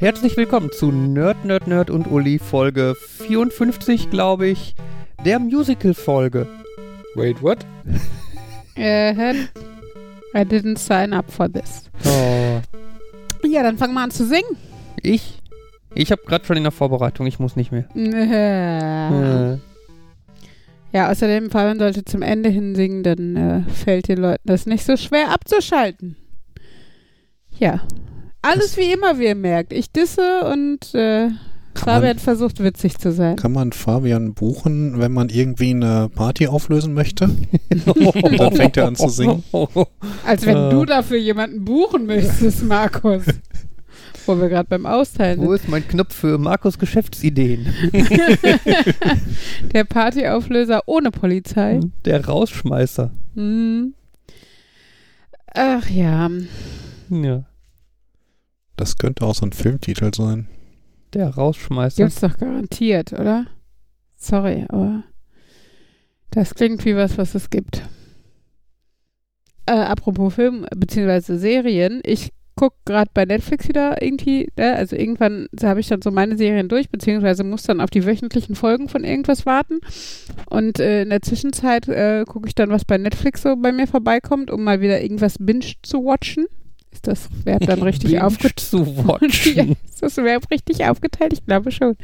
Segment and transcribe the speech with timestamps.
[0.00, 2.94] Herzlich willkommen zu Nerd, Nerd, Nerd und Uli, Folge
[3.26, 4.74] 54, glaube ich,
[5.24, 6.46] der Musical-Folge.
[7.14, 7.58] Wait, what?
[8.76, 9.34] Äh,
[10.34, 11.90] I didn't sign up for this.
[12.06, 12.60] Oh,
[13.46, 14.56] Ja, dann fangen wir an zu singen.
[15.02, 15.38] ich?
[15.94, 17.84] Ich habe gerade schon in der Vorbereitung, ich muss nicht mehr.
[17.94, 19.52] Äh.
[19.54, 19.58] Äh,
[20.92, 24.84] Ja, außerdem, Fabian sollte zum Ende hin singen, dann äh, fällt den Leuten das nicht
[24.86, 26.16] so schwer abzuschalten.
[27.58, 27.80] Ja.
[28.42, 29.72] Alles wie immer, wie ihr merkt.
[29.72, 31.28] Ich disse und äh,
[31.74, 33.36] Fabian man, versucht witzig zu sein.
[33.36, 37.24] kann man Fabian buchen, wenn man irgendwie eine Party auflösen möchte?
[37.86, 39.44] Und dann fängt er an zu singen.
[40.26, 40.70] Als wenn Äh.
[40.70, 43.22] du dafür jemanden buchen müsstest, Markus.
[44.26, 47.66] Wo wir gerade beim Austeilen Wo ist mein Knopf für Markus Geschäftsideen?
[49.72, 51.80] Der Partyauflöser ohne Polizei.
[52.04, 53.10] Der Rausschmeißer.
[53.34, 53.94] Hm.
[55.54, 56.28] Ach ja.
[57.08, 57.44] Ja,
[58.80, 60.48] Das könnte auch so ein Filmtitel sein.
[61.12, 62.02] der Rausschmeißer.
[62.02, 63.44] Gibt's doch garantiert, oder?
[64.16, 65.02] Sorry, aber
[66.30, 67.82] das klingt wie was, was es gibt.
[69.66, 71.36] Äh, apropos Film bzw.
[71.36, 74.74] Serien, ich guck gerade bei Netflix wieder irgendwie, ne?
[74.76, 78.54] also irgendwann habe ich dann so meine Serien durch, beziehungsweise muss dann auf die wöchentlichen
[78.54, 79.80] Folgen von irgendwas warten.
[80.48, 83.86] Und äh, in der Zwischenzeit äh, gucke ich dann, was bei Netflix so bei mir
[83.86, 86.46] vorbeikommt, um mal wieder irgendwas binge zu watchen.
[86.92, 88.60] Ist das Wert dann richtig aufgeteilt?
[89.54, 91.32] Ja, ist das überhaupt richtig aufgeteilt?
[91.32, 91.96] Ich glaube schon.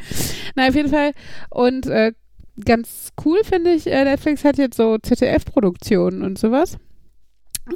[0.54, 1.12] Na, auf jeden Fall.
[1.50, 2.12] Und äh,
[2.64, 6.76] ganz cool finde ich, äh, Netflix hat jetzt so ZDF-Produktionen und sowas.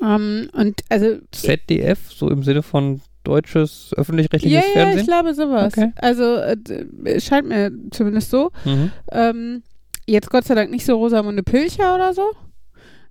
[0.03, 1.19] Ähm, und also.
[1.33, 5.07] ZDF, so im Sinne von deutsches Ja, öffentlich-rechtliches ja, ich Fernsehen?
[5.07, 5.77] glaube sowas.
[5.77, 5.93] Okay.
[5.97, 8.51] Also, äh, d- scheint mir zumindest so.
[8.65, 8.93] Mhm.
[9.11, 9.63] Ähm,
[10.07, 12.23] jetzt Gott sei Dank nicht so Rosamunde Pilcher oder so.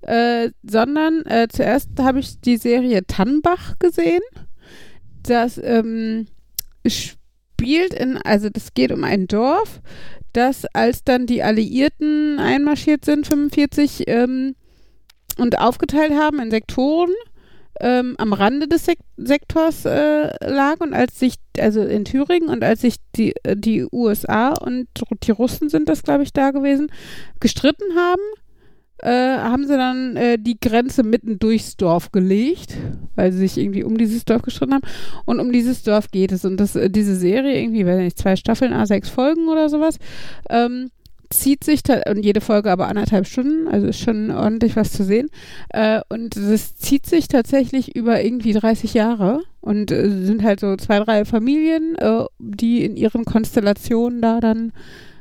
[0.02, 4.22] Äh, sondern äh, zuerst habe ich die Serie Tannbach gesehen.
[5.24, 6.28] Das ähm,
[6.88, 9.82] spielt in, also das geht um ein Dorf,
[10.34, 14.56] das als dann die Alliierten einmarschiert sind, 45, ähm,
[15.38, 17.12] und aufgeteilt haben in Sektoren,
[17.82, 22.64] ähm, am Rande des Sek Sektors äh, lag und als sich, also in Thüringen und
[22.64, 24.88] als sich die, äh, die USA und
[25.24, 26.92] die Russen sind das, glaube ich, da gewesen,
[27.40, 28.22] gestritten haben,
[29.02, 32.76] äh, haben sie dann äh, die Grenze mitten durchs Dorf gelegt,
[33.16, 34.88] weil sie sich irgendwie um dieses Dorf gestritten haben.
[35.26, 36.44] Und um dieses Dorf geht es.
[36.44, 40.00] Und das, äh, diese Serie, irgendwie, weiß nicht, zwei Staffeln, a sechs Folgen oder sowas,
[40.50, 40.90] ähm,
[41.30, 45.30] zieht sich, und jede Folge aber anderthalb Stunden, also ist schon ordentlich was zu sehen.
[45.70, 51.00] Äh, und das zieht sich tatsächlich über irgendwie 30 Jahre und sind halt so zwei,
[51.00, 51.96] drei Familien,
[52.40, 54.72] die in ihren Konstellationen da dann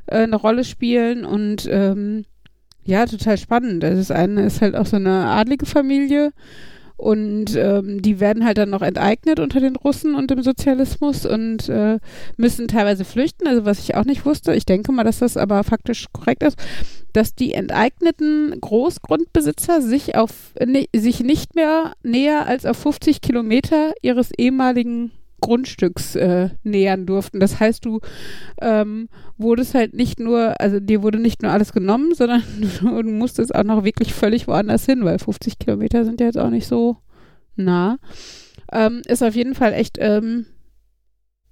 [0.06, 2.25] eine Rolle spielen und ähm,
[2.88, 3.84] ja, total spannend.
[3.84, 6.32] Also das eine ist halt auch so eine adlige Familie
[6.97, 11.69] und ähm, die werden halt dann noch enteignet unter den Russen und dem Sozialismus und
[11.69, 11.99] äh,
[12.38, 13.47] müssen teilweise flüchten.
[13.47, 16.59] Also was ich auch nicht wusste, ich denke mal, dass das aber faktisch korrekt ist,
[17.12, 23.93] dass die enteigneten Großgrundbesitzer sich auf ne, sich nicht mehr näher als auf 50 Kilometer
[24.00, 27.41] ihres ehemaligen Grundstücks äh, nähern durften.
[27.41, 28.00] Das heißt, du
[28.60, 32.43] ähm, wurdest halt nicht nur, also dir wurde nicht nur alles genommen, sondern
[32.81, 36.38] du, du musstest auch noch wirklich völlig woanders hin, weil 50 Kilometer sind ja jetzt
[36.38, 36.99] auch nicht so
[37.56, 37.99] nah.
[38.72, 40.47] Ähm, ist auf jeden Fall echt ähm,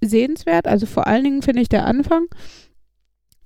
[0.01, 0.67] sehenswert.
[0.67, 2.27] Also vor allen Dingen finde ich der Anfang.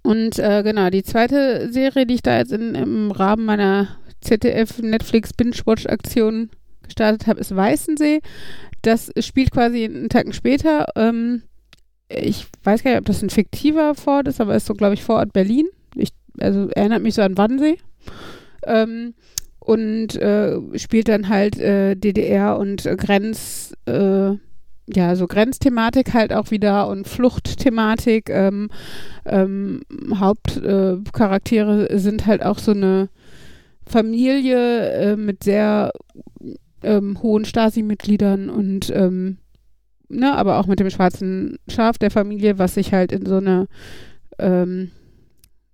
[0.03, 4.79] Und äh, genau, die zweite Serie, die ich da jetzt in, im Rahmen meiner ZDF
[4.79, 6.49] Netflix Binge-Watch-Aktion
[6.83, 8.21] gestartet habe, ist Weißensee.
[8.81, 10.87] Das spielt quasi einen Tag später.
[10.95, 11.43] Ähm,
[12.09, 15.03] ich weiß gar nicht, ob das ein fiktiver Vorort ist, aber ist so, glaube ich,
[15.03, 15.67] Vorort Berlin.
[15.95, 16.09] Ich,
[16.39, 17.77] also erinnert mich so an Wannsee.
[18.65, 19.13] Ähm,
[19.59, 24.31] und äh, spielt dann halt äh, DDR und Grenz, äh,
[24.93, 28.29] ja, so Grenzthematik halt auch wieder und Fluchtthematik.
[28.29, 28.69] Ähm,
[29.25, 29.81] ähm,
[30.15, 33.09] Hauptcharaktere Charaktere sind halt auch so eine
[33.85, 35.91] Familie äh, mit sehr
[36.83, 39.37] ähm, hohen Stasi-Mitgliedern und ähm,
[40.09, 43.67] ne, aber auch mit dem schwarzen Schaf der Familie, was sich halt in so eine
[44.39, 44.91] ähm,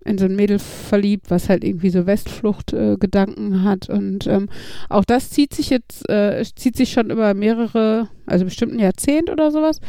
[0.05, 4.47] in so ein Mädel verliebt, was halt irgendwie so Westflucht-Gedanken äh, hat und ähm,
[4.89, 9.29] auch das zieht sich jetzt, äh, zieht sich schon über mehrere, also bestimmt ein Jahrzehnt
[9.29, 9.81] oder sowas,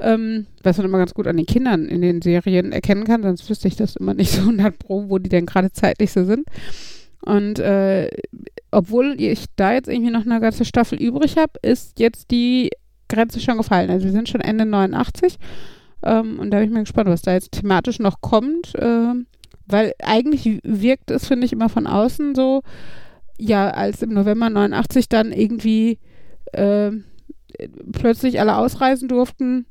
[0.00, 3.48] ähm, was man immer ganz gut an den Kindern in den Serien erkennen kann, sonst
[3.48, 6.46] wüsste ich das immer nicht so 100 pro, wo die denn gerade zeitlich so sind.
[7.22, 8.10] Und äh,
[8.74, 12.70] obwohl ich da jetzt irgendwie noch eine ganze Staffel übrig habe, ist jetzt die
[13.08, 13.90] Grenze schon gefallen.
[13.90, 15.38] Also wir sind schon Ende 89
[16.02, 18.72] ähm, und da bin ich mal gespannt, was da jetzt thematisch noch kommt.
[18.78, 19.26] Ähm,
[19.66, 22.62] weil eigentlich wirkt es, finde ich, immer von außen so,
[23.38, 25.98] ja, als im November 89 dann irgendwie
[26.52, 26.90] äh,
[27.92, 29.66] plötzlich alle ausreisen durften,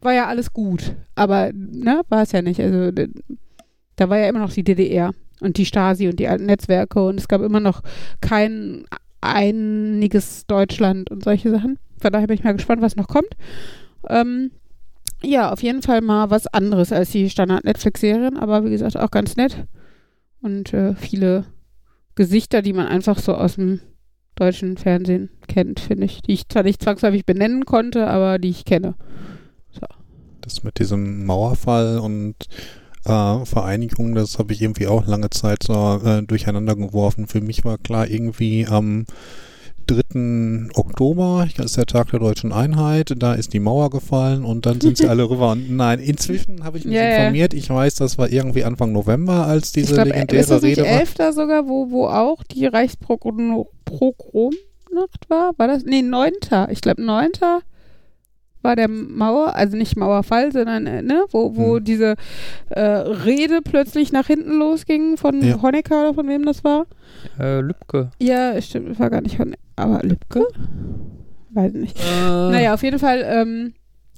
[0.00, 0.94] war ja alles gut.
[1.14, 2.60] Aber, ne, war es ja nicht.
[2.60, 2.90] Also,
[3.96, 7.18] da war ja immer noch die DDR und die Stasi und die alten Netzwerke und
[7.18, 7.82] es gab immer noch
[8.20, 8.84] kein
[9.20, 11.78] einiges Deutschland und solche Sachen.
[12.00, 13.30] Von daher bin ich mal gespannt, was noch kommt.
[14.08, 14.52] Ähm,
[15.22, 19.36] ja, auf jeden Fall mal was anderes als die Standard-Netflix-Serien, aber wie gesagt auch ganz
[19.36, 19.66] nett.
[20.40, 21.44] Und äh, viele
[22.14, 23.80] Gesichter, die man einfach so aus dem
[24.36, 26.22] deutschen Fernsehen kennt, finde ich.
[26.22, 28.94] Die ich zwar nicht zwangsläufig benennen konnte, aber die ich kenne.
[30.40, 32.34] Das mit diesem Mauerfall und
[33.08, 37.26] äh, Vereinigung, das habe ich irgendwie auch lange Zeit so äh, durcheinander geworfen.
[37.26, 39.06] Für mich war klar, irgendwie am
[39.88, 40.68] 3.
[40.74, 44.80] Oktober, das ist der Tag der deutschen Einheit, da ist die Mauer gefallen und dann
[44.80, 45.52] sind sie alle rüber.
[45.52, 47.16] Und nein, inzwischen habe ich mich ja.
[47.16, 47.54] informiert.
[47.54, 50.78] Ich weiß, das war irgendwie Anfang November, als diese ich glaube, legendäre ist das nicht
[50.78, 51.00] Rede war.
[51.00, 51.14] 11.
[51.34, 54.58] sogar, wo, wo auch die Reichspogromnacht
[55.28, 55.52] war?
[55.56, 55.84] War das?
[55.84, 56.32] Nee, 9.
[56.70, 57.30] Ich glaube, 9.
[58.62, 61.84] war der Mauer, also nicht Mauerfall, sondern, äh, ne, wo, wo Hm.
[61.84, 62.14] diese
[62.70, 65.60] äh, Rede plötzlich nach hinten losging von Ja.
[65.62, 66.86] Honecker oder von wem das war.
[67.38, 68.10] Äh, Lübcke.
[68.20, 70.44] Ja, stimmt, das war gar nicht Honecker, aber Lübcke?
[71.50, 71.98] Weiß nicht.
[71.98, 73.74] Äh, Naja, auf jeden Fall, ähm,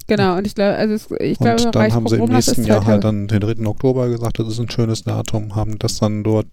[0.07, 2.67] genau, und ich glaube, also es, ich glaube, Und dann haben sie im nächsten ist
[2.67, 3.31] Jahr halt 2000.
[3.31, 3.67] dann den 3.
[3.69, 6.47] Oktober gesagt, das ist ein schönes Datum, haben das dann dort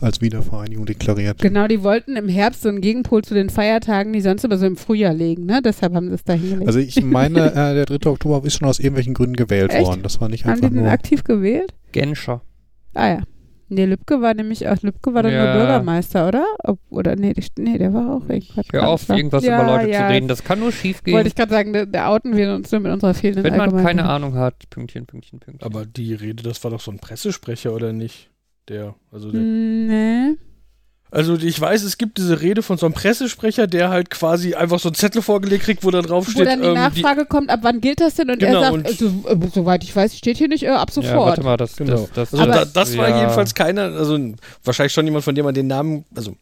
[0.00, 1.38] als Wiedervereinigung deklariert.
[1.38, 4.66] Genau, die wollten im Herbst so einen Gegenpol zu den Feiertagen, die sonst immer so
[4.66, 5.60] im Frühjahr legen, ne?
[5.62, 6.66] Deshalb haben sie es da hingelegt.
[6.66, 8.10] Also ich meine, äh, der 3.
[8.10, 9.86] Oktober ist schon aus irgendwelchen Gründen gewählt Echt?
[9.86, 10.02] worden.
[10.02, 10.92] Das war nicht haben die einfach den nur.
[10.92, 11.74] aktiv gewählt?
[11.92, 12.42] Genscher.
[12.94, 13.22] Ah ja.
[13.70, 15.44] Nee, Lübcke war nämlich auch, Lübcke war dann Ja.
[15.44, 16.46] nur Bürgermeister, oder?
[16.64, 18.66] Ob, oder nee, die, nee, der war auch irgendwas.
[18.72, 20.26] Hör auf, irgendwas ja, über Leute ja, zu reden.
[20.26, 21.12] Das kann nur schief gehen.
[21.12, 23.76] Wollte ich gerade sagen, da, da outen wir uns nur mit unserer fehlenden Wenn man
[23.76, 25.66] keine Ahnung hat, Pünktchen, Pünktchen, Pünktchen.
[25.66, 28.30] Aber die Rede, das war doch so ein Pressesprecher, oder nicht?
[28.68, 30.36] Der, also, der, Nee.
[31.10, 34.78] also ich weiß, es gibt diese Rede von so einem Pressesprecher, der halt quasi einfach
[34.78, 37.60] so einen Zettel vorgelegt kriegt, wo da drauf Wo dann die ähm, Nachfrage kommt, ab
[37.62, 38.30] wann gilt das denn?
[38.30, 40.88] Und Genau, er sagt, und- also, äh, soweit ich weiß, steht hier nicht, äh, ab
[40.90, 41.28] ja, sofort.
[41.28, 41.92] warte mal, das, Genau.
[41.92, 43.20] das, das, Also Aber- da, das war ja.
[43.20, 44.18] jedenfalls keiner, also
[44.64, 46.34] wahrscheinlich schon jemand, von dem man den Namen, also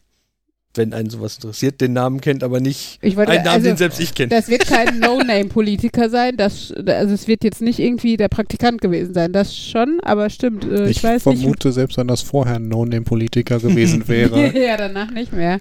[0.77, 3.77] wenn einen sowas interessiert, den Namen kennt, aber nicht ich wollte, einen Namen, also, den
[3.77, 4.29] selbst ich kenne.
[4.29, 6.37] Das wird kein No-Name-Politiker sein.
[6.37, 9.33] Das, also es wird jetzt nicht irgendwie der Praktikant gewesen sein.
[9.33, 10.65] Das schon, aber stimmt.
[10.65, 11.39] Äh, ich, Ich, weiß nicht.
[11.41, 15.59] vermute, selbst wenn das vorher ein No-Name-Politiker gewesen wäre, ja, danach nicht mehr.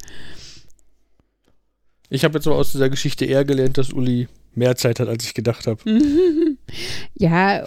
[2.08, 5.24] Ich habe jetzt aber aus dieser Geschichte eher gelernt, dass Uli mehr Zeit hat, als
[5.24, 5.80] ich gedacht habe.
[7.14, 7.64] ja,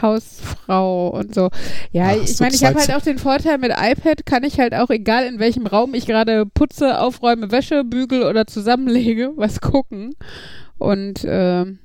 [0.00, 1.48] Hausfrau und so.
[1.92, 4.58] Ja, Ach, ich so meine, ich habe halt auch den Vorteil mit iPad, kann ich
[4.58, 9.60] halt auch, egal in welchem Raum ich gerade putze, aufräume, Wäsche, bügel oder zusammenlege, was
[9.60, 10.14] gucken.
[10.78, 11.78] Und ähm,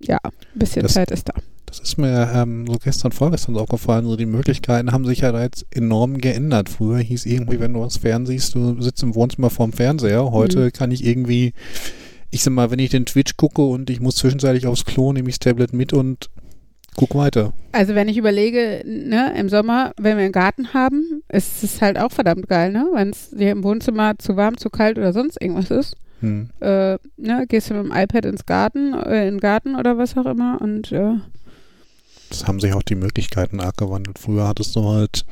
[0.00, 1.32] ja, ein bisschen Das- Zeit ist da.
[1.64, 5.42] das ist mir ähm, so gestern, vorgestern aufgefallen, so die Möglichkeiten haben sich ja da
[5.42, 6.68] jetzt enorm geändert.
[6.68, 10.30] Früher hieß irgendwie, wenn du was fernsiehst, du sitzt im Wohnzimmer vorm Fernseher.
[10.32, 10.72] Heute Mhm.
[10.72, 11.54] kann ich irgendwie,
[12.30, 15.28] ich sag mal, wenn ich den Twitch gucke und ich muss zwischenzeitlich aufs Klo, nehme
[15.30, 16.28] ich das Tablet mit und
[16.96, 17.52] guck weiter.
[17.72, 21.98] Also wenn ich überlege, ne, im Sommer, wenn wir einen Garten haben, ist es halt
[21.98, 22.86] auch verdammt geil, ne?
[22.92, 26.48] Wenn es dir im Wohnzimmer zu warm, zu kalt oder sonst irgendwas ist, Hm.
[26.60, 30.16] äh, ne, gehst du mit dem iPad ins Garten, äh, in den Garten oder was
[30.16, 31.12] auch immer und äh,
[32.30, 34.18] Das haben sich auch die Möglichkeiten arg gewandelt.
[34.18, 35.24] Früher hattest du halt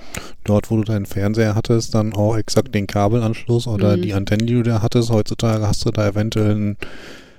[0.44, 4.02] dort, wo du deinen Fernseher hattest, dann auch exakt den Kabelanschluss oder Mhm.
[4.02, 5.10] die Antenne, die du da hattest.
[5.10, 6.76] Heutzutage hast du da eventuell einen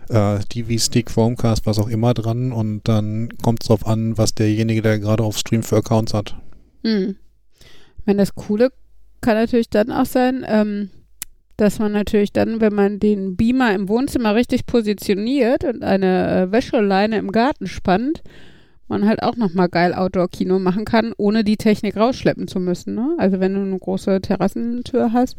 [0.10, 4.82] äh, TV-Stick, Chromecast, was auch immer dran und dann kommt es darauf an, was derjenige,
[4.82, 6.36] der gerade auf Stream für Accounts hat.
[6.84, 7.16] Hm.
[7.60, 8.72] Ich meine, das Coole
[9.22, 10.90] kann natürlich dann auch sein, ähm,
[11.58, 16.52] dass man natürlich dann, wenn man den Beamer im Wohnzimmer richtig positioniert und eine äh,
[16.52, 18.22] Wäscheleine im Garten spannt,
[18.88, 22.94] man halt auch nochmal geil Outdoor-Kino machen kann, ohne die Technik rausschleppen zu müssen.
[22.94, 23.16] Ne?
[23.18, 25.38] Also wenn du eine große Terrassentür hast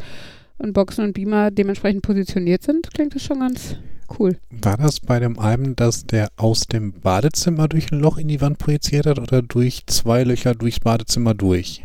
[0.59, 3.77] und Boxen und Beamer dementsprechend positioniert sind, klingt das schon ganz
[4.19, 4.39] cool.
[4.51, 8.41] War das bei dem einen, dass der aus dem Badezimmer durch ein Loch in die
[8.41, 11.85] Wand projiziert hat oder durch zwei Löcher durchs Badezimmer durch?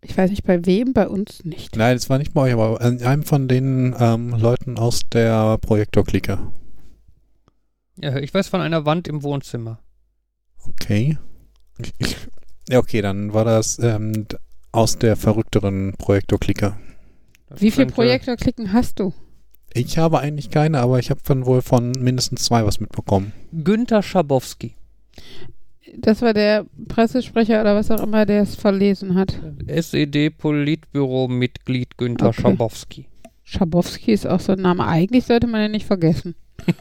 [0.00, 1.76] Ich weiß nicht, bei wem, bei uns nicht.
[1.76, 5.58] Nein, das war nicht bei euch, aber an einem von den ähm, Leuten aus der
[5.58, 6.38] Projektor-Clique.
[8.00, 9.80] Ja, ich weiß von einer Wand im Wohnzimmer.
[10.64, 11.18] Okay.
[11.78, 12.16] Ich, ich,
[12.68, 14.26] ja, okay, dann war das ähm,
[14.70, 16.76] aus der verrückteren Projektor-Clique.
[17.48, 19.12] Das Wie viele Projektorklicken hast du?
[19.78, 23.32] Ich habe eigentlich keine, aber ich habe dann wohl von mindestens zwei was mitbekommen.
[23.52, 24.74] Günther Schabowski.
[25.96, 29.40] Das war der Pressesprecher oder was auch immer, der es verlesen hat.
[29.66, 32.42] SED-Politbüro-Mitglied Günther Okay.
[32.42, 33.06] Schabowski.
[33.44, 34.86] Schabowski ist auch so ein Name.
[34.86, 36.34] Eigentlich sollte man den nicht vergessen.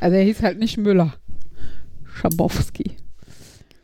[0.00, 1.14] also er hieß halt nicht Müller.
[2.04, 2.92] Schabowski.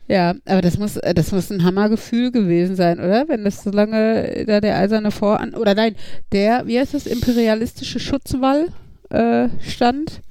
[0.07, 3.27] Ja, aber das muss, äh, das muss ein Hammergefühl gewesen sein, oder?
[3.27, 5.95] Wenn das so lange da der eiserne Voran oder nein,
[6.31, 8.67] der, wie heißt das, imperialistische Schutzwall
[9.09, 10.21] äh, stand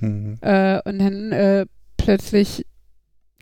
[0.00, 0.36] Mhm.
[0.40, 1.64] Äh, und dann äh,
[1.96, 2.66] plötzlich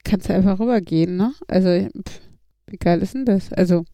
[0.05, 1.33] kannst du einfach rübergehen, ne?
[1.49, 2.21] Also, pff,
[2.67, 3.51] wie geil ist denn das?
[3.55, 3.85] Also,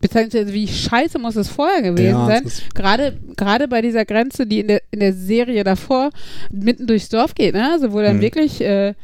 [0.00, 2.44] beziehungsweise wie scheiße muss es vorher gewesen Ja, sein?
[2.74, 6.08] Gerade, gerade bei dieser Grenze, die in der, in der Serie davor
[6.50, 7.70] mitten durchs Dorf geht, ne?
[7.72, 8.22] Also wo dann Mhm.
[8.22, 8.94] wirklich äh,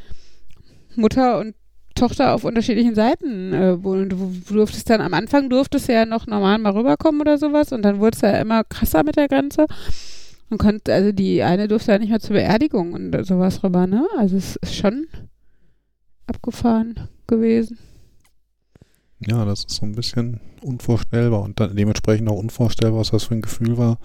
[0.97, 1.55] Mutter und
[1.95, 4.09] Tochter auf unterschiedlichen Seiten äh, wohnen.
[4.09, 7.73] Du, du durftest dann am Anfang durftest du ja noch normal mal rüberkommen oder sowas
[7.73, 9.67] und dann wurde es ja immer krasser mit der Grenze.
[10.51, 14.07] Und konnte, also die eine durfte ja nicht mehr zur Beerdigung und sowas rüber, ne?
[14.19, 15.07] Also es ist schon
[16.27, 17.79] abgefahren gewesen.
[19.21, 23.35] ja, das ist so ein bisschen unvorstellbar und dann dementsprechend auch unvorstellbar, was das für
[23.35, 23.99] ein Gefühl war,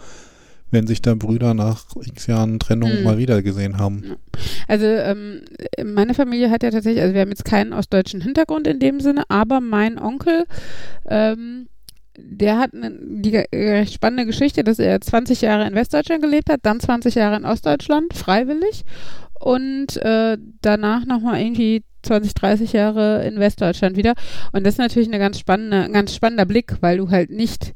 [0.72, 3.04] wenn sich da Brüder nach x Jahren Trennung Mhm.
[3.04, 4.16] mal wieder gesehen haben.
[4.68, 5.42] Also ähm,
[5.86, 9.24] meine Familie hat ja tatsächlich, also wir haben jetzt keinen ostdeutschen Hintergrund in dem Sinne,
[9.30, 10.46] aber mein Onkel,
[11.08, 11.68] ähm,
[12.20, 16.62] der hat eine, die recht spannende Geschichte, dass er 20 Jahre in Westdeutschland gelebt hat,
[16.64, 18.84] dann 20 Jahre in Ostdeutschland, freiwillig
[19.40, 24.14] und äh, danach nochmal irgendwie 20, 30 Jahre in Westdeutschland wieder.
[24.52, 27.74] Und das ist natürlich eine ganz spannende, ein ganz spannender Blick, weil du halt nicht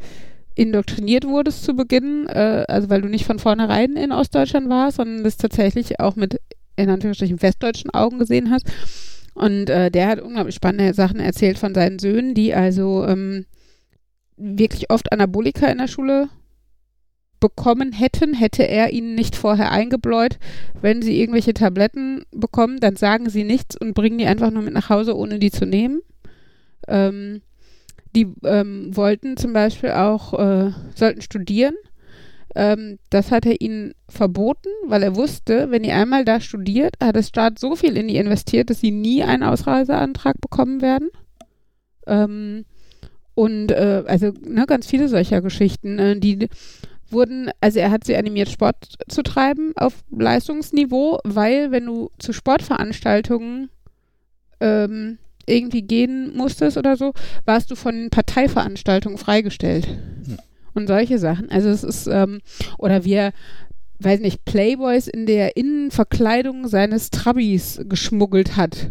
[0.55, 5.23] indoktriniert wurdest zu Beginn, äh, also weil du nicht von vornherein in Ostdeutschland warst, sondern
[5.23, 6.39] das tatsächlich auch mit
[6.75, 8.65] in Anführungsstrichen westdeutschen Augen gesehen hast.
[9.33, 13.45] Und äh, der hat unglaublich spannende Sachen erzählt von seinen Söhnen, die also ähm,
[14.35, 16.29] wirklich oft Anabolika in der Schule
[17.39, 20.37] bekommen hätten, hätte er ihnen nicht vorher eingebläut,
[20.79, 24.73] wenn sie irgendwelche Tabletten bekommen, dann sagen sie nichts und bringen die einfach nur mit
[24.73, 26.01] nach Hause, ohne die zu nehmen.
[26.87, 27.41] Ähm,
[28.15, 31.75] die ähm, wollten zum Beispiel auch, äh, sollten studieren.
[32.55, 37.15] Ähm, das hat er ihnen verboten, weil er wusste, wenn ihr einmal da studiert, hat
[37.15, 41.09] der Staat so viel in die investiert, dass sie nie einen Ausreiseantrag bekommen werden.
[42.07, 42.65] Ähm,
[43.35, 46.49] und äh, also ne, ganz viele solcher Geschichten, äh, die
[47.09, 52.33] wurden, also er hat sie animiert, Sport zu treiben auf Leistungsniveau, weil wenn du zu
[52.33, 53.69] Sportveranstaltungen
[54.59, 55.17] ähm,
[55.51, 57.13] irgendwie gehen musstest oder so,
[57.45, 59.87] warst du von Parteiveranstaltungen freigestellt.
[59.87, 60.37] Hm.
[60.73, 61.51] Und solche Sachen.
[61.51, 62.39] Also es ist, ähm,
[62.77, 63.33] oder wir,
[63.99, 68.89] weiß nicht, Playboys in der Innenverkleidung seines Trabis geschmuggelt hat.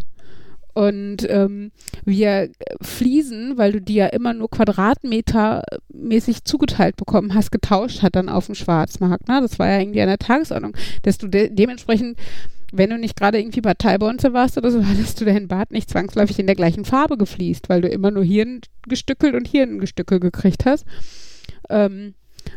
[0.73, 1.73] Und ähm,
[2.05, 2.51] wir
[2.81, 8.47] Fliesen, weil du die ja immer nur quadratmetermäßig zugeteilt bekommen hast, getauscht hat dann auf
[8.47, 9.29] dem Schwarzmarkt.
[9.29, 9.41] Ne?
[9.41, 12.17] Das war ja irgendwie an der Tagesordnung, dass du de dementsprechend
[12.73, 16.39] wenn du nicht gerade irgendwie Parteibonze warst oder so, hattest du dein Bart nicht zwangsläufig
[16.39, 19.79] in der gleichen Farbe gefliest, weil du immer nur hier ein Gestückel und hier ein
[19.79, 20.85] Gestückel gekriegt hast.
[21.69, 22.15] Ähm,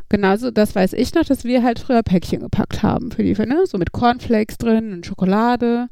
[0.10, 3.64] genauso, das weiß ich noch, dass wir halt früher Päckchen gepackt haben für die, ne?
[3.66, 5.88] so mit Cornflakes drin und Schokolade,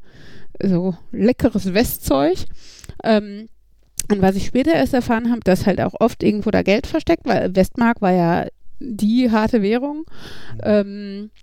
[0.62, 2.38] so leckeres Westzeug.
[3.04, 3.48] Ähm,
[4.10, 7.24] und was ich später erst erfahren habe, dass halt auch oft irgendwo da Geld versteckt,
[7.24, 8.46] weil Westmark war ja
[8.80, 10.04] die harte Währung.
[10.62, 11.42] Ähm, äh,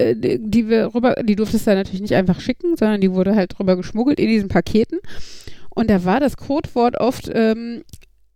[0.00, 3.34] die, die wir rüber, die durftest du dann natürlich nicht einfach schicken, sondern die wurde
[3.34, 4.98] halt rüber geschmuggelt in diesen Paketen.
[5.70, 7.82] Und da war das Codewort oft, ähm,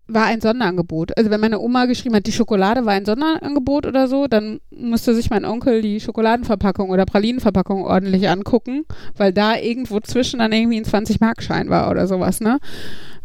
[0.07, 1.17] war ein Sonderangebot.
[1.17, 5.15] Also wenn meine Oma geschrieben hat, die Schokolade war ein Sonderangebot oder so, dann musste
[5.15, 8.85] sich mein Onkel die Schokoladenverpackung oder Pralinenverpackung ordentlich angucken,
[9.17, 12.59] weil da irgendwo zwischen dann irgendwie ein 20-Mark-Schein war oder sowas, ne?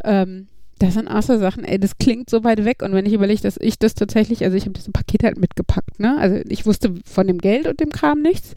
[0.03, 0.47] Ähm,
[0.79, 2.81] das sind auch so Sachen, ey, das klingt so weit weg.
[2.81, 5.99] Und wenn ich überlege, dass ich das tatsächlich, also ich habe dieses Paket halt mitgepackt,
[5.99, 6.17] ne?
[6.17, 8.53] Also ich wusste von dem Geld und dem Kram nichts.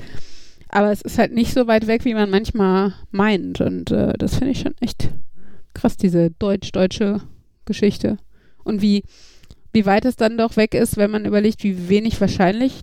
[0.69, 3.61] Aber es ist halt nicht so weit weg, wie man manchmal meint.
[3.61, 5.11] Und äh, das finde ich schon echt
[5.75, 7.21] krass, diese deutsch-deutsche
[7.65, 8.19] Geschichte.
[8.65, 9.05] Und wie,
[9.73, 12.81] wie weit es dann doch weg ist, wenn man überlegt, wie wenig wahrscheinlich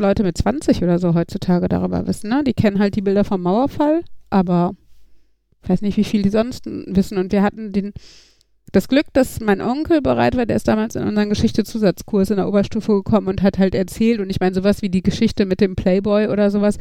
[0.00, 2.30] Leute mit 20 oder so heutzutage darüber wissen.
[2.30, 2.42] Ne?
[2.44, 4.74] Die kennen halt die Bilder vom Mauerfall, aber
[5.62, 7.18] ich weiß nicht, wie viel die sonst wissen.
[7.18, 7.92] Und wir hatten den,
[8.72, 12.48] das Glück, dass mein Onkel bereit war, der ist damals in unseren Geschichte-Zusatzkurs in der
[12.48, 14.20] Oberstufe gekommen und hat halt erzählt.
[14.20, 16.78] Und ich meine, sowas wie die Geschichte mit dem Playboy oder sowas,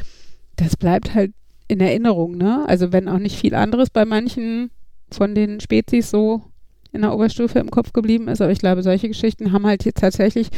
[0.56, 1.32] das bleibt halt
[1.67, 2.63] in Erinnerung, ne?
[2.67, 4.72] Also wenn auch nicht viel anderes bei manchen
[5.12, 6.44] von den Spezies so
[6.91, 10.00] in der Oberstufe im Kopf geblieben ist, aber ich glaube, solche Geschichten haben halt jetzt
[10.00, 10.50] tatsächlich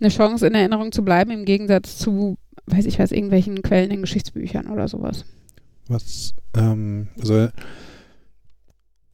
[0.00, 4.02] eine Chance in Erinnerung zu bleiben, im Gegensatz zu, weiß ich was, irgendwelchen Quellen in
[4.02, 5.24] Geschichtsbüchern oder sowas.
[5.88, 7.48] Was, ähm, also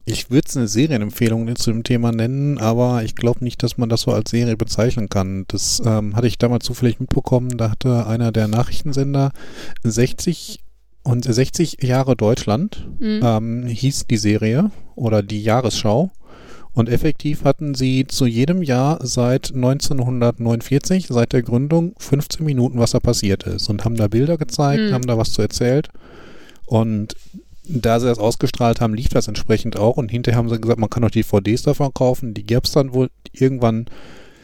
[0.05, 3.87] ich würde es eine Serienempfehlung zu dem Thema nennen, aber ich glaube nicht, dass man
[3.89, 5.45] das so als Serie bezeichnen kann.
[5.47, 7.57] Das ähm, hatte ich damals zufällig mitbekommen.
[7.57, 9.31] Da hatte einer der Nachrichtensender
[9.83, 10.59] 60
[11.03, 13.19] und 60 Jahre Deutschland Mhm.
[13.23, 16.11] ähm, hieß die Serie oder die Jahresschau.
[16.73, 22.91] Und effektiv hatten sie zu jedem Jahr seit 1949, seit der Gründung, 15 Minuten, was
[22.91, 23.69] da passiert ist.
[23.69, 24.93] Und haben da Bilder gezeigt, Mhm.
[24.93, 25.89] haben da was zu erzählt.
[26.65, 27.15] Und
[27.67, 29.97] da sie das ausgestrahlt haben, lief das entsprechend auch.
[29.97, 32.33] Und hinterher haben sie gesagt, man kann auch die DVDs davon kaufen.
[32.33, 33.85] Die gab es dann wohl irgendwann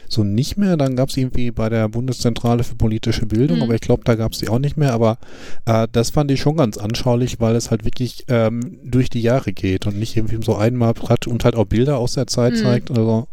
[0.08, 0.76] so nicht mehr.
[0.76, 3.62] Dann gab es irgendwie bei der Bundeszentrale für politische Bildung, Mhm.
[3.64, 4.92] aber ich glaube, da gab es die auch nicht mehr.
[4.92, 5.18] Aber
[5.66, 9.52] äh, das fand ich schon ganz anschaulich, weil es halt wirklich ähm, durch die Jahre
[9.52, 12.56] geht und nicht irgendwie so einmal hat und halt auch Bilder aus der Zeit Mhm.
[12.56, 12.90] zeigt.
[12.90, 13.26] Also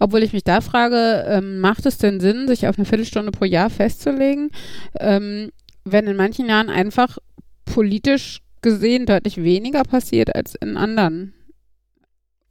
[0.00, 3.44] Obwohl ich mich da frage, ähm, macht es denn Sinn, sich auf eine Viertelstunde pro
[3.44, 4.50] Jahr festzulegen,
[4.98, 5.50] ähm,
[5.84, 7.16] wenn in manchen Jahren einfach
[7.64, 11.34] politisch gesehen deutlich weniger passiert als in anderen?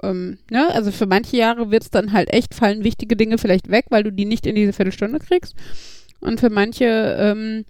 [0.01, 0.73] Ähm, ne?
[0.73, 4.03] Also für manche Jahre wird es dann halt echt, fallen wichtige Dinge vielleicht weg, weil
[4.03, 5.55] du die nicht in diese Viertelstunde kriegst.
[6.21, 6.85] Und für manche,
[7.19, 7.65] ähm,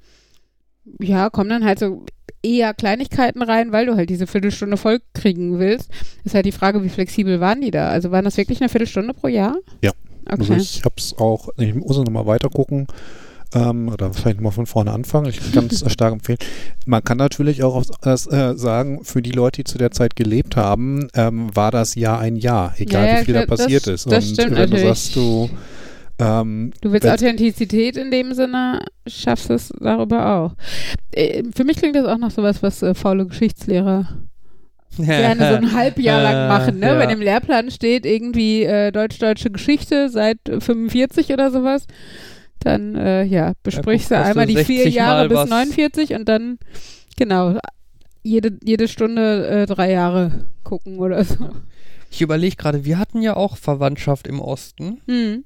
[1.00, 2.05] ja, kommen dann halt so
[2.41, 5.91] eher Kleinigkeiten rein, weil du halt diese Viertelstunde voll kriegen willst.
[6.24, 7.89] Ist halt die Frage, wie flexibel waren die da?
[7.89, 9.58] Also waren das wirklich eine Viertelstunde pro Jahr?
[9.84, 9.91] Ja.
[10.25, 10.62] Also Okay.
[10.62, 12.88] ich habe es auch, ich muss noch mal weiter gucken.
[13.53, 15.27] Ähm, oder vielleicht mal von vorne anfangen.
[15.29, 16.38] Ich kann es stark empfehlen.
[16.86, 20.56] Man kann natürlich auch das, äh, sagen, für die Leute, die zu der Zeit gelebt
[20.56, 23.65] haben, ähm, war das Jahr ein Jahr, egal Ja, ja, wie viel da klar, das-
[23.65, 24.06] passiert ist.
[24.12, 24.84] das Und stimmt wenn du natürlich.
[24.84, 25.50] sagst, du
[26.20, 30.53] ähm, Du willst wenn- Authentizität in dem Sinne, schaffst es darüber auch.
[31.12, 34.06] Äh, für mich klingt das auch nach sowas, was äh, faule Geschichtslehrer
[34.98, 36.88] gerne so ein Halbjahr lang machen, ne?
[36.88, 37.00] Ja.
[37.00, 41.86] Wenn im Lehrplan steht irgendwie äh, deutsch-deutsche Geschichte seit äh, 45 oder sowas,
[42.60, 46.28] dann äh, ja, besprichst guck, du einmal die vier 60 Jahre bis was- 49 und
[46.30, 46.58] dann
[47.18, 47.58] genau
[48.24, 51.50] jede, jede Stunde äh, drei Jahre gucken oder so.
[52.12, 55.44] Ich überlege gerade, wir hatten ja auch Verwandtschaft im Osten Hm.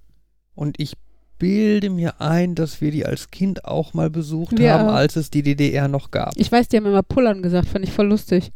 [0.55, 0.93] und ich
[1.39, 4.93] bilde mir ein, dass wir die als Kind auch mal besucht Wir haben, auch.
[4.93, 6.33] als es die DDR noch gab.
[6.37, 8.51] Ich weiß, die haben immer Pullern gesagt, fand ich voll lustig.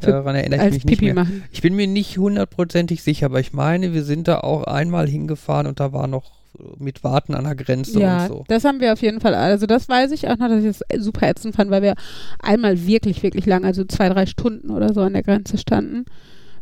[0.00, 1.14] für- Daran erinnere ich mich nicht Pipi mehr.
[1.14, 1.44] machen.
[1.50, 5.66] Ich bin mir nicht hundertprozentig sicher, aber ich meine, wir sind da auch einmal hingefahren
[5.66, 6.32] und da war noch
[6.78, 8.44] mit Warten an der Grenze Ja, und so.
[8.48, 9.34] das haben wir auf jeden Fall.
[9.34, 11.94] Also das weiß ich auch noch, dass ich das super ätzend fand, weil wir
[12.40, 16.04] einmal wirklich, wirklich lang, also zwei, drei Stunden oder so an der Grenze standen.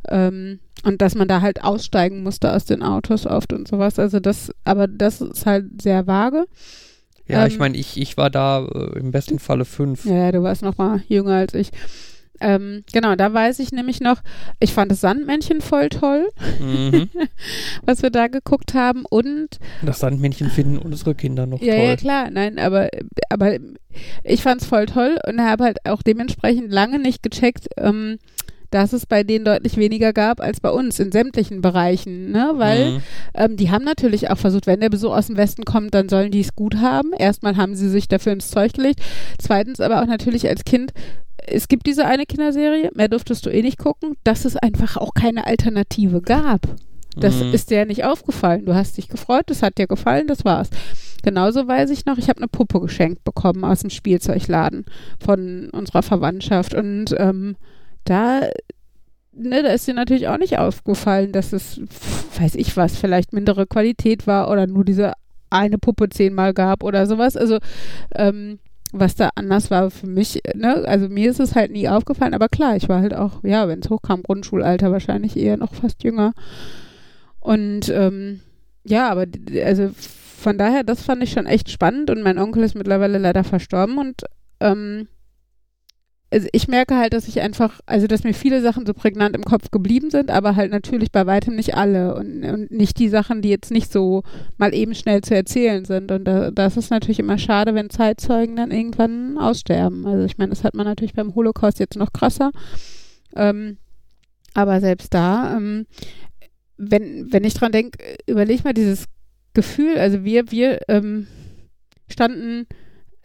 [0.09, 3.99] Ähm, und dass man da halt aussteigen musste aus den Autos oft und sowas.
[3.99, 6.45] Also das, aber das ist halt sehr vage.
[7.27, 10.05] Ja, ich ähm, meine, ich, ich war da äh, im besten Falle fünf.
[10.05, 11.71] Ja, ja, du warst noch mal jünger als ich.
[12.41, 14.21] Ähm, genau, da weiß ich nämlich noch,
[14.61, 16.29] ich fand das Sandmännchen voll toll,
[16.61, 17.09] Mhm.
[17.87, 19.05] was wir da geguckt haben.
[19.09, 21.85] Und Das Sandmännchen finden unsere Kinder noch Ja, toll.
[21.85, 22.89] ja, klar, nein, aber,
[23.31, 23.57] aber
[24.25, 28.19] ich fand's voll toll und habe halt auch dementsprechend lange nicht gecheckt, ähm,
[28.71, 32.55] dass es bei denen deutlich weniger gab als bei uns in sämtlichen Bereichen, ne?
[32.57, 33.03] Weil Mhm.
[33.35, 36.33] ähm, die haben natürlich auch versucht, wenn der Besuch aus dem Westen kommt, dann sollen
[36.33, 37.13] die es gut haben.
[37.17, 38.99] Erstmal haben sie sich dafür ins Zeug gelegt.
[39.39, 40.93] Zweitens aber auch natürlich als Kind,
[41.47, 45.15] es gibt diese eine Kinderserie, mehr durftest du eh nicht gucken, dass es einfach auch
[45.15, 46.63] keine Alternative gab.
[47.17, 47.53] Das Mhm.
[47.53, 48.65] ist dir nicht aufgefallen.
[48.67, 50.69] Du hast dich gefreut, das hat dir gefallen, das war's.
[51.23, 54.85] Genauso weiß ich noch, ich habe eine Puppe geschenkt bekommen aus dem Spielzeugladen
[55.25, 56.75] von unserer Verwandtschaft.
[56.75, 57.57] Und ähm,
[58.05, 58.41] da,
[59.33, 61.81] ne, da ist dir natürlich auch nicht aufgefallen, dass es,
[62.39, 65.13] weiß ich was, vielleicht mindere Qualität war oder nur diese
[65.51, 67.37] eine Puppe zehnmal gab oder sowas.
[67.37, 67.59] Also,
[68.17, 68.59] ähm,
[68.95, 72.49] was da anders war für mich, ne, also mir ist es halt nie aufgefallen, aber
[72.49, 76.33] klar, ich war halt auch, ja, wenn es hochkam, Grundschulalter wahrscheinlich eher noch fast jünger.
[77.41, 78.41] Und ähm,
[78.85, 79.27] ja, aber
[79.65, 79.91] also
[80.39, 83.99] von daher, das fand ich schon echt spannend und mein Onkel ist mittlerweile leider verstorben
[83.99, 84.23] und
[84.61, 85.09] ähm,
[86.35, 89.45] also ich merke halt, dass ich einfach, also dass mir viele Sachen so prägnant im
[89.45, 93.41] Kopf geblieben sind, aber halt natürlich bei weitem nicht alle und, und nicht die Sachen,
[93.41, 94.25] die jetzt nicht so
[94.57, 96.11] mal eben schnell zu erzählen sind.
[96.11, 100.05] Und da, das ist natürlich immer schade, wenn Zeitzeugen dann irgendwann aussterben.
[100.07, 102.51] Also ich meine, das hat man natürlich beim Holocaust jetzt noch krasser.
[103.37, 103.77] Ähm,
[104.55, 105.87] aber selbst da, ähm,
[106.77, 109.05] wenn, wenn ich dran denke, überleg mal dieses
[109.53, 111.29] Gefühl, also wir, wir ähm,
[112.09, 112.67] standen,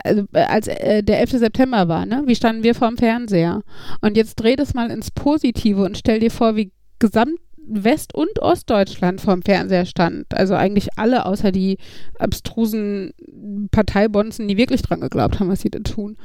[0.03, 1.31] also äh, als äh, der 11.
[1.31, 3.63] September war, ne, wie standen wir vorm Fernseher?
[4.01, 8.39] Und jetzt dreh das mal ins Positive und stell dir vor, wie gesamt West- und
[8.39, 10.33] Ostdeutschland vorm Fernseher stand.
[10.33, 11.77] Also eigentlich alle, außer die
[12.17, 13.13] abstrusen
[13.71, 16.17] Parteibonzen, die wirklich dran geglaubt haben, was sie da tun.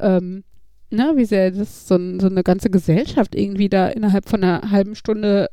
[0.00, 0.44] Ähm,
[0.90, 4.94] ne, wie sehr das so, so eine ganze Gesellschaft irgendwie da innerhalb von einer halben
[4.94, 5.48] Stunde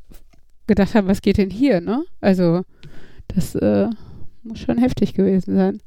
[0.66, 2.04] gedacht haben, was geht denn hier, ne?
[2.20, 2.62] Also,
[3.28, 3.88] das äh,
[4.42, 5.80] muss schon heftig gewesen sein.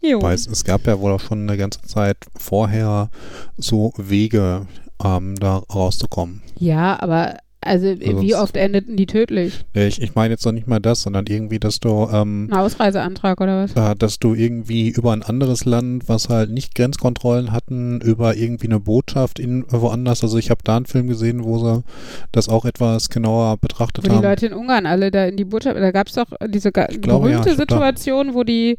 [0.00, 0.22] Jo.
[0.22, 3.10] weiß, es gab ja wohl auch schon eine ganze Zeit vorher
[3.58, 4.66] so Wege,
[5.04, 6.42] ähm, da rauszukommen.
[6.56, 9.64] Ja, aber also wie Sonst- oft endeten die tödlich?
[9.74, 13.40] Ich, ich meine jetzt noch nicht mal das, sondern irgendwie, dass du ähm, Ein Ausreiseantrag
[13.40, 13.76] oder was?
[13.76, 18.66] äh, dass du irgendwie über ein anderes Land, was halt nicht Grenzkontrollen hatten, über irgendwie
[18.68, 20.22] eine Botschaft in woanders.
[20.22, 21.82] Also ich habe da einen Film gesehen, wo sie
[22.32, 24.22] das auch etwas genauer betrachtet Wo die haben.
[24.24, 27.18] Leute in Ungarn alle da in die Botschaft, da gab es doch diese glaube, ja,
[27.18, 28.78] berühmte da- Situation, wo die,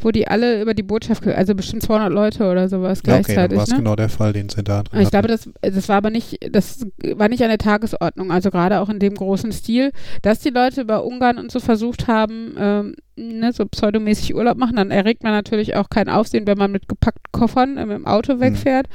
[0.00, 3.48] wo die alle über die Botschaft, also bestimmt 200 Leute oder sowas ja, okay, dann
[3.48, 3.76] gleichzeitig, war es ne?
[3.78, 5.52] genau der Fall, den sie da drin ich glaube, hatten.
[5.62, 6.84] das, das war aber nicht, das
[7.16, 8.32] war nicht an der Tagesordnung Ordnung.
[8.32, 12.06] Also gerade auch in dem großen Stil, dass die Leute über Ungarn und so versucht
[12.06, 16.58] haben, ähm, ne, so pseudomäßig Urlaub machen, dann erregt man natürlich auch kein Aufsehen, wenn
[16.58, 18.88] man mit gepackten Koffern äh, mit dem Auto wegfährt.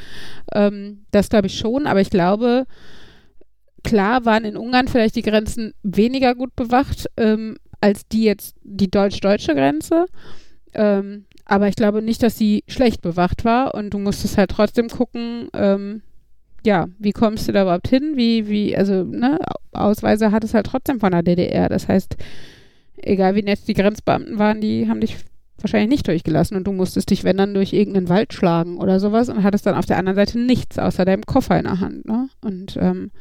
[0.54, 2.66] Ähm, das glaube ich schon, aber ich glaube,
[3.84, 8.90] klar waren in Ungarn vielleicht die Grenzen weniger gut bewacht ähm, als die jetzt die
[8.90, 10.06] deutsch-deutsche Grenze.
[10.74, 14.88] Ähm, aber ich glaube nicht, dass sie schlecht bewacht war und du musstest halt trotzdem
[14.88, 16.02] gucken, ähm,
[16.66, 18.14] ja, wie kommst du da überhaupt hin?
[18.16, 19.40] Wie, wie, also, ne,
[19.72, 21.70] Ausweise hat es halt trotzdem von der DDR.
[21.70, 22.16] Das heißt,
[22.98, 25.18] egal wie nett die Grenzbeamten waren, die haben dich
[25.60, 29.30] wahrscheinlich nicht durchgelassen und du musstest dich, wenn dann, durch irgendeinen Wald schlagen oder sowas
[29.30, 32.30] und hattest dann auf der anderen Seite nichts außer deinem Koffer in der Hand, ne?
[32.42, 33.12] Und ähm,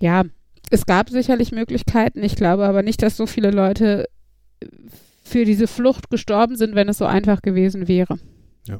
[0.00, 0.24] ja,
[0.70, 2.22] es gab sicherlich Möglichkeiten.
[2.22, 4.08] Ich glaube aber nicht, dass so viele Leute
[5.24, 8.18] für diese Flucht gestorben sind, wenn es so einfach gewesen wäre.
[8.66, 8.78] Ja.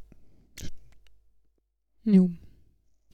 [2.04, 2.30] Jo.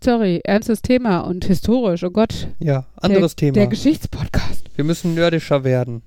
[0.05, 2.49] Sorry, ernstes Thema und historisch, oh Gott.
[2.59, 3.53] Ja, anderes der, Thema.
[3.55, 4.69] Der Geschichtspodcast.
[4.75, 6.03] Wir müssen nerdischer werden.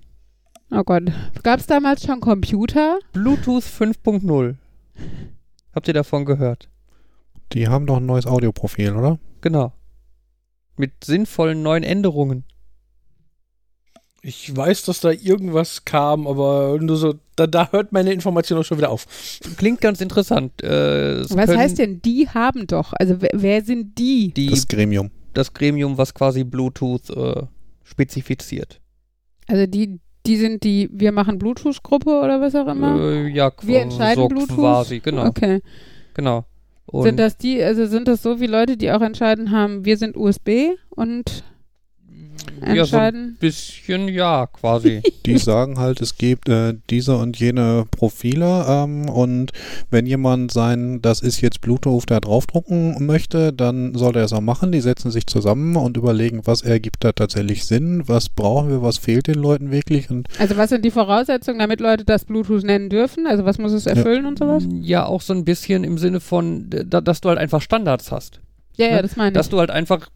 [0.69, 1.11] Oh Gott.
[1.41, 2.99] Gab es damals schon Computer?
[3.13, 4.53] Bluetooth 5.0.
[5.73, 6.69] Habt ihr davon gehört?
[7.53, 9.17] Die haben doch ein neues Audioprofil, oder?
[9.41, 9.73] Genau.
[10.75, 12.43] Mit sinnvollen neuen Änderungen.
[14.27, 18.65] Ich weiß, dass da irgendwas kam, aber nur so, da, da hört meine Information auch
[18.65, 19.05] schon wieder auf.
[19.55, 20.61] Klingt ganz interessant.
[20.61, 22.91] Äh, Was heißt denn, die haben doch?
[22.99, 24.33] Also wer, wer sind die?
[24.33, 25.11] Die, Das Gremium.
[25.33, 27.43] das Gremium, was quasi Bluetooth äh,
[27.85, 28.81] spezifiziert.
[29.47, 32.99] Also die, die sind die, wir machen Bluetooth-Gruppe oder was auch immer?
[32.99, 34.57] Äh, ja, Wir entscheiden so Bluetooth?
[34.57, 35.27] quasi, genau.
[35.27, 35.61] Okay.
[36.13, 36.43] genau.
[36.85, 39.95] Und sind das die, also sind das so wie Leute, die auch entscheiden haben, wir
[39.95, 41.45] sind USB und
[42.61, 43.37] ja, so ein entscheiden?
[43.39, 45.01] bisschen ja, quasi.
[45.25, 49.51] Die sagen halt, es gibt äh, diese und jene Profile ähm, und
[49.91, 54.41] wenn jemand sein, das ist jetzt Bluetooth, da draufdrucken möchte, dann soll er es auch
[54.41, 54.71] machen.
[54.71, 58.97] Die setzen sich zusammen und überlegen, was ergibt da tatsächlich Sinn, was brauchen wir, was
[58.97, 62.89] fehlt den Leuten wirklich und also was sind die Voraussetzungen, damit Leute das Bluetooth nennen
[62.89, 63.27] dürfen?
[63.27, 64.63] Also was muss es erfüllen und sowas?
[64.81, 68.39] ja, auch so ein bisschen im Sinne von, da, dass du halt einfach Standards hast.
[68.77, 69.01] Ja, ja, Ne?
[69.01, 69.33] das meine ich.
[69.33, 70.07] Dass du halt einfach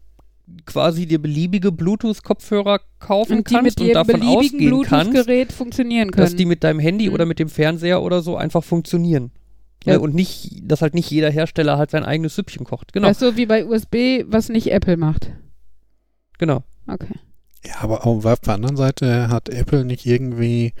[0.66, 4.36] quasi dir beliebige Bluetooth-Kopfhörer kaufen und die kannst mit und davon beliebigen
[4.72, 6.24] ausgehen kannst, Bluetooth-Gerät funktionieren können.
[6.24, 7.14] dass die mit deinem Handy Mhm.
[7.14, 9.30] oder mit dem Fernseher oder so einfach funktionieren.
[9.84, 9.94] Ja.
[9.94, 10.00] Ne?
[10.00, 12.92] Und nicht, dass halt nicht jeder Hersteller halt sein eigenes Süppchen kocht.
[12.92, 15.32] Genau, Das ist so wie bei USB, was nicht Apple macht.
[16.38, 16.62] genau.
[16.86, 17.14] Okay.
[17.64, 20.72] Ja, aber auf der anderen Seite hat Apple nicht irgendwie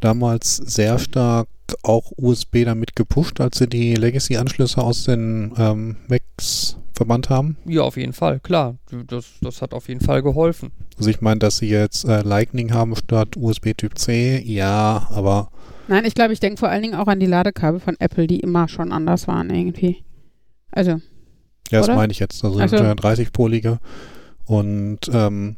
[0.00, 1.48] damals sehr stark
[1.82, 7.56] auch USB damit gepusht, als sie die Legacy-Anschlüsse aus den ähm, Macs verbannt haben.
[7.64, 8.76] Ja, auf jeden Fall, klar.
[9.06, 10.72] Das, das hat auf jeden Fall geholfen.
[10.98, 15.50] Also ich meine, dass sie jetzt äh, Lightning haben statt USB Typ C, ja, aber
[15.88, 18.38] Nein, ich glaube, ich denke vor allen Dingen auch an die Ladekabel von Apple, die
[18.40, 20.04] immer schon anders waren irgendwie.
[20.70, 21.00] Also,
[21.70, 21.96] ja, das Oder?
[21.96, 22.44] meine ich jetzt.
[22.44, 22.76] Also Ach so.
[22.76, 23.78] der 30-polige.
[24.44, 25.56] Und ähm,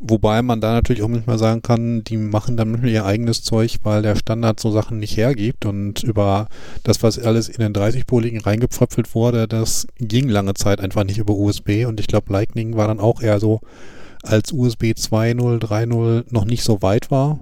[0.00, 4.02] wobei man da natürlich auch manchmal sagen kann, die machen dann ihr eigenes Zeug, weil
[4.02, 5.66] der Standard so Sachen nicht hergibt.
[5.66, 6.48] Und über
[6.84, 11.34] das, was alles in den 30-poligen reingepfröpfelt wurde, das ging lange Zeit einfach nicht über
[11.34, 11.86] USB.
[11.86, 13.60] Und ich glaube, Lightning war dann auch eher so,
[14.22, 17.40] als USB 2.0, 3.0 noch nicht so weit war.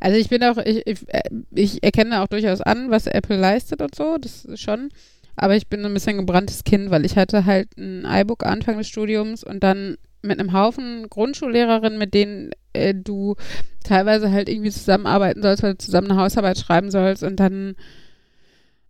[0.00, 1.22] also ich bin auch, ich, ich, äh,
[1.54, 4.90] ich erkenne auch durchaus an, was Apple leistet und so, das ist schon.
[5.36, 8.88] Aber ich bin ein bisschen gebranntes Kind, weil ich hatte halt ein iBook Anfang des
[8.88, 13.36] Studiums und dann mit einem Haufen Grundschullehrerinnen, mit denen äh, du
[13.84, 17.76] teilweise halt irgendwie zusammenarbeiten sollst, weil du zusammen eine Hausarbeit schreiben sollst und dann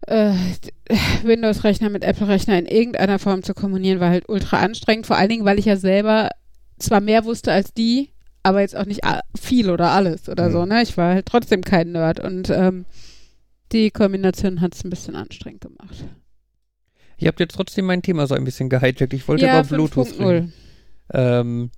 [0.06, 0.32] äh,
[1.24, 5.06] Windows-Rechner mit Apple-Rechner in irgendeiner Form zu kombinieren, war halt ultra anstrengend.
[5.06, 6.30] Vor allen Dingen, weil ich ja selber
[6.78, 8.10] zwar mehr wusste als die,
[8.42, 9.00] aber jetzt auch nicht
[9.40, 10.52] viel oder alles oder Mhm.
[10.52, 10.82] so, ne?
[10.82, 12.84] Ich war halt trotzdem kein Nerd und ähm,
[13.72, 16.04] die Kombination hat es ein bisschen anstrengend gemacht.
[17.18, 19.12] Ihr habt jetzt trotzdem mein Thema so ein bisschen gehijackt.
[19.14, 20.28] Ich wollte ja, über Bluetooth 5.0.
[20.28, 20.52] reden.
[21.12, 21.70] Ähm,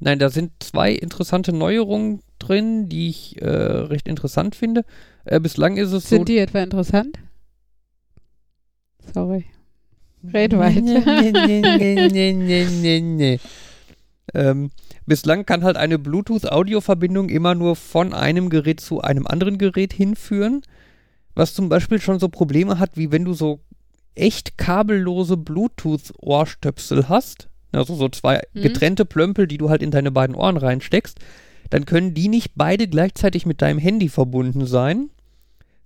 [0.00, 4.84] nein, da sind zwei interessante Neuerungen drin, die ich äh, recht interessant finde.
[5.24, 6.16] Äh, bislang ist es so.
[6.16, 7.18] Sind die etwa interessant?
[9.14, 9.46] Sorry.
[10.32, 10.80] Red weiter.
[10.80, 13.40] Nee, nee, nee, nee, nee, nee, nee.
[14.34, 14.70] Ähm,
[15.06, 20.62] bislang kann halt eine Bluetooth-Audio-Verbindung immer nur von einem Gerät zu einem anderen Gerät hinführen,
[21.34, 23.60] was zum Beispiel schon so Probleme hat, wie wenn du so
[24.14, 28.62] echt kabellose Bluetooth-Ohrstöpsel hast, also so zwei Mhm.
[28.62, 31.18] getrennte Plömpel, die du halt in deine beiden Ohren reinsteckst,
[31.70, 35.10] dann können die nicht beide gleichzeitig mit deinem Handy verbunden sein,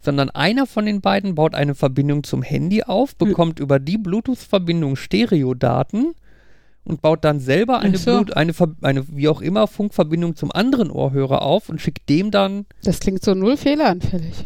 [0.03, 4.97] sondern einer von den beiden baut eine Verbindung zum Handy auf, bekommt über die Bluetooth-Verbindung
[4.97, 6.15] Stereodaten
[6.85, 8.17] und baut dann selber eine, so.
[8.17, 12.67] Blut, eine, eine wie auch immer Funkverbindung zum anderen Ohrhörer auf und schickt dem dann,
[12.83, 14.45] Das klingt so null fehleranfällig.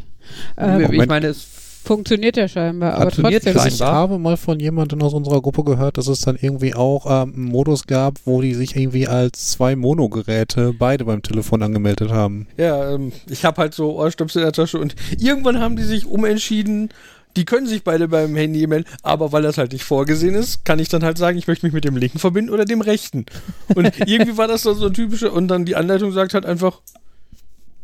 [0.56, 3.62] Ähm, ich meine, es Funktioniert ja scheinbar, aber Funktioniert trotzdem.
[3.62, 7.04] Also ich habe mal von jemandem aus unserer Gruppe gehört, dass es dann irgendwie auch
[7.04, 12.10] ähm, einen Modus gab, wo die sich irgendwie als zwei Monogeräte beide beim Telefon angemeldet
[12.10, 12.46] haben.
[12.56, 16.06] Ja, ähm, ich habe halt so Ohrstöpsel in der Tasche und irgendwann haben die sich
[16.06, 16.88] umentschieden,
[17.36, 20.78] die können sich beide beim Handy melden, aber weil das halt nicht vorgesehen ist, kann
[20.78, 23.26] ich dann halt sagen, ich möchte mich mit dem linken verbinden oder dem rechten.
[23.74, 26.80] Und irgendwie war das dann so ein typischer, und dann die Anleitung sagt halt einfach,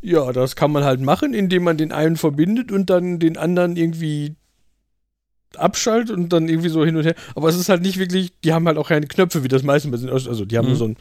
[0.02, 3.76] ja, das kann man halt machen, indem man den einen verbindet und dann den anderen
[3.76, 4.34] irgendwie
[5.56, 7.14] abschaltet und dann irgendwie so hin und her.
[7.34, 10.00] Aber es ist halt nicht wirklich, die haben halt auch keine Knöpfe, wie das meistens
[10.00, 10.10] sind.
[10.10, 10.70] Also die haben Mhm.
[10.70, 10.96] nur so ein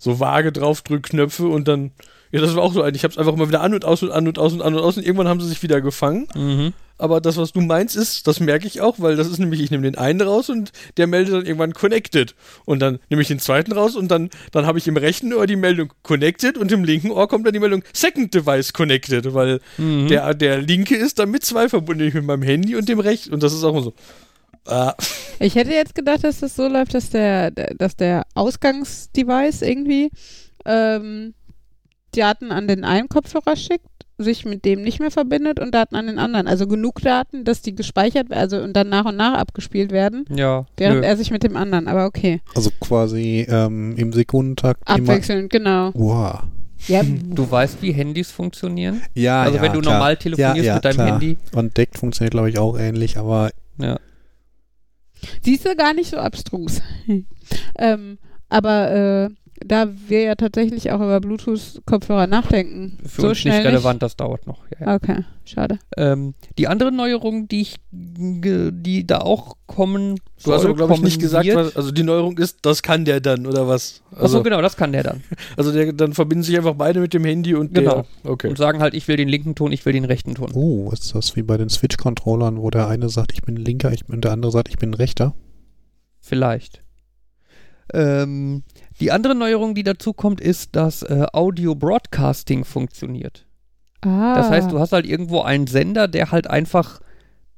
[0.00, 1.90] so vage Draufdrückknöpfe und dann,
[2.30, 2.94] ja, das war auch so ein.
[2.94, 4.74] Ich habe es einfach mal wieder an und aus und an und aus und an
[4.74, 6.28] und aus und irgendwann haben sie sich wieder gefangen.
[6.36, 6.72] Mhm.
[7.00, 9.70] Aber das, was du meinst, ist, das merke ich auch, weil das ist nämlich, ich
[9.70, 12.34] nehme den einen raus und der meldet dann irgendwann connected.
[12.64, 15.46] Und dann nehme ich den zweiten raus und dann, dann habe ich im rechten Ohr
[15.46, 19.60] die Meldung connected und im linken Ohr kommt dann die Meldung second device connected, weil
[19.78, 20.08] Mhm.
[20.08, 23.32] der, der linke ist dann mit zwei verbunden, nämlich mit meinem Handy und dem rechten.
[23.32, 23.94] Und das ist auch so.
[24.66, 24.94] Ah,
[25.38, 30.10] Ich hätte jetzt gedacht, dass das so läuft, dass der, der- dass der Ausgangsdevice irgendwie
[30.64, 31.34] ähm,
[32.14, 33.86] Daten an den einen Kopfhörer schickt,
[34.18, 36.48] sich mit dem nicht mehr verbindet und Daten an den anderen.
[36.48, 40.24] Also genug Daten, dass die gespeichert werden also und dann nach und nach abgespielt werden,
[40.28, 40.66] Ja.
[40.76, 41.06] während nö.
[41.06, 41.86] er sich mit dem anderen.
[41.88, 42.40] Aber okay.
[42.54, 44.98] Also quasi ähm, im Sekundentakt immer.
[44.98, 45.92] Abwechselnd, genau.
[45.94, 46.42] Wow.
[46.86, 49.02] Ja, Du weißt, wie Handys funktionieren?
[49.14, 49.94] Ja, also ja, wenn du klar.
[49.94, 51.06] normal telefonierst ja, ja, mit deinem klar.
[51.12, 51.38] Handy.
[51.54, 53.98] Und deckt funktioniert, glaube ich, auch ähnlich, aber Ja.
[55.42, 56.80] Siehst du gar nicht so abstrus.
[57.78, 59.30] ähm, aber äh,
[59.64, 64.16] da wir ja tatsächlich auch über Bluetooth-Kopfhörer nachdenken, Für so uns schnell nicht relevant, das
[64.16, 64.60] dauert noch.
[64.78, 64.94] Ja, ja.
[64.96, 65.78] Okay, schade.
[65.96, 70.94] Ähm, die andere Neuerung, die ich, die da auch kommen du hast soll, aber, glaube
[70.94, 74.02] ich, nicht gesagt, was, also die Neuerung ist, das kann der dann, oder was?
[74.12, 75.22] Achso, Also, genau, das kann der dann.
[75.56, 78.06] also der, dann verbinden sich einfach beide mit dem Handy und Genau.
[78.24, 78.30] der.
[78.30, 78.48] Okay.
[78.48, 80.50] Und sagen halt, ich will den linken Ton, ich will den rechten Ton.
[80.54, 84.08] oh, ist das wie bei den Switch-Controllern, wo der eine sagt, ich bin linker, ich,
[84.08, 85.34] und der andere sagt, ich bin rechter?
[86.20, 86.82] Vielleicht.
[87.94, 88.64] Ähm,
[89.00, 93.46] die andere Neuerung, die dazu kommt, ist, dass äh, Audio Broadcasting funktioniert.
[94.00, 94.34] Ah.
[94.36, 97.00] Das heißt, du hast halt irgendwo einen Sender, der halt einfach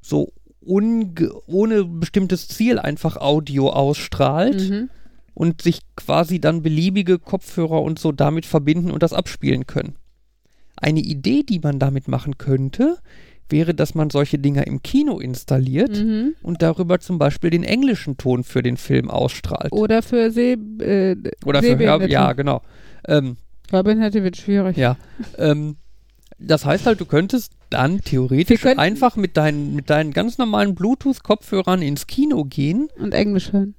[0.00, 4.90] so ohne bestimmtes Ziel einfach Audio ausstrahlt Mhm.
[5.35, 9.96] und sich quasi dann beliebige Kopfhörer und so damit verbinden und das abspielen können.
[10.76, 12.98] Eine Idee, die man damit machen könnte,
[13.51, 16.35] wäre, dass man solche Dinger im Kino installiert Mhm.
[16.43, 19.73] und darüber zum Beispiel den englischen Ton für den Film ausstrahlt.
[19.73, 22.63] Oder für Seh äh, Oder für Hör ja, genau.
[23.07, 23.37] Ähm,
[23.71, 24.77] Hörbehinderte wird schwierig.
[24.77, 24.97] ja.
[25.39, 25.77] ähm,
[26.39, 31.83] das heißt halt, du könntest dann theoretisch einfach mit deinen, mit deinen ganz normalen Bluetooth-Kopfhörern
[31.83, 33.75] ins Kino gehen, Und Englisch hören.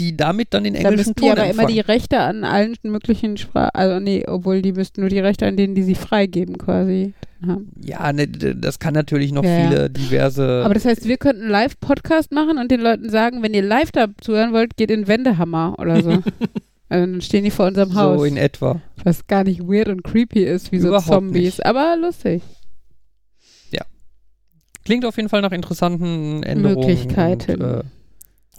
[0.00, 1.98] Die damit dann den Da englischen die Ton aber immer die empfangen.
[1.98, 5.74] Rechte an allen möglichen Sprachen, also nee, obwohl die müssten nur die Rechte an denen,
[5.74, 7.14] die sie freigeben quasi
[7.46, 7.70] haben.
[7.80, 9.68] Ja, ne, das kann natürlich noch Ja, ja.
[9.68, 10.62] viele diverse.
[10.64, 13.92] Aber das heißt, wir könnten einen Live-Podcast machen und den Leuten sagen, wenn ihr live
[13.92, 16.10] dazu hören wollt, geht in Wendehammer oder so.
[16.88, 18.18] also dann stehen die vor unserem Haus.
[18.18, 18.80] so in etwa.
[19.04, 21.42] was gar nicht weird und creepy ist, wie Überhaupt so Zombies.
[21.58, 21.66] nicht.
[21.66, 22.42] Aber lustig.
[24.84, 26.78] Klingt auf jeden Fall nach interessanten Änderungen.
[26.78, 27.62] Möglichkeiten.
[27.62, 27.82] Und, äh,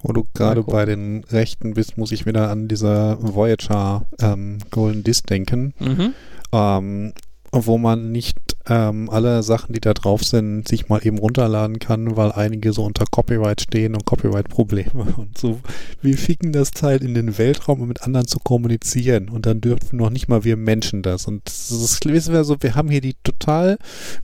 [0.08, 5.04] Wo du gerade bei den Rechten bist, muss ich wieder an dieser Voyager ähm, Golden
[5.04, 6.13] Disc denken, mhm.
[6.52, 7.13] ähm,
[7.52, 12.17] wo man nicht ähm, alle Sachen, die da drauf sind, sich mal eben runterladen kann,
[12.17, 15.60] weil einige so unter Copyright stehen und Copyright-Probleme und so.
[16.01, 19.97] Wir ficken das Teil in den Weltraum, um mit anderen zu kommunizieren und dann dürfen
[19.97, 21.28] noch nicht mal wir Menschen das.
[21.28, 23.78] Und das wissen wir so, wir haben hier die total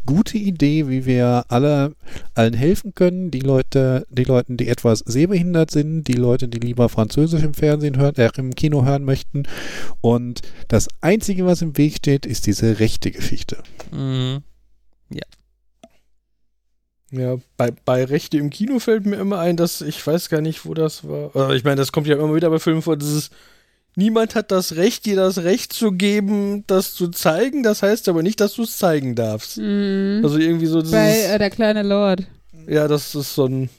[0.05, 1.95] gute Idee, wie wir alle
[2.33, 3.31] allen helfen können.
[3.31, 7.97] Die Leute, die Leuten, die etwas sehbehindert sind, die Leute, die lieber Französisch im Fernsehen
[7.97, 9.43] hören, äh, im Kino hören möchten.
[10.01, 13.57] Und das Einzige, was im Weg steht, ist diese rechte Geschichte.
[13.91, 14.30] Mhm.
[17.11, 20.65] Ja, bei, bei Rechte im Kino fällt mir immer ein, dass ich weiß gar nicht,
[20.65, 21.35] wo das war.
[21.35, 23.31] Also ich meine, das kommt ja immer wieder bei Filmen vor, dieses
[23.95, 27.61] Niemand hat das Recht, dir das Recht zu geben, das zu zeigen.
[27.61, 29.57] Das heißt aber nicht, dass du es zeigen darfst.
[29.57, 30.21] Mhm.
[30.23, 30.93] Also irgendwie so dieses.
[30.93, 32.21] Bei äh, der kleine Lord.
[32.67, 33.69] ja, das ist so ein.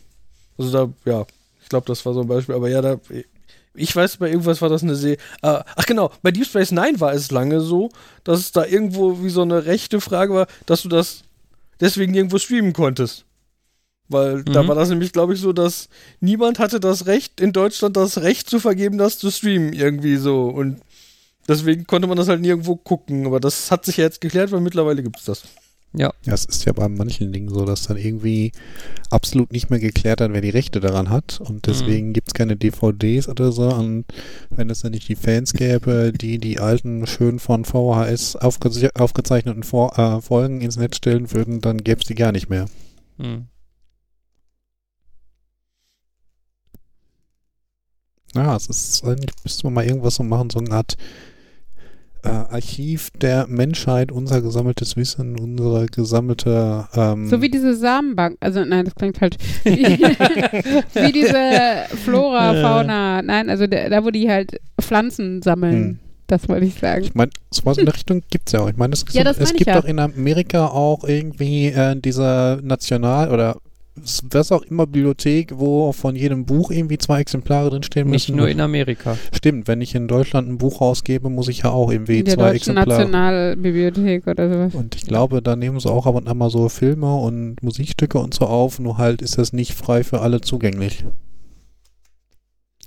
[0.58, 1.24] Also da, ja,
[1.62, 2.54] ich glaube, das war so ein Beispiel.
[2.54, 3.00] Aber ja, da.
[3.74, 5.16] Ich weiß, bei irgendwas war das eine See.
[5.40, 7.90] Ah, ach genau, bei Deep Space Nine war es lange so,
[8.24, 11.22] dass es da irgendwo wie so eine rechte Frage war, dass du das
[11.80, 13.24] deswegen irgendwo streamen konntest.
[14.08, 14.68] Weil da Mhm.
[14.68, 15.88] war das nämlich, glaube ich, so, dass
[16.20, 20.48] niemand hatte das Recht, in Deutschland das Recht zu vergeben, das zu streamen, irgendwie so.
[20.48, 20.80] Und
[21.48, 23.26] deswegen konnte man das halt nirgendwo gucken.
[23.26, 25.42] Aber das hat sich ja jetzt geklärt, weil mittlerweile gibt es das.
[25.94, 28.52] Ja, es ist ja bei manchen Dingen so, dass dann irgendwie
[29.10, 31.40] absolut nicht mehr geklärt hat, wer die Rechte daran hat.
[31.40, 33.68] Und deswegen gibt's keine DVDs oder so.
[33.68, 34.06] Und
[34.48, 39.64] wenn es dann nicht die Fans gäbe, die die alten, schön von VHS aufge aufgezeichneten
[39.64, 42.66] Vor äh, Folgen ins Netz stellen würden, dann gäb's die gar nicht mehr.
[43.18, 43.48] Hm.
[48.34, 50.96] Ja, es ist eigentlich, müsste man mal irgendwas so machen, so eine Art
[52.24, 58.64] äh, Archiv der Menschheit, unser gesammeltes Wissen, unsere gesammelte ähm, So wie diese Samenbank, also
[58.64, 59.36] nein, das klingt falsch.
[59.64, 65.74] Wie, diese Flora, Fauna, nein, also der, da, wo die halt Pflanzen sammeln.
[65.74, 65.98] Hm.
[66.28, 67.04] Das wollte ich sagen.
[67.04, 68.68] Ich meine, sowas in der Richtung gibt es ja auch.
[68.70, 69.78] Ich meine, es, Ja, es gibt ja.
[69.78, 73.58] auch in Amerika auch irgendwie äh, diese National- oder
[73.94, 78.36] was auch immer Bibliothek, wo von jedem Buch irgendwie zwei Exemplare drinstehen Nicht müssen.
[78.38, 79.18] nur in Amerika.
[79.32, 82.34] Stimmt, wenn ich in Deutschland ein Buch rausgebe, muss ich ja auch irgendwie In der
[82.36, 83.00] zwei Deutschen Exemplare.
[83.02, 84.74] Nationalbibliothek oder sowas.
[84.74, 88.18] Und ich glaube, da nehmen sie auch ab und an mal so Filme und Musikstücke
[88.18, 91.04] und so auf, nur halt ist das nicht frei für alle zugänglich.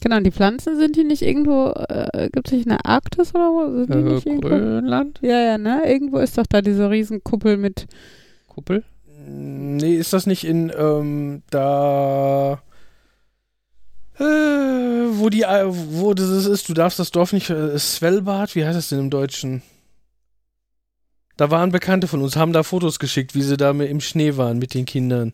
[0.01, 3.33] Genau, und die Pflanzen sind die nicht irgendwo, äh, gibt es nicht in der Arktis
[3.33, 3.71] oder wo?
[3.85, 4.49] Sind die Äh, nicht irgendwo?
[4.49, 5.19] Grönland?
[5.21, 5.81] Ja, ja, ne?
[5.87, 7.87] Irgendwo ist doch da diese Riesenkuppel mit.
[8.47, 8.83] Kuppel?
[9.27, 12.61] Nee, ist das nicht in ähm, da
[14.19, 18.65] äh, wo die äh, wo das ist, du darfst das Dorf nicht äh, Svelbard, wie
[18.65, 19.61] heißt das denn im Deutschen?
[21.37, 24.57] Da waren Bekannte von uns, haben da Fotos geschickt, wie sie da im Schnee waren
[24.57, 25.33] mit den Kindern.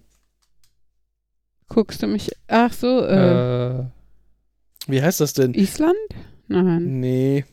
[1.69, 2.31] Guckst du mich.
[2.47, 3.85] Ach so, äh, Äh,
[4.87, 5.53] Wie heißt das denn?
[5.53, 5.95] Island?
[6.47, 6.99] Nein.
[6.99, 7.45] Nee.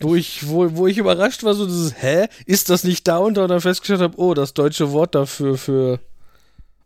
[0.00, 3.34] Wo ich, wo, wo ich überrascht war, so dieses, hä, ist das nicht da und
[3.34, 6.00] dann festgestellt habe, oh, das deutsche Wort dafür für.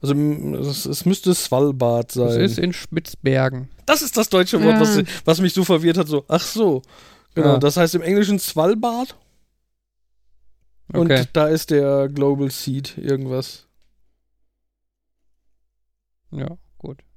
[0.00, 2.40] Also es, es müsste Svalbard das sein.
[2.42, 3.68] ist in Spitzbergen.
[3.86, 4.80] Das ist das deutsche Wort, Ja.
[4.80, 6.06] was, was mich so verwirrt hat.
[6.06, 6.82] So, ach so.
[7.34, 7.58] Genau, Ja.
[7.58, 9.16] das heißt im Englischen Svalbard
[10.92, 10.98] Okay.
[11.00, 13.66] und da ist der Global Seed irgendwas.
[16.30, 16.98] ja, gut.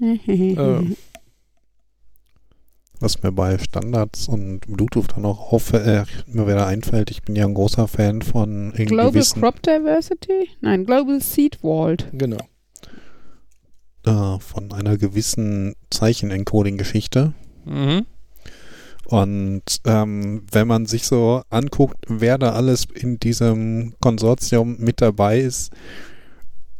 [0.00, 0.96] Ähm.
[3.00, 7.36] Was mir bei Standards und Bluetooth dann auch auf, äh, mir wieder einfällt, ich bin
[7.36, 10.48] ja ein großer Fan von Global gewissen, Crop Diversity?
[10.60, 12.08] Nein, Global Seed Vault.
[12.12, 12.38] Genau.
[14.04, 17.34] äh, von einer gewissen Zeichenencoding-Geschichte.
[17.64, 18.06] Mhm.
[19.04, 25.40] Und ähm, wenn man sich so anguckt, wer da alles in diesem Konsortium mit dabei
[25.40, 25.72] ist,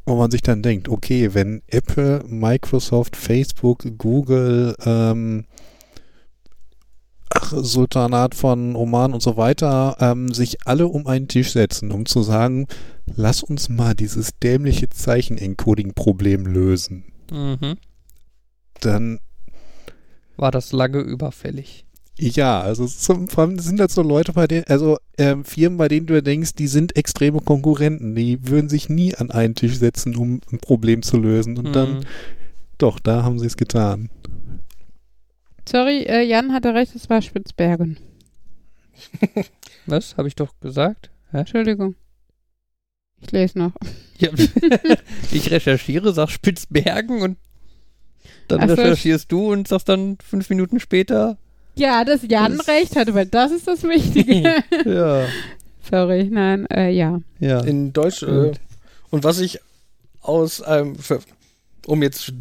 [0.04, 5.44] wo man sich dann denkt, okay, wenn Apple, Microsoft, Facebook, Google, ähm,
[7.50, 12.22] Sultanat von Oman und so weiter, ähm, sich alle um einen Tisch setzen, um zu
[12.22, 12.66] sagen,
[13.06, 17.04] lass uns mal dieses dämliche Zeichenencoding-Problem lösen.
[17.30, 17.76] Mhm.
[18.80, 19.18] Dann
[20.36, 21.84] War das lange überfällig.
[22.20, 25.86] Ja, also ist- vor allem sind das so Leute, bei denen, also ähm, Firmen, bei
[25.88, 30.16] denen du denkst, die sind extreme Konkurrenten, die würden sich nie an einen Tisch setzen,
[30.16, 31.56] um ein Problem zu lösen.
[31.58, 32.00] Und dann, Mhm.
[32.78, 34.10] doch, da haben sie es getan.
[35.68, 37.98] Sorry, äh, Jan hatte recht, es war Spitzbergen.
[39.86, 40.16] Was?
[40.16, 41.10] Habe ich doch gesagt?
[41.30, 41.40] Hä?
[41.40, 41.94] Entschuldigung.
[43.20, 43.72] Ich lese noch.
[44.20, 44.30] Ja.
[45.30, 47.38] ich recherchiere, sag Spitzbergen und
[48.48, 48.74] dann Ach so.
[48.74, 51.38] recherchierst du und sagst dann fünf Minuten später.
[51.76, 54.64] Ja, dass Jan Das- recht hatte, weil das ist das Wichtige.
[54.84, 55.24] Ja.
[55.88, 57.20] Sorry, nein, äh, ja.
[57.38, 57.60] Ja.
[57.60, 58.24] In Deutsch.
[58.24, 58.54] Äh,
[59.10, 59.60] und was ich
[60.20, 61.20] aus einem, für,
[61.86, 62.32] um jetzt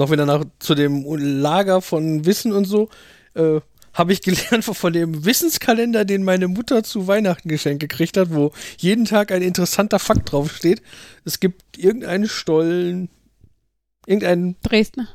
[0.00, 2.88] noch wieder nach zu dem Lager von Wissen und so,
[3.34, 3.60] äh,
[3.92, 8.52] habe ich gelernt von dem Wissenskalender, den meine Mutter zu Weihnachten geschenkt gekriegt hat, wo
[8.78, 10.82] jeden Tag ein interessanter Fakt draufsteht.
[11.24, 13.08] Es gibt irgendeinen Stollen,
[14.06, 15.08] irgendeinen, Dresdner.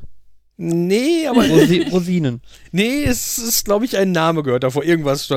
[0.57, 2.41] Nee, aber Rosi Rosinen.
[2.71, 5.29] Nee, es ist, glaube ich, ein Name gehört davor, irgendwas.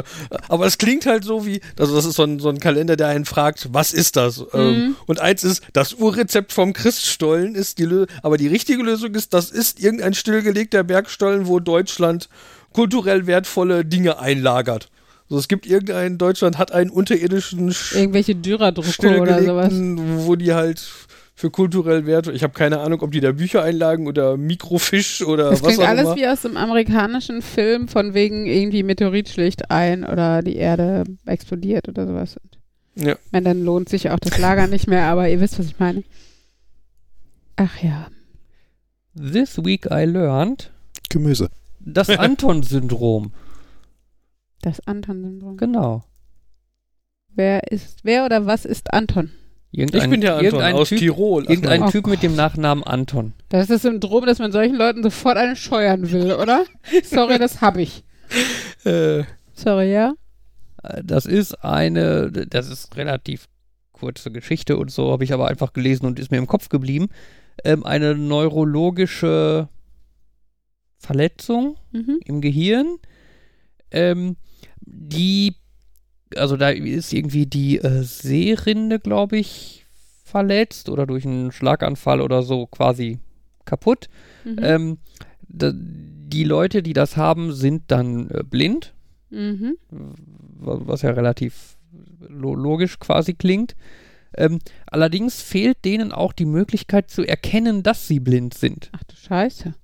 [0.48, 3.08] Aber es klingt halt so wie, also das ist so ein, so ein Kalender, der
[3.08, 4.44] einen fragt, was ist das?
[4.52, 9.14] Ähm, und eins ist, das Urrezept vom Christstollen ist die Lösung, aber die richtige Lösung
[9.14, 12.28] ist, das ist irgendein stillgelegter Bergstollen, wo Deutschland
[12.72, 14.88] kulturell wertvolle Dinge einlagert.
[15.30, 19.72] Also es gibt irgendein, Deutschland hat einen unterirdischen Sch- Irgendwelche Dürerdrucke oder sowas.
[19.74, 20.82] wo die halt
[21.38, 25.50] für kulturell Wert, ich habe keine Ahnung, ob die da Bücher einlagen oder Mikrofisch oder
[25.50, 26.16] Das was klingt auch alles immer.
[26.16, 31.88] wie aus einem amerikanischen Film von wegen irgendwie Meteorit schlägt ein oder die Erde explodiert
[31.88, 32.36] oder sowas.
[32.96, 33.12] Ja.
[33.12, 35.78] Ich meine, dann lohnt sich auch das Lager nicht mehr, aber ihr wisst, was ich
[35.78, 36.02] meine.
[37.54, 38.08] Ach ja.
[39.14, 40.72] This week I learned
[41.08, 41.50] Gemüse.
[41.78, 43.32] das Anton-Syndrom.
[44.62, 45.56] Das Anton-Syndrom.
[45.56, 46.02] Genau.
[47.32, 49.30] Wer ist, wer oder was ist Anton?
[49.70, 51.44] Irgendein, Ich bin der Anton irgendein aus typ, Tirol.
[51.46, 52.38] Ach, Irgendein Oh Typ mit dem Gott.
[52.38, 53.32] Nachnamen Anton.
[53.50, 56.64] Das ist das Syndrom, dass man solchen Leuten sofort einen scheuern will, oder?
[57.04, 58.02] Sorry, das hab ich.
[58.84, 60.14] äh, Sorry, ja?
[60.82, 63.46] Äh, Das ist eine, das ist relativ
[63.92, 67.08] kurze Geschichte und so, habe ich aber einfach gelesen und ist mir im Kopf geblieben.
[67.64, 69.68] Ähm, eine neurologische
[70.98, 72.20] Verletzung Mhm.
[72.24, 72.98] im Gehirn,
[73.90, 74.36] ähm,
[74.80, 75.56] die
[76.36, 79.86] also da ist irgendwie die äh, Seerinde, glaube ich,
[80.24, 83.18] verletzt oder durch einen Schlaganfall oder so quasi
[83.64, 84.08] kaputt.
[84.44, 84.58] Mhm.
[84.62, 84.98] Ähm,
[85.48, 88.94] da, die Leute, die das haben, sind dann äh, blind,
[89.30, 89.78] mhm.
[89.90, 91.78] wa- was ja relativ
[92.20, 93.74] lo logisch quasi klingt.
[94.36, 98.90] Ähm, allerdings fehlt denen auch die Möglichkeit zu erkennen, dass sie blind sind.
[98.92, 99.74] Ach du Scheiße.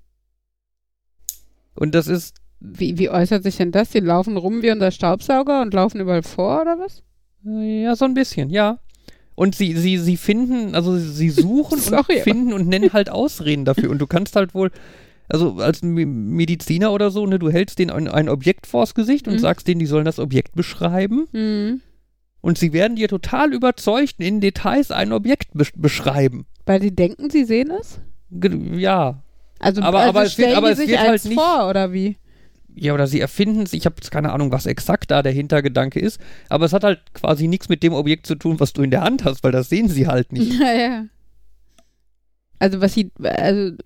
[1.74, 2.36] Und das ist,
[2.67, 3.91] Wie, wie äußert sich denn das?
[3.91, 7.03] Die laufen rum wie unser Staubsauger und laufen überall vor, oder was?
[7.47, 8.79] ja, so ein bisschen, ja.
[9.35, 13.65] Und sie, sie, sie finden, also sie suchen Sorry, und finden und nennen halt Ausreden
[13.67, 13.91] dafür.
[13.91, 14.71] Und du kannst halt wohl,
[15.29, 19.27] also als Me- Mediziner oder so, ne, du hältst denen ein, ein Objekt vors Gesicht
[19.29, 19.39] und Mhm.
[19.41, 21.27] sagst denen, die sollen das Objekt beschreiben.
[21.33, 21.81] Mhm.
[22.41, 26.47] Und sie werden dir total überzeugt in Details ein Objekt besch beschreiben.
[26.65, 28.01] Weil die denken, sie sehen es?
[28.31, 29.23] Ge ja.
[29.59, 31.93] Also, Aber- also aber es wird- stellen aber es sich wird halt nicht- vor, oder
[31.93, 32.17] wie?
[32.77, 33.72] Ja, oder sie erfinden es.
[33.72, 36.20] Ich habe jetzt keine Ahnung, was exakt da der Hintergedanke ist.
[36.49, 39.03] Aber es hat halt quasi nichts mit dem Objekt zu tun, was du in der
[39.03, 40.59] Hand hast, weil das sehen sie halt nicht.
[40.59, 41.05] Ja, ja.
[42.59, 43.77] Also, was sie, also,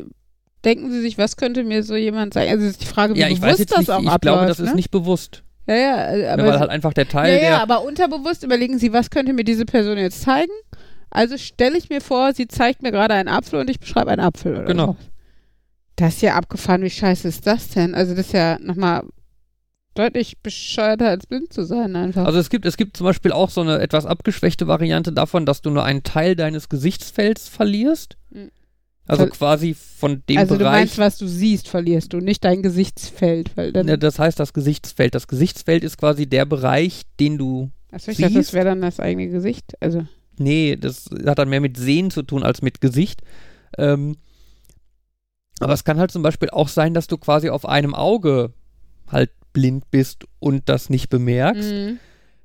[0.64, 2.50] denken sie sich, was könnte mir so jemand sagen?
[2.50, 3.90] Also, ist die Frage, wie ja, ich bewusst weiß das nicht.
[3.90, 4.66] auch Ich abläuft, glaube, das ne?
[4.66, 5.42] ist nicht bewusst.
[5.66, 9.10] Ja, ja, aber, weil halt einfach der Teil ja, ja, aber unterbewusst überlegen sie, was
[9.10, 10.52] könnte mir diese Person jetzt zeigen?
[11.10, 14.20] Also stelle ich mir vor, sie zeigt mir gerade einen Apfel und ich beschreibe einen
[14.20, 14.56] Apfel.
[14.56, 14.86] Oder Genau.
[14.86, 14.96] So.
[15.98, 16.82] Das ist ja abgefahren.
[16.82, 17.94] Wie scheiße ist das denn?
[17.94, 19.02] Also, das ist ja nochmal
[19.94, 22.24] deutlich bescheuerter als blind zu sein, einfach.
[22.24, 25.60] Also es gibt, es gibt zum Beispiel auch so eine etwas abgeschwächte Variante davon, dass
[25.60, 28.16] du nur einen Teil deines Gesichtsfelds verlierst.
[28.30, 28.50] Mhm.
[29.06, 30.72] Also quasi von dem also, du Bereich.
[30.72, 33.56] meinst, was du siehst, verlierst du, nicht dein Gesichtsfeld.
[33.56, 35.14] Weil dann, Ne, das heißt das Gesichtsfeld.
[35.16, 37.70] Das Gesichtsfeld ist quasi der Bereich, den du.
[37.90, 38.52] Achso, ich dachte, das siehst.
[38.54, 39.72] wäre dann das eigene Gesicht.
[39.80, 40.06] Also,
[40.38, 43.22] Nee, das hat dann mehr mit Sehen zu tun als mit Gesicht.
[43.76, 44.16] Ähm,
[45.60, 48.52] aber es kann halt zum Beispiel auch sein, dass du quasi auf einem Auge
[49.10, 51.70] halt blind bist und das nicht bemerkst.
[51.72, 51.98] mhm.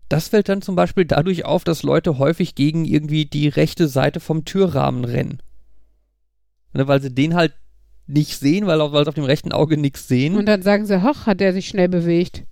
[0.10, 4.20] Das fällt dann zum Beispiel dadurch auf, dass Leute häufig gegen irgendwie die rechte Seite
[4.20, 5.40] vom Türrahmen rennen.
[6.74, 7.54] Ne, weil sie den halt
[8.08, 10.36] nicht sehen, weil, auf- weil sie auf dem rechten Auge nichts sehen.
[10.36, 12.44] Und dann sagen sie, hoch, hat der sich schnell bewegt.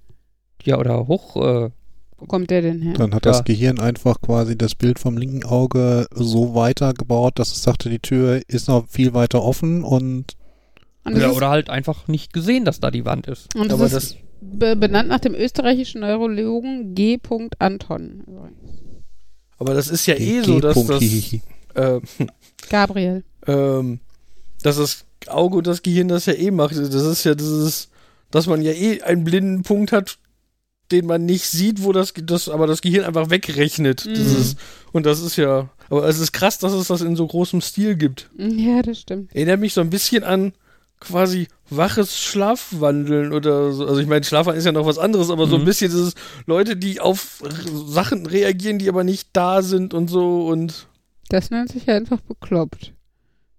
[0.63, 1.35] ja, oder hoch.
[1.35, 1.69] Äh,
[2.17, 2.93] Wo kommt der denn her?
[2.93, 3.31] Dann hat Ja.
[3.31, 7.99] das Gehirn einfach quasi das Bild vom linken Auge so weitergebaut, dass es sagte, die
[7.99, 10.33] Tür ist noch viel weiter offen und
[11.03, 13.53] Und das ja, ist, oder halt einfach nicht gesehen, dass da die Wand ist.
[13.55, 17.19] und das Aber ist das, be benannt nach dem österreichischen Neurologen G.
[17.59, 18.23] Anton.
[18.27, 18.79] übrigens.
[19.57, 21.41] aber das ist ja eh so, dass das, Hihihi.
[21.75, 21.99] äh,
[22.69, 23.23] Gabriel.
[23.47, 23.99] ähm,
[24.63, 26.75] dass das Auge und das Gehirn das ja eh macht.
[26.75, 27.89] Das ist ja dieses,
[28.31, 30.17] dass man ja eh einen blinden Punkt hat,
[30.91, 34.05] den man nicht sieht, wo das, das aber das Gehirn einfach wegrechnet.
[34.05, 34.41] Das Mhm.
[34.41, 34.57] ist,
[34.91, 37.95] und das ist ja, aber es ist krass, dass es das in so großem Stil
[37.95, 38.29] gibt.
[38.37, 39.33] Ja, das stimmt.
[39.35, 40.53] Erinnert mich so ein bisschen an
[41.01, 43.85] quasi waches Schlafwandeln oder so.
[43.85, 45.65] Also ich meine, Schlafwandeln ist ja noch was anderes, aber so ein Mhm.
[45.65, 46.13] bisschen dieses
[46.45, 47.43] Leute, die auf
[47.87, 50.87] Sachen reagieren, die aber nicht da sind und so und
[51.29, 52.93] Das nennt sich ja einfach bekloppt.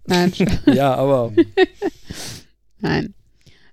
[0.07, 0.33] Nein,
[0.67, 1.33] ja, aber
[2.79, 3.15] nein.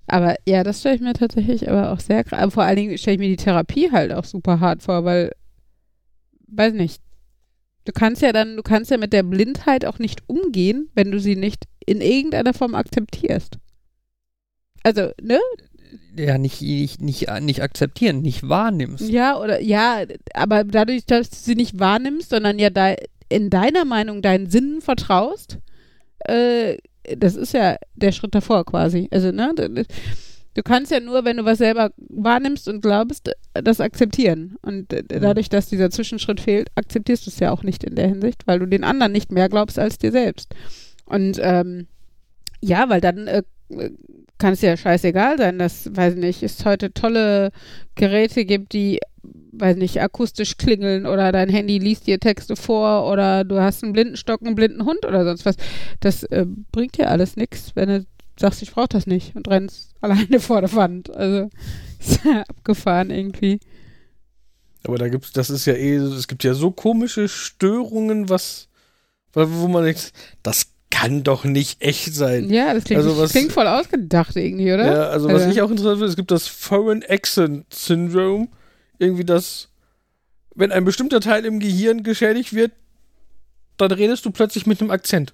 [0.06, 2.52] Aber ja, das stelle ich mir tatsächlich aber auch sehr krass.
[2.52, 5.32] Vor allen Dingen stelle ich mir die Therapie halt auch super hart vor, weil,
[6.48, 7.00] weiß nicht.
[7.90, 11.18] Du kannst ja dann, du kannst ja mit der Blindheit auch nicht umgehen, wenn du
[11.18, 13.58] sie nicht in irgendeiner Form akzeptierst.
[14.84, 15.40] Also, ne?
[16.16, 19.08] Ja, nicht, nicht, nicht, nicht akzeptieren, nicht wahrnimmst.
[19.08, 22.94] Ja, oder ja, aber dadurch, dass du sie nicht wahrnimmst, sondern ja da
[23.28, 25.58] in deiner Meinung deinen Sinnen vertraust,
[26.20, 26.76] äh,
[27.16, 29.08] das ist ja der Schritt davor quasi.
[29.10, 29.52] Also, ne?
[30.54, 34.56] Du, kannst ja nur, wenn du was selber wahrnimmst und glaubst, das akzeptieren.
[34.62, 38.08] Und äh, dadurch, dass dieser Zwischenschritt fehlt, akzeptierst du es ja auch nicht in der
[38.08, 40.54] Hinsicht, weil du den anderen nicht mehr glaubst als dir selbst.
[41.04, 41.86] Und ähm,
[42.60, 43.42] ja, weil dann äh,
[44.38, 47.50] kann es ja scheißegal sein, dass, weiß nicht, es heute tolle
[47.94, 48.98] Geräte gibt, die,
[49.52, 53.92] weiß nicht, akustisch klingeln oder dein Handy liest dir Texte vor oder du hast einen
[53.92, 55.56] blinden Stock, einen blinden Hund oder sonst was.
[56.00, 58.06] Das äh, bringt dir alles nichts, wenn du
[58.40, 61.10] sagst, ich brauche das nicht und rennst alleine vor der Wand.
[61.14, 61.50] Also
[62.00, 63.60] ist ja abgefahren irgendwie.
[64.84, 68.68] Aber da gibt's, das ist ja eh, es gibt ja so komische Störungen, was,
[69.34, 70.12] wo man denkt,
[70.42, 72.48] das kann doch nicht echt sein.
[72.50, 74.86] Ja, das klingt, Also was- klingt voll ausgedacht irgendwie, oder?
[74.86, 78.48] Ja, also was Also- ich auch interessant finde, es gibt das Foreign Accent Syndrome.
[78.98, 79.68] Irgendwie das,
[80.54, 82.72] wenn ein bestimmter Teil im Gehirn geschädigt wird,
[83.76, 85.32] dann redest du plötzlich mit einem Akzent.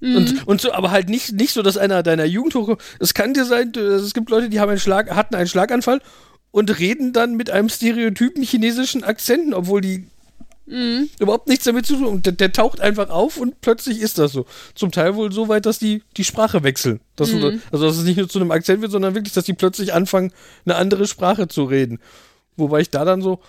[0.00, 0.16] Mhm.
[0.16, 2.80] Und, und so, aber halt nicht, nicht so, dass einer deiner Jugend hochkommt.
[2.98, 6.00] Es kann dir sein, du- es gibt Leute, die haben einen Schlag, hatten einen Schlaganfall
[6.50, 10.06] und reden dann mit einem stereotypen chinesischen Akzenten, obwohl die
[10.66, 11.08] Mhm.
[11.18, 12.12] überhaupt nichts damit zu tun haben.
[12.12, 14.46] Und der, der taucht einfach auf und plötzlich ist das so.
[14.76, 17.00] Zum Teil wohl so weit, dass die die Sprache wechseln.
[17.16, 17.62] Dass du, Mhm.
[17.72, 20.32] also dass es nicht nur zu einem Akzent wird, sondern wirklich, dass die plötzlich anfangen,
[20.64, 21.98] eine andere Sprache zu reden.
[22.56, 23.40] Wobei ich da dann so,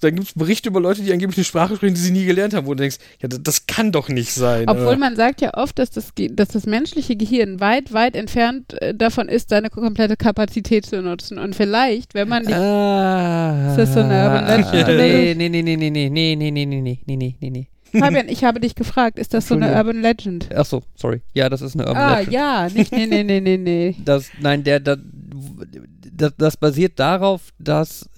[0.00, 2.54] dann gibt es Berichte über Leute, die angeblich eine Sprache sprechen, die sie nie gelernt
[2.54, 4.68] haben, wo du denkst, ja, das, das kann doch nicht sein.
[4.68, 4.98] Obwohl äh.
[4.98, 9.28] man sagt ja oft, dass das, dass das menschliche Gehirn weit, weit entfernt äh, davon
[9.28, 11.38] ist, seine komplette Kapazität zu nutzen.
[11.38, 13.70] Und vielleicht, wenn man die Ah.
[13.70, 14.88] Ist das so eine Urban Legend?
[14.88, 17.68] Nee, nee, nee, nee, nee, nee, nee, nee, nee, nee, nee, nee, nee, nee.
[17.98, 19.74] Fabian, ich habe dich gefragt, ist das so eine.
[19.74, 20.48] Urban Legend?
[20.54, 21.22] Ach so, sorry.
[21.34, 22.32] Ja, das ist eine Urban ah, Legend.
[22.32, 23.96] ja, nicht, nee, nee, nee, nee, nee.
[24.04, 24.98] Das, nein, der, der,
[26.12, 28.08] das, das basiert darauf, dass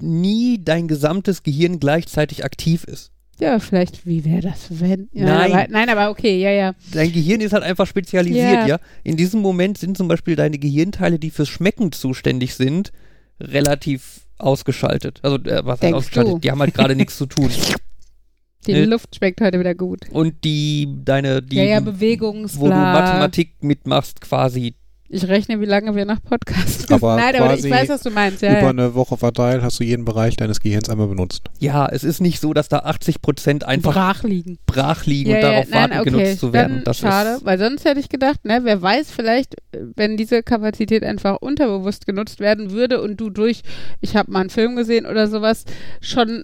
[0.00, 3.10] nie dein gesamtes Gehirn gleichzeitig aktiv ist.
[3.40, 5.08] Ja, vielleicht, wie wäre das, wenn?
[5.12, 5.52] Ja, Nein.
[5.52, 6.74] Aber, nein, aber okay, ja, ja.
[6.92, 8.66] Dein Gehirn ist halt einfach spezialisiert, Ja.
[8.66, 8.78] ja.
[9.02, 12.92] In diesem Moment sind zum Beispiel deine Gehirnteile, die fürs Schmecken zuständig sind,
[13.40, 15.18] relativ ausgeschaltet.
[15.22, 16.34] Also, äh, was heißt ausgeschaltet?
[16.34, 16.38] du?
[16.38, 17.50] Die haben halt gerade nichts zu tun.
[18.66, 18.84] Die Nee.
[18.84, 20.08] Luft schmeckt heute wieder gut.
[20.10, 22.70] Und die, deine, die, ja, ja, wo du.
[22.70, 24.74] Mathematik mitmachst, quasi.
[25.14, 28.42] Ich rechne, wie lange wir nach Podcast Aber Nein, aber ich weiß, was du meinst.
[28.42, 28.68] Ja, Über ja.
[28.70, 31.44] eine Woche verteilt hast du jeden Bereich deines Gehirns einmal benutzt.
[31.60, 34.58] Ja, es ist nicht so, dass da 80 Prozent einfach brach liegen.
[34.66, 36.10] brach liegen Ja, und ja, darauf nein, warten, okay.
[36.10, 36.74] genutzt zu werden.
[36.78, 40.42] Dann Das schade, ist, weil sonst hätte ich gedacht, ne, wer weiß, vielleicht, wenn diese
[40.42, 43.62] Kapazität einfach unterbewusst genutzt werden würde und du durch,
[44.00, 45.64] ich habe mal einen Film gesehen oder sowas,
[46.00, 46.42] schon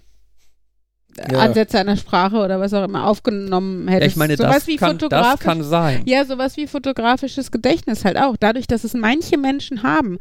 [1.30, 1.38] Ja.
[1.38, 4.12] Ansätze einer Sprache oder was auch immer aufgenommen ja, hättest.
[4.12, 6.02] ich meine, sowas das wie kann, das kann sein.
[6.06, 8.36] ja, sowas wie fotografisches Gedächtnis halt auch.
[8.38, 10.18] Dadurch, dass es manche Menschen haben,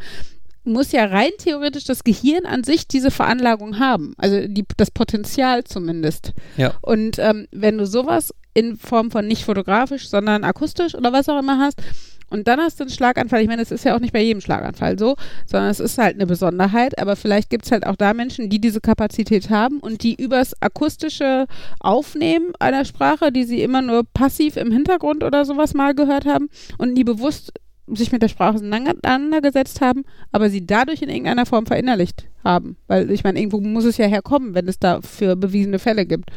[0.64, 4.14] muss ja rein theoretisch das Gehirn an sich diese Veranlagung haben.
[4.18, 6.34] Also die, das Potenzial zumindest.
[6.58, 6.74] Ja.
[6.82, 11.40] Und ähm, wenn du sowas in Form von nicht fotografisch, sondern akustisch oder was auch
[11.40, 11.82] immer hast,
[12.30, 13.42] und dann hast du einen Schlaganfall.
[13.42, 15.16] Ich meine, es ist ja auch nicht bei jedem Schlaganfall so,
[15.46, 17.00] sondern es ist halt eine Besonderheit.
[17.00, 20.54] Aber vielleicht gibt es halt auch da Menschen, die diese Kapazität haben und die übers
[20.62, 21.46] akustische
[21.80, 26.50] Aufnehmen einer Sprache, die sie immer nur passiv im Hintergrund oder sowas mal gehört haben
[26.78, 27.54] und nie bewusst
[27.92, 32.78] sich mit der Sprache auseinandergesetzt haben, aber sie dadurch in irgendeiner Form verinnerlicht haben.
[32.88, 36.30] Weil ich meine, irgendwo muss es ja herkommen, wenn es dafür bewiesene Fälle gibt.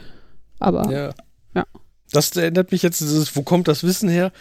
[0.58, 1.10] Aber Ja.
[1.54, 1.66] Ja.
[2.12, 4.32] Das erinnert mich jetzt, dieses, wo kommt das Wissen her?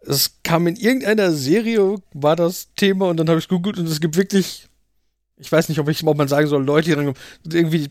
[0.00, 4.00] Es kam in irgendeiner Serie, war das Thema und dann habe ich gegoogelt und es
[4.00, 4.68] gibt wirklich,
[5.36, 7.20] ich weiß nicht, ob, ich, ob man sagen soll, Leute, die rankommen,
[7.52, 7.90] irgendwie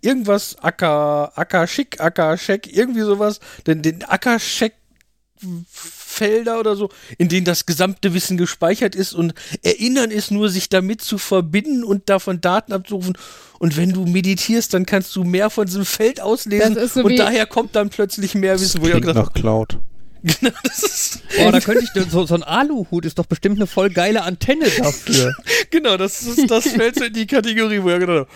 [0.00, 4.74] irgendwas, Acker, Acker Schick, Acker Scheck, irgendwie sowas, denn den Acker Scheck
[5.68, 10.68] Felder oder so, in denen das gesamte Wissen gespeichert ist und Erinnern ist nur, sich
[10.68, 13.16] damit zu verbinden und davon Daten abzurufen.
[13.58, 17.16] Und wenn du meditierst, dann kannst du mehr von diesem Feld auslesen Das so und
[17.16, 19.78] daher kommt dann plötzlich mehr Wissen, wo ich auch gedacht nach Cloud.
[20.40, 23.66] genau, das ist, Oh, da könnte ich, so, so ein Aluhut ist doch bestimmt eine
[23.66, 25.34] voll geile Antenne dafür.
[25.70, 28.28] genau, das ist, das fällt so in die Kategorie, wo ich gedacht habe,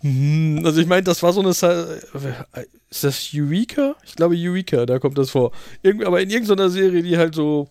[0.00, 3.96] hm, also ich meine, das war so eine, ist das Eureka?
[4.04, 5.52] Ich glaube Eureka, da kommt das vor.
[5.82, 7.68] Irgend, aber in irgendeiner Serie, die halt so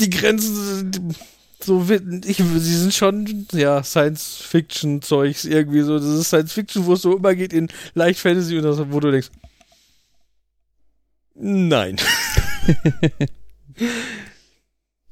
[0.00, 1.14] die Grenzen
[1.60, 6.86] so ich, sie sind schon ja Science Fiction Zeugs irgendwie so das ist Science Fiction
[6.86, 9.30] wo es so übergeht in leicht Fantasy und das, wo du denkst
[11.38, 11.96] nein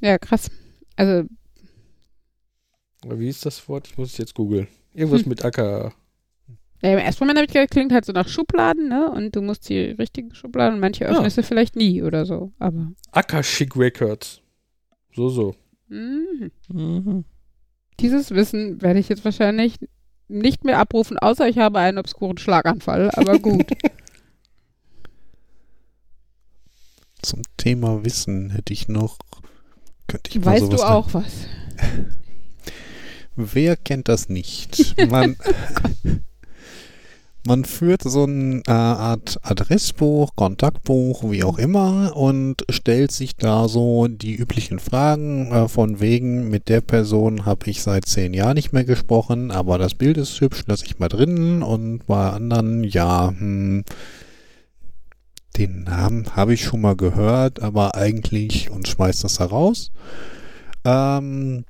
[0.01, 0.51] ja, krass.
[0.97, 1.27] Also,
[3.09, 5.29] wie ist das Wort ich muss es jetzt googeln irgendwas Hm.
[5.31, 5.95] mit Acker
[6.83, 9.11] ja, im ersten Moment habe ich gedacht, klingt halt so nach Schubladen, ne?
[9.11, 12.53] Und du musst die richtigen Schubladen und manche öffnest du vielleicht nie oder so.
[12.59, 12.93] Aber.
[13.12, 14.43] Akashic Records
[15.14, 15.55] so so
[15.89, 16.51] Mhm.
[16.68, 17.24] Mhm.
[18.01, 19.77] Dieses Wissen werde ich jetzt wahrscheinlich
[20.29, 23.11] nicht mehr abrufen, außer ich habe einen obskuren Schlaganfall.
[23.14, 23.64] Aber gut.
[27.27, 29.18] Zum Thema Wissen hätte ich noch.
[30.07, 31.24] Könnte ich weißt du auch was?
[33.35, 34.95] Wer kennt das nicht?
[35.11, 35.35] Man,
[37.45, 43.66] man führt so eine äh, Art Adressbuch, Kontaktbuch, wie auch immer, und stellt sich da
[43.66, 48.55] so die üblichen Fragen äh, von wegen, mit der Person habe ich seit zehn Jahren
[48.55, 52.85] nicht mehr gesprochen, aber das Bild ist hübsch, lasse ich mal drin, und bei anderen,
[52.85, 53.83] ja, hm,
[55.59, 59.90] den Namen habe ich schon mal gehört, aber eigentlich und schmeißt das heraus.
[60.84, 61.64] Ähm,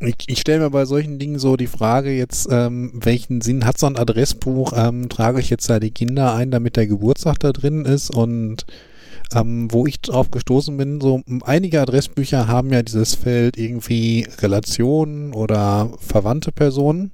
[0.00, 3.78] ich, ich stelle mir bei solchen Dingen so die Frage jetzt, ähm, welchen Sinn hat
[3.78, 4.72] so ein Adressbuch?
[4.76, 8.10] Ähm, trage ich jetzt da die Kinder ein, damit der Geburtstag da drin ist?
[8.10, 8.64] Und
[9.34, 15.34] ähm, wo ich drauf gestoßen bin, so einige Adressbücher haben ja dieses Feld irgendwie Relationen
[15.34, 17.10] oder verwandte Personen,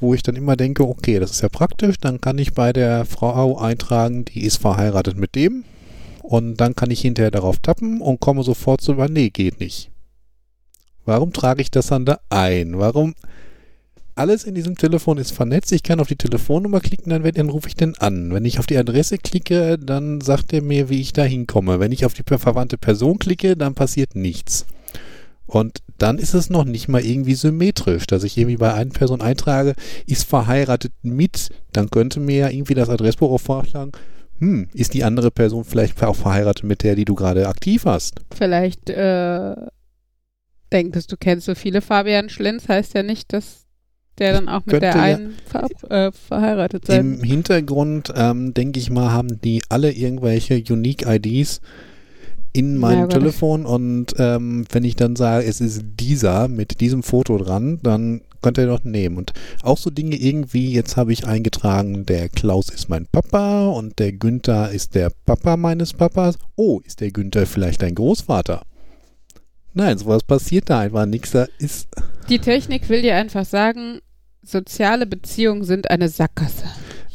[0.00, 3.04] wo ich dann immer denke, okay, das ist ja praktisch, dann kann ich bei der
[3.04, 5.64] Frau eintragen, die ist verheiratet mit dem.
[6.22, 9.90] Und dann kann ich hinterher darauf tappen und komme sofort so über, nee, geht nicht.
[11.04, 12.78] Warum trage ich das dann da ein?
[12.78, 13.14] Warum?
[14.16, 15.70] Alles in diesem Telefon ist vernetzt.
[15.72, 18.32] Ich kann auf die Telefonnummer klicken, dann, dann rufe ich den an.
[18.34, 21.78] Wenn ich auf die Adresse klicke, dann sagt er mir, wie ich da hinkomme.
[21.78, 24.66] Wenn ich auf die verwandte Person klicke, dann passiert nichts.
[25.46, 29.20] Und dann ist es noch nicht mal irgendwie symmetrisch, dass ich irgendwie bei einer Person
[29.20, 29.74] eintrage,
[30.06, 33.92] ist verheiratet mit, dann könnte mir ja irgendwie das Adressbuch auch vorschlagen,
[34.38, 38.20] hm, ist die andere Person vielleicht auch verheiratet mit der, die du gerade aktiv hast?
[38.34, 39.54] Vielleicht äh,
[40.72, 43.64] denktest du kennst so viele Fabian Schlenz, heißt ja nicht, dass
[44.18, 47.18] der dann auch mit der ja- einen ver äh, verheiratet sein.
[47.18, 51.60] Im Hintergrund, ähm, denke ich mal, haben die alle irgendwelche Unique IDs
[52.56, 57.02] in meinem Ja, Telefon und ähm, wenn ich dann sage, es ist dieser mit diesem
[57.02, 59.18] Foto dran, dann könnt ihr doch nehmen.
[59.18, 59.32] Und
[59.62, 64.12] auch so Dinge irgendwie, jetzt habe ich eingetragen, der Klaus ist mein Papa und der
[64.12, 66.38] Günther ist der Papa meines Papas.
[66.56, 68.62] Oh, ist der Günther vielleicht dein Großvater?
[69.74, 71.32] Nein, sowas passiert da einfach nichts.
[71.32, 71.88] Da ist
[72.30, 73.98] Die Technik will dir einfach sagen,
[74.42, 76.64] soziale Beziehungen sind eine Sackgasse.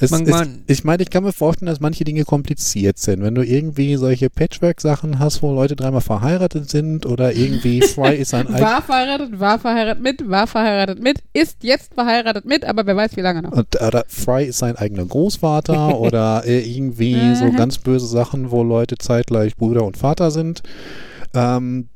[0.01, 3.21] Es, Man- es, man- ich meine, ich kann mir vorstellen, dass manche Dinge kompliziert sind.
[3.23, 8.33] Wenn du irgendwie solche Patchwork-Sachen hast, wo Leute dreimal verheiratet sind oder irgendwie Fry ist
[8.33, 12.85] ein Ei War verheiratet, war verheiratet mit, war verheiratet mit, ist jetzt verheiratet mit, aber
[12.85, 13.51] wer weiß wie lange noch.
[13.51, 17.55] und, oder Fry ist sein eigener Großvater oder irgendwie so Mhm.
[17.55, 20.63] ganz böse Sachen, wo Leute zeitgleich Bruder und Vater sind.
[21.33, 21.87] Ähm,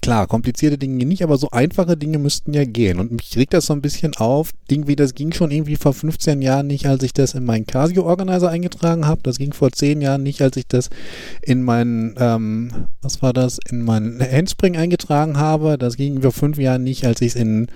[0.00, 2.98] klar, komplizierte Dinge nicht, aber so einfache Dinge müssten ja gehen.
[2.98, 4.50] Und mich regt das so ein bisschen auf.
[4.68, 8.48] Irgendwie, das ging schon irgendwie vor 15 Jahren nicht, als ich das in meinen Casio-Organizer
[8.48, 9.20] eingetragen habe.
[9.22, 10.90] Das ging vor 10 Jahren nicht, als ich das
[11.42, 15.78] in meinen, ähm, was war das, in meinen Handspring eingetragen habe.
[15.78, 17.68] Das ging vor 5 Jahren nicht, als ich es in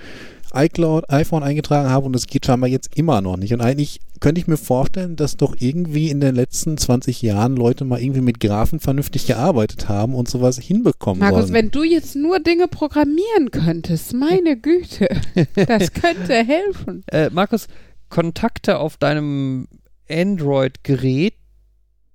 [0.57, 3.53] iCloud, iPhone eingetragen habe und das geht scheinbar jetzt immer noch nicht.
[3.53, 7.85] Und eigentlich könnte ich mir vorstellen, dass doch irgendwie in den letzten 20 Jahren Leute
[7.85, 11.55] mal irgendwie mit Graphen vernünftig gearbeitet haben und sowas hinbekommen Markus, sollen.
[11.55, 15.09] wenn du jetzt nur Dinge programmieren könntest, meine Güte,
[15.55, 17.05] das könnte helfen.
[17.09, 17.69] Äh, Markus,
[18.09, 19.69] Kontakte auf deinem
[20.09, 21.35] Android-Gerät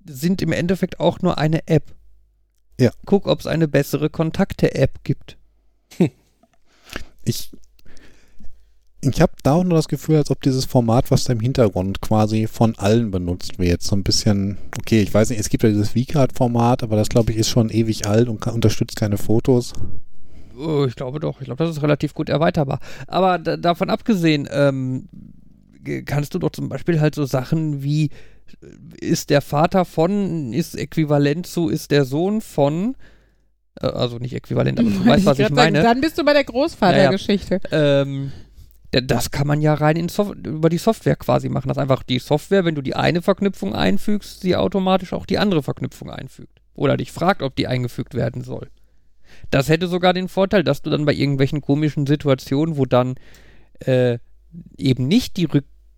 [0.06, 1.96] sind im Endeffekt auch nur eine App.
[2.80, 2.92] Ja.
[3.06, 5.38] Guck, ob es eine bessere Kontakte-App gibt.
[7.24, 7.52] ich
[9.02, 12.02] ich habe da auch nur das Gefühl, als ob dieses Format, was da im Hintergrund
[12.02, 15.70] quasi von allen benutzt wird, so ein bisschen, okay, ich weiß nicht, es gibt ja
[15.70, 19.74] dieses V-Card-Format, aber das glaube ich ist schon ewig alt und kann, unterstützt keine Fotos.
[20.58, 21.42] Oh, ich glaube doch.
[21.42, 22.80] Ich glaube, das ist relativ gut erweiterbar.
[23.08, 25.08] Aber da, davon abgesehen, ähm,
[26.06, 28.10] kannst du doch zum Beispiel halt so Sachen wie
[29.00, 32.96] ist der Vater von, ist äquivalent zu, ist der Sohn von,
[33.82, 35.82] äh, also nicht äquivalent, aber du weißt, was ich grad sagen, meine.
[35.82, 37.62] Dann bist du bei der Großvatergeschichte.
[37.72, 38.51] Ähm, da-
[38.92, 41.70] das kann man ja rein in Sof über die Software quasi machen.
[41.70, 45.64] Dass einfach die Software, wenn du die eine Verknüpfung einfügst, sie automatisch auch die andere
[45.64, 46.60] Verknüpfung einfügt.
[46.74, 48.68] Oder dich fragt, ob die eingefügt werden soll.
[49.50, 53.16] Das hätte sogar den Vorteil, dass du dann bei irgendwelchen komischen Situationen, wo dann
[53.80, 54.18] äh,
[54.78, 55.48] eben nicht die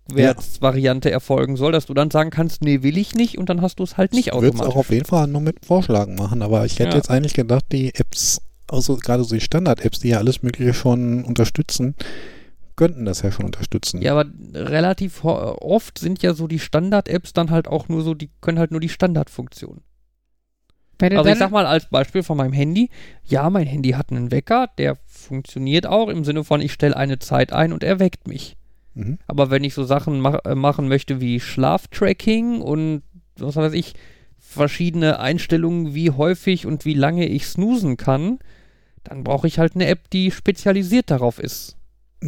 [0.08, 3.80] Rückwärtsvariante erfolgen soll, dass du dann sagen kannst, nee, will ich nicht und dann hast
[3.80, 4.72] du es halt nicht Ich würde es automatisch.
[4.74, 6.96] auch auf jeden Fall nur mit Vorschlagen machen, aber ich hätte Ja.
[6.96, 8.40] jetzt eigentlich gedacht, die Apps,
[8.70, 11.94] also gerade so die Standard-Apps, die ja alles Mögliche schon unterstützen,
[12.76, 14.02] könnten das ja schon unterstützen.
[14.02, 18.30] Ja, aber relativ oft sind ja so die Standard-Apps dann halt auch nur so, die
[18.40, 19.82] können halt nur die Standardfunktion.
[20.98, 22.90] Wenn du Also ich sag mal als Beispiel von meinem Handy,
[23.24, 27.18] ja, mein Handy hat einen Wecker, der funktioniert auch im Sinne von, ich stelle eine
[27.18, 28.56] Zeit ein und er weckt mich.
[28.94, 29.18] Mhm.
[29.26, 33.02] Aber wenn ich so Sachen mach, äh, machen möchte wie Schlaftracking und
[33.36, 33.94] was weiß ich,
[34.38, 38.38] verschiedene Einstellungen, wie häufig und wie lange ich snoosen kann,
[39.02, 41.76] dann brauche ich halt eine App, die spezialisiert darauf ist.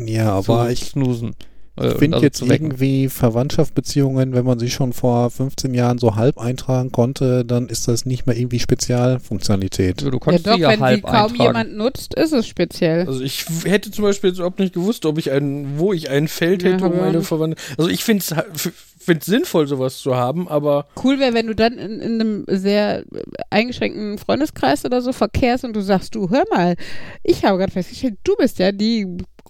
[0.05, 1.35] Ja, aber ich snoosen.
[1.79, 6.15] Äh, Ich finde also jetzt irgendwie Verwandtschaftsbeziehungen, wenn man sie schon vor 15 Jahren so
[6.17, 10.03] halb eintragen konnte, dann ist das nicht mehr irgendwie Spezialfunktionalität.
[10.03, 11.43] Ja, du ja konntest doch, sie ja wenn die halb kaum eintragen.
[11.43, 13.07] jemand nutzt, ist es speziell.
[13.07, 16.29] Also ich hätte zum Beispiel jetzt überhaupt nicht gewusst, ob ich ein, wo ich ein
[16.29, 17.27] Feld Ja, hätte, um ich auch eine nicht.
[17.27, 17.59] Verwandlung.
[17.77, 22.01] Also ich finde es sinnvoll, sowas zu haben, aber Cool wäre, wenn du dann in,
[22.01, 23.05] in einem sehr
[23.51, 26.75] eingeschränkten Freundeskreis oder so verkehrst und du sagst, du, hör mal,
[27.23, 29.07] ich habe gerade festgestellt, du bist ja die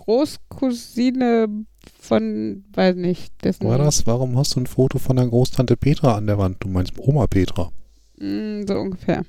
[0.06, 1.48] Großcousine
[2.00, 3.66] von, weiß nicht, dessen.
[3.66, 4.06] War das?
[4.06, 6.56] Warum hast du ein Foto von der Großtante Petra an der Wand?
[6.60, 7.70] Du meinst Oma Petra.
[8.18, 9.24] Mm, so ungefähr.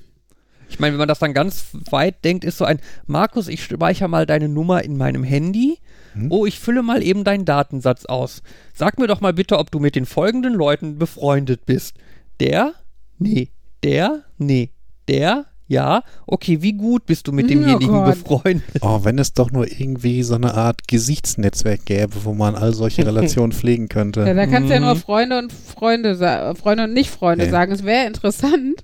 [0.70, 4.08] Ich meine, wenn man das dann ganz weit denkt, ist so ein, Markus, ich speichere
[4.08, 5.78] mal deine Nummer in meinem Handy.
[6.12, 6.30] Hm?
[6.30, 8.42] Oh, ich fülle mal eben deinen Datensatz aus.
[8.74, 11.96] Sag mir doch mal bitte, ob du mit den folgenden Leuten befreundet bist.
[12.38, 12.74] Der?
[13.18, 13.48] Nee.
[13.82, 14.24] Der?
[14.36, 14.70] Nee.
[15.08, 15.46] Der?
[15.68, 16.02] Ja.
[16.26, 18.06] Okay, wie gut bist du mit Oh demjenigen Gott.
[18.24, 18.64] befreundet?
[18.80, 23.04] Oh, wenn es doch nur irgendwie so eine Art Gesichtsnetzwerk gäbe, wo man all solche
[23.06, 24.20] Relationen pflegen könnte.
[24.26, 24.98] Ja, da kannst du ja nur Mhm.
[24.98, 27.50] Freunde und Freunde, Freunde und Nicht-Freunde Nee.
[27.50, 27.72] sagen.
[27.72, 28.82] Es wäre interessant,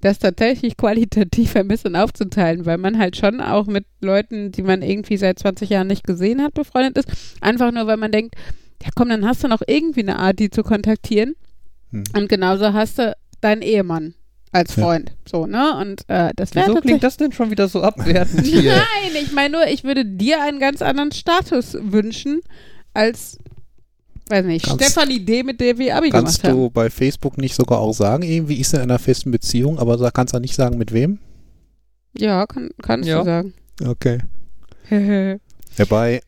[0.00, 4.80] das tatsächlich qualitativ ein bisschen aufzuteilen, weil man halt schon auch mit Leuten, die man
[4.82, 7.36] irgendwie seit 20 Jahren nicht gesehen hat, befreundet ist.
[7.42, 8.34] Einfach nur, weil man denkt,
[8.82, 11.34] ja komm, dann hast du noch irgendwie eine Art, die zu kontaktieren.
[11.90, 12.04] Hm.
[12.16, 14.14] Und genauso hast du deinen Ehemann.
[14.52, 14.84] Als Ja.
[14.84, 15.12] Freund.
[15.30, 15.76] So, ne?
[15.80, 18.74] Und äh, das wäre Wieso klingt das denn schon wieder so abwertend hier?
[18.74, 22.40] Nein, ich meine nur, ich würde dir einen ganz anderen Status wünschen
[22.94, 23.38] als,
[24.28, 27.54] weiß nicht, Kannst- Stefanie D., mit der wir Abi Kannst gemacht du bei Facebook nicht
[27.54, 30.54] sogar auch sagen, irgendwie ist er in einer festen Beziehung, aber da kannst du nicht
[30.54, 31.12] sagen, mit wem?
[31.12, 31.18] haben.
[32.18, 33.18] Ja, kann, kannst Ja.
[33.20, 33.54] du sagen.
[33.82, 34.18] Okay.
[35.78, 36.20] Wobei,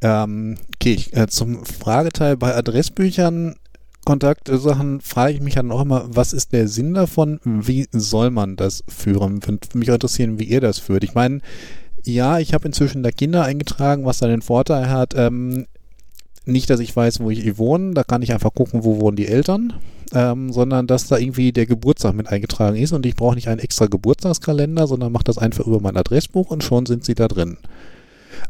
[0.00, 3.54] ähm, okay, ich, äh, zum Frageteil bei Adressbüchern,
[4.08, 7.40] Kontaktsachen, frage ich mich dann auch immer, was ist der Sinn davon?
[7.44, 9.46] Wie soll man das führen?
[9.46, 11.04] Würde mich interessieren, wie ihr das führt.
[11.04, 11.40] Ich meine,
[12.04, 15.66] ja, ich habe inzwischen da Kinder eingetragen, was da den Vorteil hat, ähm,
[16.46, 19.28] nicht, dass ich weiß, wo ich wohne, da kann ich einfach gucken, wo wohnen die
[19.28, 19.74] Eltern,
[20.14, 23.60] ähm, sondern dass da irgendwie der Geburtstag mit eingetragen ist und ich brauche nicht einen
[23.60, 27.58] extra Geburtstagskalender, sondern mache das einfach über mein Adressbuch und schon sind sie da drin.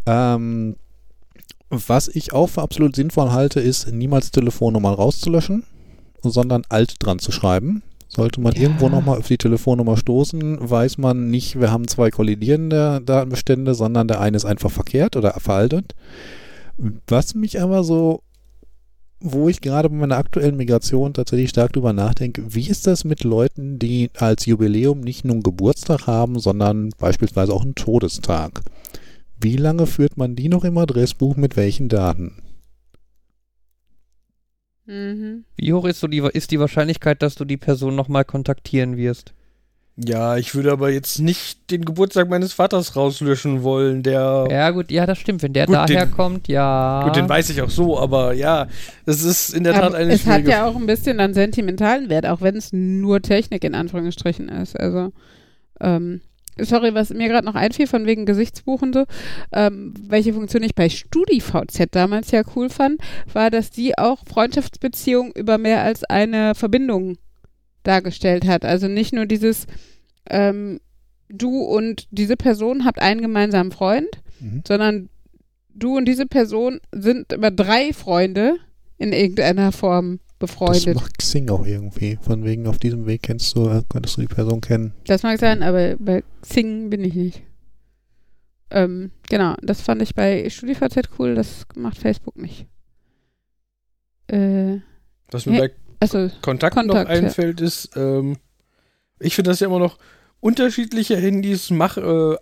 [0.07, 0.77] Ähm,
[1.71, 5.65] was ich auch für absolut sinnvoll halte, ist, niemals Telefonnummern rauszulöschen,
[6.23, 7.83] sondern alt dran zu schreiben.
[8.09, 8.63] Sollte man Ja.
[8.63, 14.09] irgendwo nochmal auf die Telefonnummer stoßen, weiß man nicht, wir haben zwei kollidierende Datenbestände, sondern
[14.09, 15.95] der eine ist einfach verkehrt oder veraltet.
[17.07, 18.23] Was mich aber so,
[19.21, 23.25] wo ich gerade bei meiner aktuellen Migration tatsächlich stark drüber nachdenke, wie ist das mit
[23.25, 28.63] Leuten, die als Jubiläum nicht nur einen Geburtstag haben, sondern beispielsweise auch einen Todestag?
[29.41, 32.43] Wie lange führt man die noch im Adressbuch mit welchen Daten?
[34.87, 35.45] Mhm.
[35.57, 39.35] Wie hoch ist, so die, ist die Wahrscheinlichkeit, dass du die Person nochmal kontaktieren wirst?
[39.97, 44.47] Ja, ich würde aber jetzt nicht den Geburtstag meines Vaters rauslöschen wollen, der.
[44.49, 45.43] Ja, gut, ja, das stimmt.
[45.43, 47.03] Wenn der Gut, daher den- kommt, ja.
[47.05, 48.69] Gut, den weiß ich auch so, aber ja,
[49.07, 52.09] es ist in der Tat Aber eine es hat ja auch ein bisschen an sentimentalen
[52.09, 54.79] Wert, auch wenn es nur Technik in Anführungsstrichen ist.
[54.79, 55.13] Also,
[55.81, 56.21] ähm,
[56.61, 59.05] sorry, was mir gerade noch einfiel von wegen Gesichtsbuch und so,
[59.53, 63.01] ähm, welche Funktion ich bei StudiVZ damals ja cool fand,
[63.33, 67.19] war, dass die auch Freundschaftsbeziehungen über mehr als eine Verbindung
[67.83, 68.65] dargestellt hat.
[68.65, 69.67] Also nicht nur dieses,
[70.29, 70.81] ähm,
[71.29, 74.09] du und diese Person habt einen gemeinsamen Freund,
[74.41, 74.63] Mhm.
[74.67, 75.09] sondern
[75.75, 78.57] du und diese Person sind über drei Freunde
[78.99, 80.95] in irgendeiner Form Das befreundet.
[80.95, 82.19] macht Xing auch irgendwie.
[82.21, 84.95] Von wegen auf diesem Weg kennst du, äh, könntest du die Person kennen.
[85.07, 87.43] Das mag sein, aber bei Xing bin ich nicht.
[88.71, 92.67] Ähm, genau, das fand ich bei StudiVZ cool, das macht Facebook nicht.
[94.27, 94.81] Äh,
[95.31, 95.59] Was mir Hä?
[95.61, 97.07] bei also, Kontakt, Kontakt, noch ja.
[97.07, 98.37] einfällt, ist, ähm,
[99.19, 99.99] ich finde das ja immer noch,
[100.41, 102.37] unterschiedliche Handys mach, äh,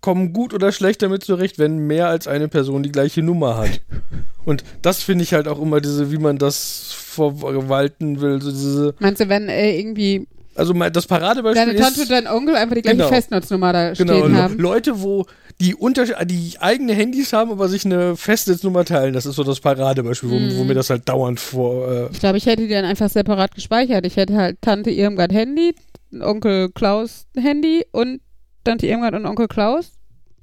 [0.00, 3.80] kommen gut oder schlecht damit zurecht, wenn mehr als eine Person die gleiche Nummer hat.
[4.44, 8.40] Und das finde ich halt auch immer diese, wie man das verwalten will.
[8.40, 12.26] So diese, meinst du, wenn äh, irgendwie also das Paradebeispiel deine Tante ist, und dein
[12.26, 13.08] Onkel einfach die gleiche Genau.
[13.08, 14.58] Festnetznummer da genau, stehen Le- haben?
[14.58, 15.24] Leute, wo
[15.62, 19.60] die, unter die eigene Handys haben, aber sich eine Festnetznummer teilen, das ist so das
[19.60, 20.58] Paradebeispiel, wo, Mhm.
[20.58, 23.54] wo mir das halt dauernd vor, äh, Ich glaube, ich hätte die dann einfach separat
[23.54, 24.04] gespeichert.
[24.04, 25.74] Ich hätte halt Tante Irmgard Handy,
[26.20, 28.20] Onkel Klaus Handy und
[28.64, 29.92] Tante Irmgard und Onkel Klaus.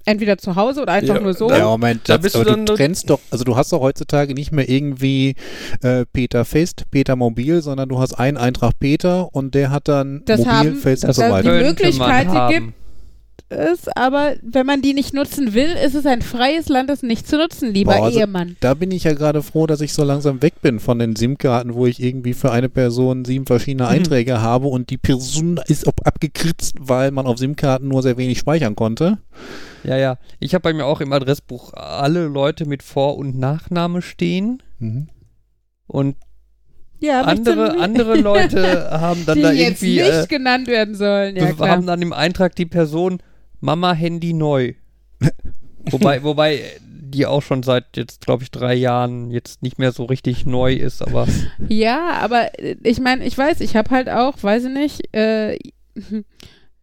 [0.05, 1.49] Entweder zu Hause oder einfach Ja, nur so.
[1.49, 4.51] da- Ja, Moment, da bist du du trennst doch, also du hast doch heutzutage nicht
[4.51, 5.35] mehr irgendwie
[5.83, 10.23] äh, Peter Fest, Peter Mobil, sondern du hast einen Eintrag Peter und der hat dann
[10.25, 11.49] Das Mobil, haben- Fest und so die weiter.
[11.49, 12.73] könnte Möglichkeit, die gibt,
[13.49, 17.27] ist, aber wenn man die nicht nutzen will, ist es ein freies Land, es nicht
[17.27, 18.55] zu nutzen, lieber Boah, also- Ehemann.
[18.59, 21.73] Da bin ich ja gerade froh, dass ich so langsam weg bin von den SIM-Karten,
[21.73, 23.89] wo ich irgendwie für eine Person sieben verschiedene Mhm.
[23.95, 28.37] Einträge habe und die Person ist ob abgekritzt, weil man auf SIM-Karten nur sehr wenig
[28.39, 29.17] speichern konnte.
[29.83, 30.17] Ja, ja.
[30.39, 34.61] Ich habe bei mir auch im Adressbuch alle Leute mit Vor- und Nachname stehen.
[34.79, 35.07] Mhm.
[35.87, 36.15] Und
[36.99, 41.35] Ja, andere, andere Leute haben dann die da jetzt irgendwie, nicht äh, genannt werden sollen.
[41.37, 41.69] Ja, klar.
[41.69, 43.19] haben dann im Eintrag die Person
[43.59, 44.73] Mama Handy neu.
[45.91, 49.91] wobei, wobei äh, die auch schon seit jetzt, glaube ich, drei Jahren jetzt nicht mehr
[49.91, 51.27] so richtig neu ist, aber
[51.69, 55.57] Ja, aber äh, ich meine, ich weiß, ich habe halt auch, weiß ich nicht, äh,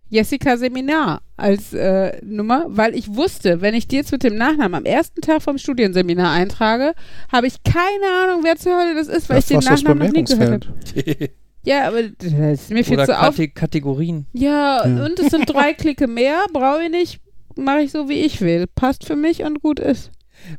[0.08, 4.74] Jessica Seminar als äh, Nummer, weil ich wusste, wenn ich die jetzt mit dem Nachnamen
[4.74, 6.94] am ersten Tag vom Studienseminar eintrage,
[7.30, 10.12] habe ich keine Ahnung, wer zur Hölle das ist, weil ich den das Nachnamen noch
[10.12, 11.30] nie gehört habe.
[11.66, 13.36] Ja, aber das ist mir viel oder zu auf.
[13.36, 14.26] Kate Kategorien.
[14.32, 15.04] Ja, Ja.
[15.04, 17.20] und es sind drei Klicke mehr, brauche ich nicht,
[17.56, 18.66] mache ich so, wie ich will.
[18.74, 20.10] Passt für mich und gut ist.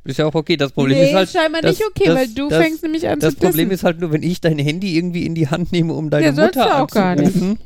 [0.04, 0.58] Ist ja auch okay.
[0.58, 3.08] Das Problem nee, ist halt, scheinbar das- nicht okay, das- weil du das- fängst nämlich
[3.08, 3.72] an das zu Problem dissen.
[3.80, 6.32] ist halt nur, wenn ich dein Handy irgendwie in die Hand nehme, um deine Ja,
[6.34, 7.28] Mutter du auch gar nicht.
[7.28, 7.60] anzurufen,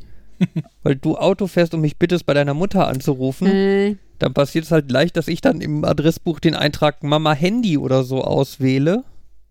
[0.83, 4.71] weil du Auto fährst und mich bittest, bei deiner Mutter anzurufen, äh, dann passiert es
[4.71, 9.03] halt leicht, dass ich dann im Adressbuch den Eintrag Mama Handy oder so auswähle.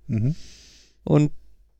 [0.06, 0.36] Mhm.
[1.02, 1.32] Und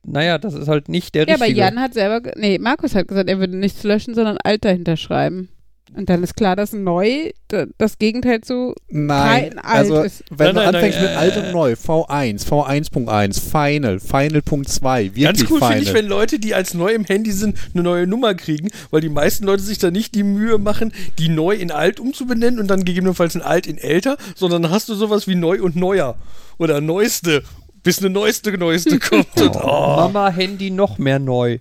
[0.04, 1.60] naja, das ist halt nicht der Ja, aber richtige.
[1.60, 4.96] Jan hat selber, ge- nee, Markus hat gesagt, er würde nichts löschen, sondern alt dahinter
[4.96, 5.48] schreiben.
[5.92, 7.30] Und dann ist klar, dass neu
[7.76, 10.22] das Gegenteil zu Nein, kein alt also ist.
[10.30, 15.02] wenn Nein, du nein, anfängst nein, mit äh, alt und neu, V1, V1.1, Final, Final.2,
[15.16, 18.06] wirklich Ganz cool finde ich, wenn Leute, die als neu im Handy sind, eine neue
[18.06, 21.72] Nummer kriegen, weil die meisten Leute sich da nicht die Mühe machen, die neu in
[21.72, 25.34] alt umzubenennen und dann gegebenenfalls in alt in älter, sondern dann hast du sowas wie
[25.34, 26.14] neu und neuer
[26.58, 27.42] oder neueste,
[27.82, 29.40] bis eine neueste neueste kommt.
[29.40, 29.96] Und, oh.
[29.96, 31.58] Mama Handy noch mehr neu.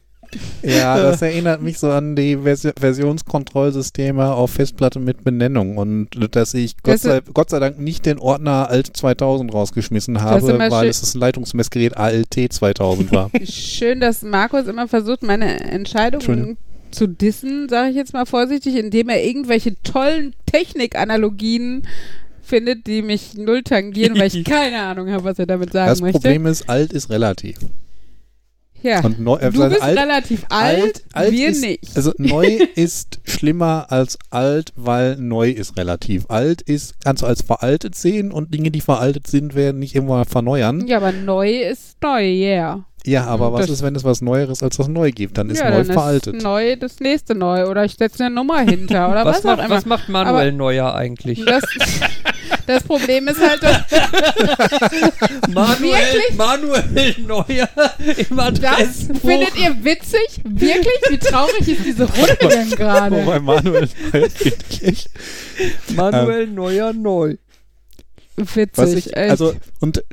[0.61, 6.53] Ja, das erinnert mich so an die Vers Versionskontrollsysteme auf Festplatte mit Benennung und dass
[6.53, 10.99] ich Gott sei, Gott sei Dank nicht den Ordner alt 2000 rausgeschmissen habe, weil es
[10.99, 13.32] das Leitungsmessgerät ALT 2000 war.
[13.43, 16.57] Schön, dass Markus immer versucht, meine Entscheidungen
[16.91, 21.88] zu dissen, sage ich jetzt mal vorsichtig, indem er irgendwelche tollen Technikanalogien
[22.49, 26.01] findet, die mich null tangieren, weil ich keine Ahnung habe, was er damit sagen Das
[26.01, 26.19] möchte.
[26.19, 27.57] Problem ist, alt ist relativ.
[28.81, 29.03] ja.
[29.03, 31.95] Und neu, äh, du bist alt, relativ alt, wir ist, nicht.
[31.95, 32.45] Also neu
[32.75, 36.25] ist schlimmer als alt, weil neu ist relativ.
[36.29, 40.25] Alt ist, kannst du als veraltet sehen und Dinge, die veraltet sind, werden nicht immer
[40.25, 40.87] verneuern.
[40.87, 42.85] ja, aber neu ist neu, yeah.
[43.10, 45.38] Ja, aber was Das- ist, wenn es was Neueres als das neu gibt?
[45.38, 46.36] Dann ist ja, neu dann veraltet.
[46.36, 49.57] ist neu das nächste neu oder ich setze eine Nummer hinter oder was, Was, auch
[49.57, 49.76] macht, immer.
[49.76, 51.43] was macht Manuel Neuer eigentlich?
[51.45, 51.64] Das,
[52.68, 53.82] das Problem ist halt, dass
[55.53, 56.38] Manuel, Wirklich?
[56.38, 57.70] Manuel Neuer
[58.30, 59.20] im das Adressbuch.
[59.30, 60.41] findet ihr witzig?
[60.43, 60.99] Wirklich?
[61.10, 63.16] Wie traurig ist diese Runde denn gerade?
[63.26, 64.93] Wobei Manuel Neuer.
[65.95, 67.36] Manuel Neuer neu.
[68.38, 68.70] Witzig.
[68.78, 69.32] Was ich, echt.
[69.32, 70.03] also, und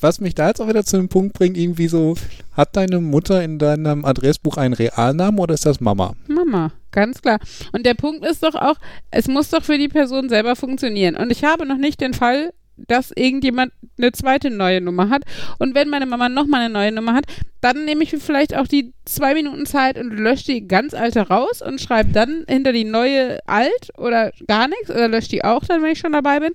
[0.00, 2.14] was mich da jetzt auch wieder zu dem Punkt bringt, irgendwie so,
[2.52, 6.14] hat deine Mutter in deinem Adressbuch einen Realnamen oder ist das Mama?
[6.28, 7.38] Mama, ganz klar.
[7.72, 8.76] Und der Punkt ist doch auch,
[9.10, 11.16] es muss doch für die Person selber funktionieren.
[11.16, 15.22] Und ich habe noch nicht den Fall, dass irgendjemand eine zweite neue Nummer hat.
[15.58, 17.24] Und wenn meine Mama nochmal eine neue Nummer hat,
[17.60, 21.62] dann nehme ich vielleicht auch die zwei Minuten Zeit und lösche die ganz alte raus
[21.62, 25.82] und schreibe dann hinter die neue alt oder gar nichts oder lösche die auch dann,
[25.82, 26.52] wenn ich schon dabei bin.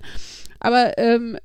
[0.60, 1.38] Aber ähm,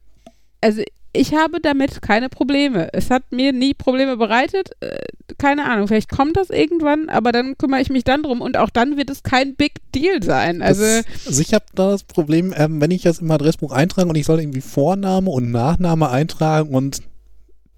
[0.62, 0.84] also
[1.18, 2.90] ich habe damit keine Probleme.
[2.94, 4.72] Es hat mir nie Probleme bereitet.
[4.80, 4.98] Äh,
[5.38, 8.70] keine Ahnung, vielleicht kommt das irgendwann, aber dann kümmere ich mich dann drum und auch
[8.70, 10.62] dann wird es kein Big Deal sein.
[10.62, 14.08] Also das, also ich habe da das Problem, ähm, wenn ich das im Adressbuch eintrage
[14.10, 17.02] und ich soll irgendwie Vorname und Nachname eintragen und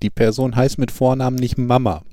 [0.03, 2.03] die Person heißt mit Vornamen nicht Mama.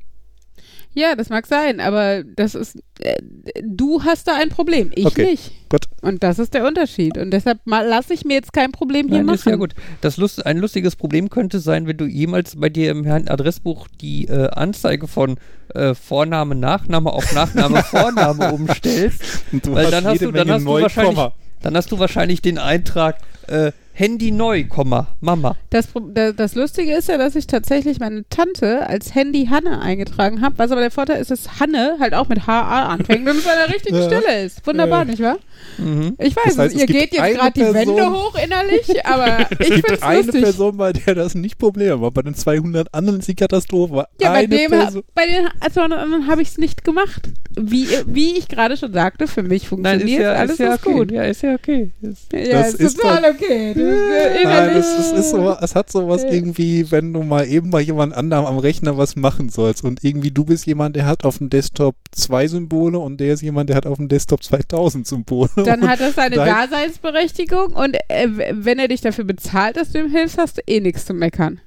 [0.95, 3.17] ja, das mag sein, aber das ist äh,
[3.63, 5.53] du hast da ein Problem, ich Okay, nicht.
[5.69, 5.86] gut.
[6.07, 9.27] Und das ist der Unterschied und deshalb lasse ich mir jetzt kein Problem hier Nein,
[9.27, 9.35] machen.
[9.35, 9.75] ist ja gut.
[10.03, 14.27] Das Lust, ein lustiges Problem könnte sein, wenn du jemals bei dir im Adressbuch die
[14.27, 15.37] äh, Anzeige von
[15.75, 19.21] äh, Vorname, Nachname auf Nachname, Vorname umstellst.
[19.51, 21.33] Und du Weil hast dann hast du, dann hast du wahrscheinlich, Komma.
[21.63, 25.57] dann hast du wahrscheinlich den Eintrag äh, Handy neu, Komma, Mama.
[25.71, 25.89] Das,
[26.37, 30.71] das Lustige ist ja, dass ich tatsächlich meine Tante als Handy Hanne eingetragen habe, was
[30.71, 33.75] aber der Vorteil ist, dass Hanne halt auch mit HA anfängt und es an der
[33.75, 34.03] richtigen Ja.
[34.07, 34.67] Stelle ist.
[34.67, 35.05] Wunderbar, Ja.
[35.07, 35.39] nicht wahr?
[35.79, 36.15] Mhm.
[36.19, 39.61] Ich weiß, Das heißt, es, ihr geht jetzt gerade die Wände hoch innerlich, aber ich
[39.61, 40.43] Es finde gibt es eine lustig.
[40.43, 42.11] Person, bei der das nicht Problem war.
[42.11, 44.07] Bei den 200 anderen ist die Katastrophe.
[44.21, 45.03] ja, bei, eine dem, Person.
[45.15, 47.31] bei den also anderen habe ich es nicht gemacht.
[47.59, 50.75] Wie, wie ich gerade schon sagte, für mich Nein, funktioniert ist ja, alles ist ja
[50.75, 50.93] ist okay.
[50.95, 51.11] gut.
[51.13, 51.91] Ja, ist ja okay.
[52.03, 53.73] Ist, Ja, Das ist, ist total okay.
[53.87, 57.81] Äh, Nein, es, es, ist so, es hat sowas irgendwie, wenn du mal eben bei
[57.81, 61.39] jemand anderem am Rechner was machen sollst und irgendwie du bist jemand, der hat auf
[61.39, 65.51] dem Desktop zwei Symbole und der ist jemand, der hat auf dem Desktop 2000 Symbole.
[65.57, 70.01] dann hat das seine dein- Daseinsberechtigung und äh, wenn er dich dafür bezahlt, dass du
[70.01, 71.61] ihm hilfst, hast du eh nichts zu meckern.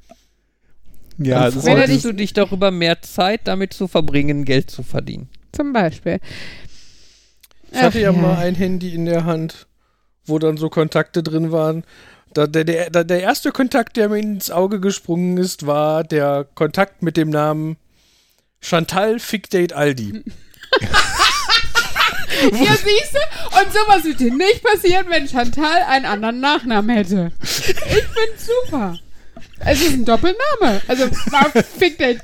[1.17, 5.30] ja, dann freust du dich darüber, mehr Zeit damit zu verbringen, Geld zu verdienen.
[5.51, 6.20] Zum Beispiel.
[7.72, 9.67] Ich hatte Ach ja, mal ein Handy in der Hand,
[10.30, 11.84] wo dann so Kontakte drin waren.
[12.34, 17.01] Da, der, der, der erste Kontakt, der mir ins Auge gesprungen ist, war der Kontakt
[17.01, 17.77] mit dem Namen
[18.61, 20.23] Chantal Fickdate Aldi.
[22.41, 23.59] Ja, siehst du?
[23.59, 27.32] Und sowas würde dir nicht passieren, wenn Chantal einen anderen Nachnamen hätte.
[27.41, 28.97] Ich find's super.
[29.59, 30.82] Es ist ein Doppelname.
[30.88, 32.15] Also war Fick der,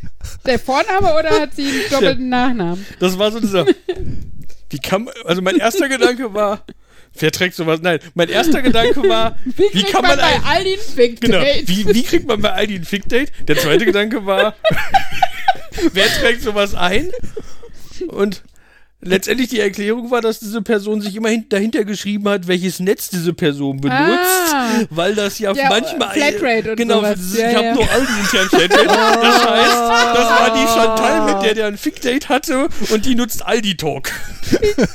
[0.45, 2.85] der Vorname oder hat sie einen doppelten Nachnamen?
[2.99, 3.65] Das war so dieser.
[4.69, 6.65] Wie kann man, also mein erster Gedanke war,
[7.19, 7.79] wer trägt sowas?
[7.81, 11.21] Nein, mein erster Gedanke war, Wie, wie kann man man bei ein, Aldi einen Fick
[11.21, 13.31] genau, wie, wie kriegt man bei Aldi ein Fick-Date?
[13.47, 14.55] Der zweite Gedanke war,
[15.93, 17.11] wer trägt sowas ein?
[18.07, 18.43] Und
[19.05, 23.09] letztendlich die Erklärung war, dass diese Person sich immer hin, dahinter geschrieben hat, welches Netz
[23.09, 24.67] diese Person benutzt, Ah.
[24.89, 27.19] weil das ja, Ja, manchmal Flatrate und genau, sowas.
[27.19, 27.73] ist- Ja, ich habe ja.
[27.75, 28.85] nur Aldi intern Flatrate.
[29.25, 33.45] Das heißt, das war die Chantal, mit der der ein Fick-Date hatte und die nutzt
[33.45, 34.11] Aldi Talk.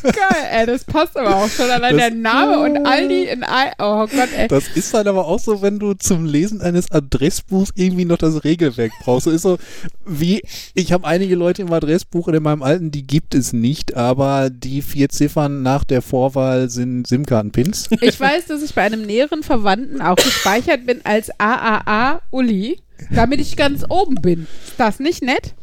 [0.02, 1.70] Geil, ey, das passt aber auch schon.
[1.70, 4.48] Allein Das- der Name und Aldi in Al Oh Gott, ey.
[4.48, 8.44] Das ist dann aber auch so, wenn du zum Lesen eines Adressbuchs irgendwie noch das
[8.44, 9.24] Regelwerk brauchst.
[9.24, 9.58] So ist so
[10.06, 10.42] wie,
[10.74, 14.50] ich habe einige Leute im Adressbuch und in meinem alten, die gibt es nicht, aber
[14.50, 17.88] die vier Ziffern nach der Vorwahl sind SIM-Karten-Pins.
[18.00, 22.80] Ich weiß, dass ich bei einem näheren Verwandten auch gespeichert bin als AAA Uli,
[23.10, 24.46] damit ich ganz oben bin.
[24.66, 25.54] Ist das nicht nett?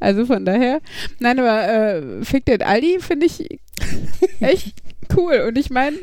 [0.00, 0.80] Also von daher.
[1.20, 3.60] Nein, aber äh, Fick den Aldi finde ich
[4.40, 4.74] echt
[5.16, 5.44] cool.
[5.48, 5.96] Und ich meine,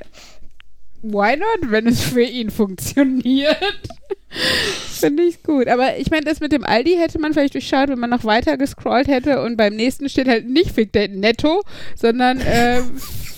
[1.01, 3.57] why not, wenn es für ihn funktioniert?
[4.29, 5.67] Finde ich gut.
[5.67, 8.57] Aber ich meine, das mit dem Aldi hätte man vielleicht durchschaut, wenn man noch weiter
[8.57, 11.63] gescrollt hätte und beim nächsten steht halt nicht Fick Date Netto,
[11.95, 12.81] sondern äh,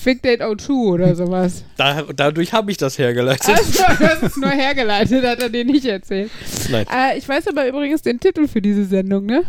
[0.01, 1.63] Fick Date O2 oder sowas.
[1.77, 3.47] Da, dadurch habe ich das hergeleitet.
[3.47, 6.31] Also, das ist nur hergeleitet, hat er dir nicht erzählt.
[6.69, 6.85] Nein.
[6.93, 9.43] Äh, ich weiß aber übrigens den Titel für diese Sendung, ne?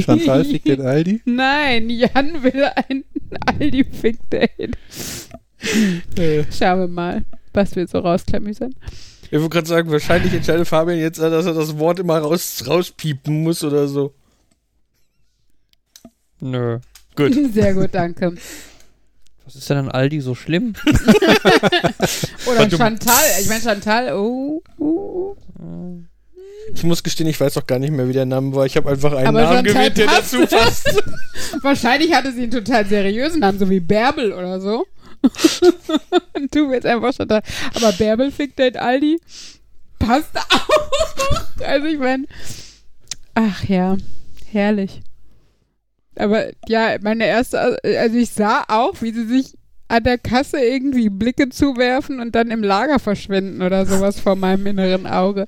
[0.00, 1.22] Chantal fickt den Aldi.
[1.24, 3.04] Nein, Jan will ein
[3.46, 4.50] Aldi Fick Date.
[4.58, 4.68] Äh,
[6.56, 8.74] Schauen wir mal, was wir so rausklamüsern.
[9.24, 13.42] ich wollte gerade sagen, wahrscheinlich entscheidet Fabian jetzt, dass er das Wort immer raus, rauspiepen
[13.42, 14.14] muss oder so.
[16.40, 16.78] Nö.
[17.14, 17.32] Gut.
[17.52, 18.34] Sehr gut, danke.
[19.44, 20.74] Was ist denn an Aldi so schlimm?
[22.46, 23.14] Oder Chantal.
[23.40, 25.36] Ich meine, Chantal, oh, oh.
[26.74, 28.66] Ich muss gestehen, ich weiß auch gar nicht mehr, wie der Name war.
[28.66, 31.02] Ich habe einfach einen Aber Namen Chantal gewählt, der dazu passt.
[31.60, 34.86] Wahrscheinlich hatte sie einen total seriösen Namen, so wie Bärbel oder so.
[36.50, 37.42] Du willst einfach Chantal.
[37.74, 39.20] Aber Bärbel fickt den Aldi.
[39.98, 41.64] Passt auch.
[41.64, 42.26] Also ich meine,
[43.34, 43.96] ach ja,
[44.50, 45.02] herrlich.
[46.16, 49.56] Aber ja, meine erste, also ich sah auch, wie sie sich
[49.88, 54.66] an der Kasse irgendwie Blicke zuwerfen und dann im Lager verschwinden oder sowas vor meinem
[54.66, 55.46] inneren Auge.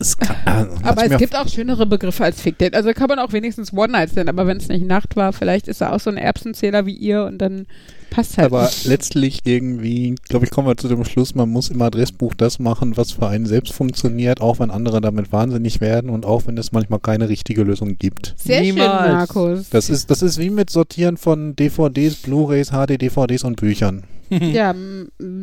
[0.00, 2.74] Es kann, äh, Aber hat's es gibt auch schönere Begriffe als Fick Date.
[2.74, 5.92] Also kann man auch wenigstens One-Night-Stand, aber wenn es nicht Nacht war, vielleicht ist er
[5.92, 7.66] auch so ein Erbsenzähler wie ihr und dann
[8.10, 8.84] passt halt Aber nicht.
[8.86, 12.96] letztlich irgendwie, glaube ich, kommen wir zu dem Schluss, man muss im Adressbuch das machen,
[12.96, 16.72] was für einen selbst funktioniert, auch wenn andere damit wahnsinnig werden und auch wenn es
[16.72, 18.34] manchmal keine richtige Lösung gibt.
[18.36, 19.02] Sehr Niemals.
[19.02, 19.70] schön, Markus.
[19.70, 24.02] Das ist, das ist wie mit Sortieren von DVDs, Blu-rays, HD-DVDs und Büchern.
[24.30, 24.74] ja,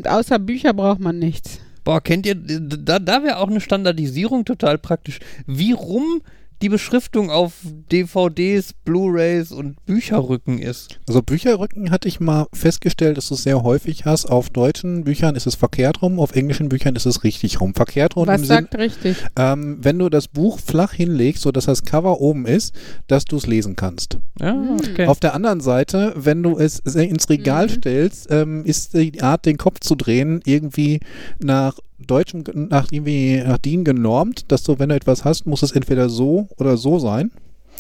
[0.06, 1.60] außer Bücher braucht man nichts.
[1.84, 5.20] Boah, kennt ihr, da, da wäre auch eine Standardisierung total praktisch.
[5.46, 6.22] Wie rum
[6.64, 7.54] die Beschriftung auf
[7.92, 11.00] DVDs, Blu-rays und Bücherrücken ist.
[11.08, 14.26] Also Bücherrücken hatte ich mal festgestellt, dass du es sehr häufig hast.
[14.26, 17.76] Auf deutschen Büchern ist es verkehrt rum, auf englischen Büchern ist es richtig rum.
[17.76, 19.18] Verkehrt rum Was im Sinn, sagt richtig?
[19.38, 22.74] ähm, wenn du das Buch flach hinlegst, sodass das Cover oben ist,
[23.08, 24.18] dass du es lesen kannst.
[24.40, 24.78] Ja, Hm.
[24.80, 25.08] okay.
[25.08, 27.72] Auf der anderen Seite, wenn du es ins Regal Mhm.
[27.72, 31.00] stellst, ähm, ist die Art, den Kopf zu drehen, irgendwie
[31.40, 35.72] nach deutschem, nach irgendwie nach DIN genormt, dass du, wenn du etwas hast, muss es
[35.72, 37.32] entweder so oder so sein.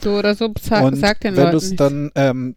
[0.01, 2.55] So oder so sag, Und sag den wenn du Leuten es dann, ähm,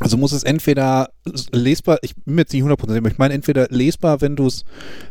[0.00, 1.10] also muss es entweder
[1.52, 4.46] lesbar, ich bin mir jetzt nicht 100% sicher, aber ich meine entweder lesbar, wenn du
[4.46, 4.64] es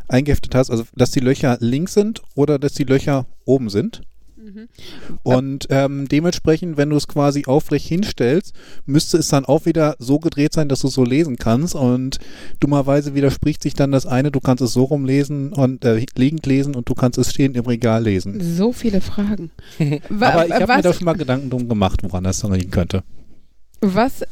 [0.07, 4.01] eingeheftet hast, also dass die Löcher links sind oder dass die Löcher oben sind.
[4.49, 4.67] Mhm.
[5.23, 8.53] Und ähm, dementsprechend, wenn du es quasi aufrecht hinstellst,
[8.85, 11.75] müsste es dann auch wieder so gedreht sein, dass du es so lesen kannst.
[11.75, 12.17] Und
[12.59, 16.75] dummerweise widerspricht sich dann das eine, du kannst es so rumlesen und äh, liegend lesen
[16.75, 18.39] und du kannst es stehend im Regal lesen.
[18.41, 19.51] So viele Fragen.
[20.19, 23.03] Aber ich habe mir da schon mal Gedanken drum gemacht, woran das dann liegen könnte.
[23.81, 24.23] was,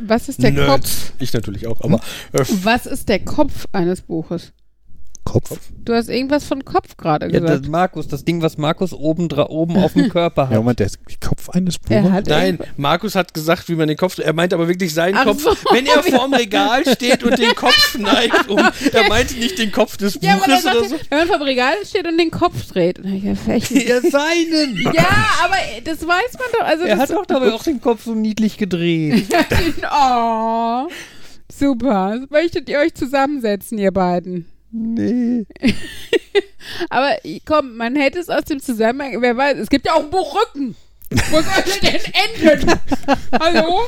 [0.00, 0.68] was ist der Nerds.
[0.68, 1.12] Kopf?
[1.18, 2.00] Ich natürlich auch, aber
[2.32, 4.52] äh, Was ist der Kopf eines Buches?
[5.26, 5.50] Kopf?
[5.84, 7.64] Du hast irgendwas von Kopf gerade Ja, gesagt.
[7.64, 10.56] das Markus, das Ding, was Markus oben, dra oben auf dem Körper Ja, hat.
[10.56, 12.10] Moment, der ist Kopf eines Buches.
[12.10, 15.24] hat nein, Markus hat gesagt, wie man den Kopf, er meint aber wirklich seinen Ach
[15.26, 15.50] Kopf, so.
[15.72, 18.58] wenn er vorm Regal steht und den Kopf neigt um,
[18.92, 20.96] er meinte nicht den Kopf des Ja, aber Buches oder sagte, so.
[21.10, 22.98] wenn man vor dem Regal steht und den Kopf dreht.
[23.00, 23.20] Und dann hab
[23.56, 24.80] ich gedacht, vielleicht- Ja, seinen!
[24.94, 26.66] ja, aber das weiß man doch.
[26.66, 29.26] Also Er hat doch dabei auch den Kopf so niedlich gedreht.
[29.92, 30.88] oh,
[31.52, 32.20] super.
[32.30, 34.46] Möchtet ihr euch zusammensetzen, ihr beiden?
[34.70, 35.46] Nee.
[36.90, 40.10] Aber komm, man hätte es aus dem Zusammenhang, wer weiß, es gibt ja auch ein
[40.10, 40.76] Buch Rücken.
[41.10, 42.80] Wo soll denn enden?
[43.40, 43.82] Hallo?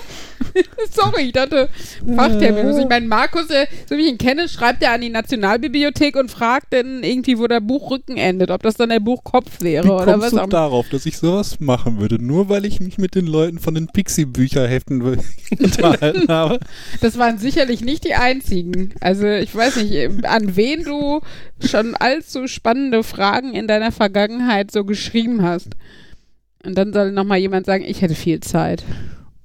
[0.91, 1.69] Sorry, ich dachte,
[2.16, 2.79] Fachterminus.
[2.79, 6.31] Ich meine, Markus, äh, so wie ich ihn kenne, schreibt er an die Nationalbibliothek und
[6.31, 8.51] fragt dann irgendwie, wo der Buchrücken endet.
[8.51, 10.51] Ob das dann der Buchkopf wäre Wie oder kommst was du auch immer.
[10.51, 12.23] darauf, dass ich sowas machen würde?
[12.23, 15.03] Nur weil ich mich mit den Leuten von den Pixie-Bücherheften
[15.59, 16.61] unterhalten habe.
[17.01, 18.95] Das waren sicherlich nicht die einzigen.
[19.01, 21.21] Also ich weiß nicht, an wen du
[21.66, 25.71] schon allzu spannende Fragen in deiner Vergangenheit so geschrieben hast.
[26.69, 28.85] Und dann soll nochmal jemand sagen, ich hätte viel Zeit.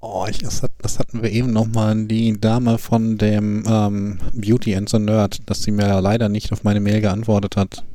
[0.01, 4.75] Oh, ich, das, hat, das hatten wir eben nochmal, die Dame von dem ähm, Beauty
[4.75, 7.85] and the Nerd, dass sie mir leider nicht auf meine Mail geantwortet hat.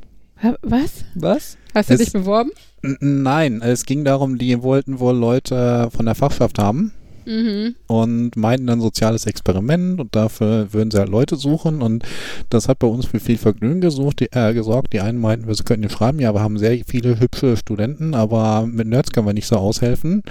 [0.63, 1.05] Was?
[1.13, 1.57] Was?
[1.75, 2.49] Hast du Es- dich beworben?
[2.81, 6.91] Nein, es ging darum, die wollten wohl Leute von der Fachschaft haben.
[7.29, 7.75] Mhm.
[7.85, 12.03] und meinten dann soziales Experiment und dafür würden sie halt Leute suchen und
[12.49, 14.93] das hat bei uns für viel Vergnügen gesucht, die, äh, gesorgt.
[14.93, 18.65] Die einen meinten, wir könnten ihr schreiben, ja, wir haben sehr viele hübsche Studenten, aber
[18.65, 20.23] mit Nerds können wir nicht so aushelfen.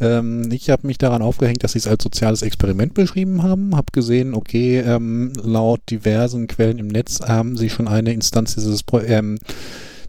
[0.00, 3.86] Ähm, ich habe mich daran aufgehängt, dass sie es als soziales Experiment beschrieben haben, habe
[3.92, 9.00] gesehen, okay, ähm, laut diversen Quellen im Netz haben sie schon eine Instanz dieses Pro
[9.00, 9.38] ähm,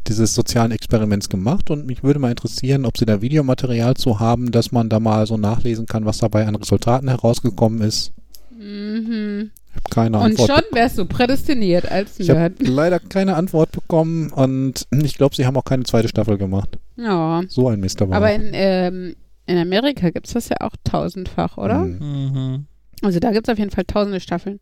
[0.08, 4.52] dieses sozialen Experiments gemacht und mich würde mal interessieren, ob Sie da Videomaterial zu haben,
[4.52, 8.12] dass man da mal so nachlesen kann, was dabei an Resultaten herausgekommen ist.
[8.52, 9.52] Mhm.
[9.70, 10.50] Ich habe keine Und Antwort.
[10.50, 12.68] schon wärst du prädestiniert als ich habe Nerd.
[12.68, 16.80] leider keine Antwort bekommen und ich glaube, Sie haben auch keine zweite Staffel gemacht.
[16.96, 17.44] Ja.
[17.48, 18.16] So ein Mist dabei.
[18.16, 21.82] Aber in, ähm, in Amerika gibt es das ja auch tausendfach, oder?
[21.82, 22.00] Hm.
[22.00, 22.66] Mhm.
[23.04, 24.60] Also da gibt es auf jeden Fall tausende Staffeln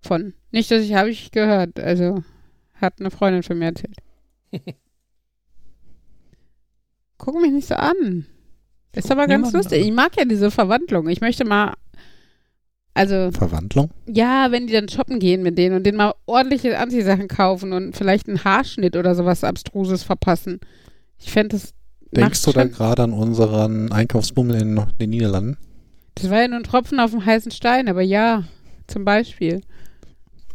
[0.00, 0.34] von.
[0.52, 1.80] Nicht, dass ich, habe ich gehört.
[1.80, 2.22] Also
[2.80, 3.96] hat eine Freundin von mir erzählt.
[7.18, 8.26] Guck mich nicht so an.
[8.94, 9.82] Ist aber ganz Niemanden lustig.
[9.82, 9.88] an.
[9.88, 11.08] Ich mag ja diese Verwandlung.
[11.08, 11.74] Ich möchte mal,
[12.94, 13.90] also Verwandlung?
[14.06, 17.94] ja, wenn die dann shoppen gehen mit denen und denen mal ordentliche Anziehsachen kaufen und
[17.96, 20.60] vielleicht einen Haarschnitt oder sowas Abstruses verpassen.
[21.18, 21.74] Ich fände das.
[22.12, 25.58] Denkst du da gerade an unseren Einkaufsbummel in den Niederlanden?
[26.14, 28.44] Das war ja nur ein Tropfen auf dem heißen Stein, aber ja,
[28.86, 29.60] zum Beispiel.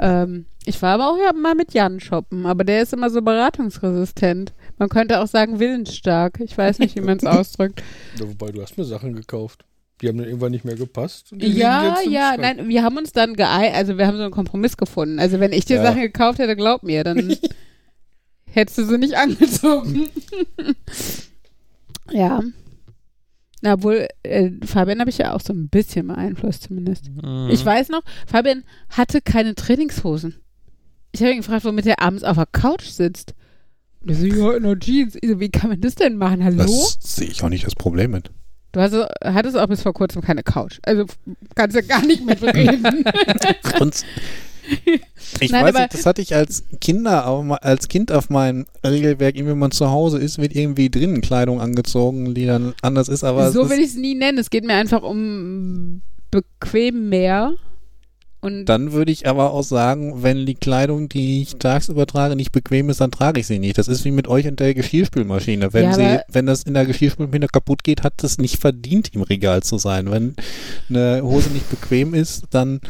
[0.01, 3.21] Ähm, ich war aber auch ja mal mit Jan shoppen, aber der ist immer so
[3.21, 4.51] beratungsresistent.
[4.77, 6.39] Man könnte auch sagen willensstark.
[6.39, 7.81] Ich weiß nicht, wie man es ausdrückt.
[8.19, 9.63] Ja, wobei, du hast mir Sachen gekauft.
[10.01, 11.31] Die haben dann irgendwann nicht mehr gepasst.
[11.37, 12.39] Ja, ja, Schrank.
[12.41, 15.19] nein, wir haben uns dann geei, also wir haben so einen Kompromiss gefunden.
[15.19, 15.83] Also wenn ich dir Ja.
[15.83, 17.35] Sachen gekauft hätte, glaub mir, dann
[18.45, 20.09] hättest du sie nicht angezogen.
[22.11, 22.41] ja.
[23.61, 27.09] Na, obwohl, äh, Fabian habe ich ja auch so ein bisschen beeinflusst zumindest.
[27.09, 27.49] Mhm.
[27.51, 30.35] Ich weiß noch, Fabian hatte keine Trainingshosen.
[31.11, 33.35] Ich habe ihn gefragt, womit er abends auf der Couch sitzt.
[34.01, 35.13] Und er so, ja, in der Jeans.
[35.13, 36.43] So, wie kann man das denn machen?
[36.43, 36.63] Hallo?
[36.63, 38.31] Das sehe ich auch nicht das Problem mit.
[38.71, 40.79] Du hast, hattest auch bis vor kurzem keine Couch.
[40.83, 41.05] Also
[41.55, 43.05] kannst du gar nicht mitreden.
[43.79, 44.05] Und
[45.39, 49.35] ich Nein, weiß nicht, das hatte ich als Kinder, auf, als Kind auf meinem Regelwerk,
[49.35, 53.23] irgendwie, wenn man zu Hause ist, wird irgendwie drinnen Kleidung angezogen, die dann anders ist,
[53.23, 54.37] aber so will ich es nie nennen.
[54.37, 56.01] Es geht mir einfach um
[56.31, 57.53] bequem mehr.
[58.43, 62.51] Und dann würde ich aber auch sagen, wenn die Kleidung, die ich tagsüber trage, nicht
[62.51, 63.77] bequem ist, dann trage ich sie nicht.
[63.77, 65.73] Das ist wie mit euch und der Geschirrspülmaschine.
[65.73, 69.21] Wenn Ja, sie, wenn das in der Geschirrspülmaschine kaputt geht, hat es nicht verdient, im
[69.21, 70.09] Regal zu sein.
[70.09, 70.35] Wenn
[70.89, 72.81] eine Hose nicht bequem ist, dann,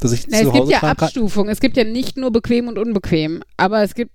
[0.00, 1.06] dass ich Na, zu es gibt Hause ja tragen kann.
[1.06, 1.52] Abstufungen.
[1.52, 3.42] Es gibt ja nicht nur bequem und unbequem.
[3.56, 4.12] Aber es gibt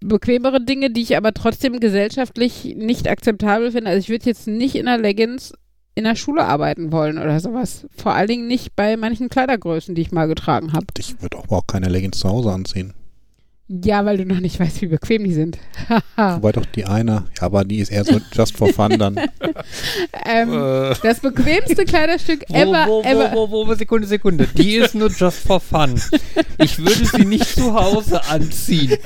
[0.00, 3.90] bequemere Dinge, die ich aber trotzdem gesellschaftlich nicht akzeptabel finde.
[3.90, 5.52] Also ich würde jetzt nicht in einer Leggings
[5.94, 7.86] in der Schule arbeiten wollen oder sowas.
[7.96, 10.86] Vor allen Dingen nicht bei manchen Kleidergrößen, die ich mal getragen habe.
[10.96, 12.94] Ich würde auch, auch keine Leggings zu Hause anziehen.
[13.70, 15.58] Ja, weil du noch nicht weißt, wie bequem die sind.
[16.16, 16.36] Haha.
[16.36, 19.16] Wobei doch die eine, ja, aber die ist eher so just for fun dann.
[20.26, 23.30] ähm, Äh, das bequemste Kleiderstück Wo, ever, wo, ever.
[23.34, 24.46] wo, wo, wo, Sekunde, Sekunde.
[24.56, 26.00] Die ist nur just for fun.
[26.56, 28.96] Ich würde sie nicht zu Hause anziehen.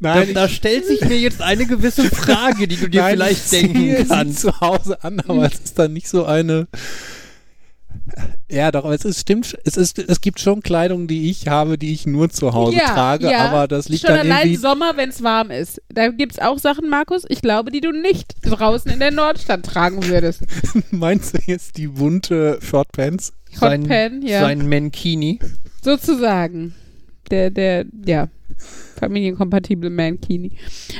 [0.00, 3.96] Da, da stellt sich mir jetzt eine gewisse Frage, die du dir Nein, vielleicht denken
[3.96, 4.40] sie kannst.
[4.40, 6.66] zu Hause an, aber es ist dann nicht so eine.
[8.50, 11.78] Ja, doch, aber es ist, stimmt, es ist, es gibt schon Kleidung, die ich habe,
[11.78, 13.48] die ich nur zu Hause Ja, trage, ja.
[13.48, 14.56] aber das liegt Schon dann allein irgendwie.
[14.56, 15.80] Sommer, wenn es warm ist.
[15.88, 19.64] Da gibt es auch Sachen, Markus, ich glaube, die du nicht draußen in der Nordstadt
[19.64, 20.42] tragen würdest.
[20.90, 23.32] Meinst du jetzt die bunte Shortpants?
[23.52, 24.40] Sein, Hotpan, ja.
[24.40, 25.38] sein Mankini.
[25.82, 26.74] Sozusagen.
[27.30, 28.28] Der, der, ja,
[28.98, 30.52] familienkompatible Mankini.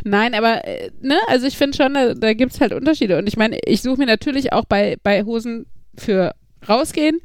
[0.04, 3.18] Nein, aber, äh, ne, also ich finde schon, da, da gibt es halt Unterschiede.
[3.18, 5.66] Und ich meine, ich suche mir natürlich auch bei, bei Hosen
[5.96, 6.34] für
[6.68, 7.20] rausgehen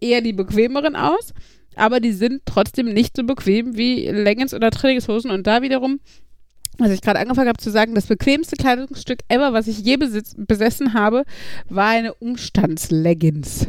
[0.00, 1.32] eher die bequemeren aus,
[1.76, 5.30] aber die sind trotzdem nicht so bequem wie Leggings oder Trainingshosen.
[5.30, 6.00] Und da wiederum,
[6.78, 10.34] was ich gerade angefangen habe zu sagen, das bequemste Kleidungsstück ever, was ich je besitz,
[10.36, 11.24] besessen habe,
[11.68, 13.68] war eine Umstandsleggings.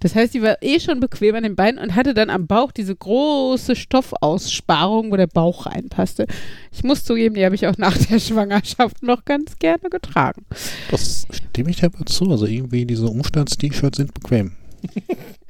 [0.00, 2.72] Das heißt, die war eh schon bequem an den Beinen und hatte dann am Bauch
[2.72, 6.26] diese große Stoffaussparung, wo der Bauch reinpasste.
[6.72, 10.44] Ich muss zugeben, die habe ich auch nach der Schwangerschaft noch ganz gerne getragen.
[10.90, 12.30] Das stimme ich dir aber zu.
[12.30, 14.52] Also irgendwie diese Umstands-T-Shirts sind bequem.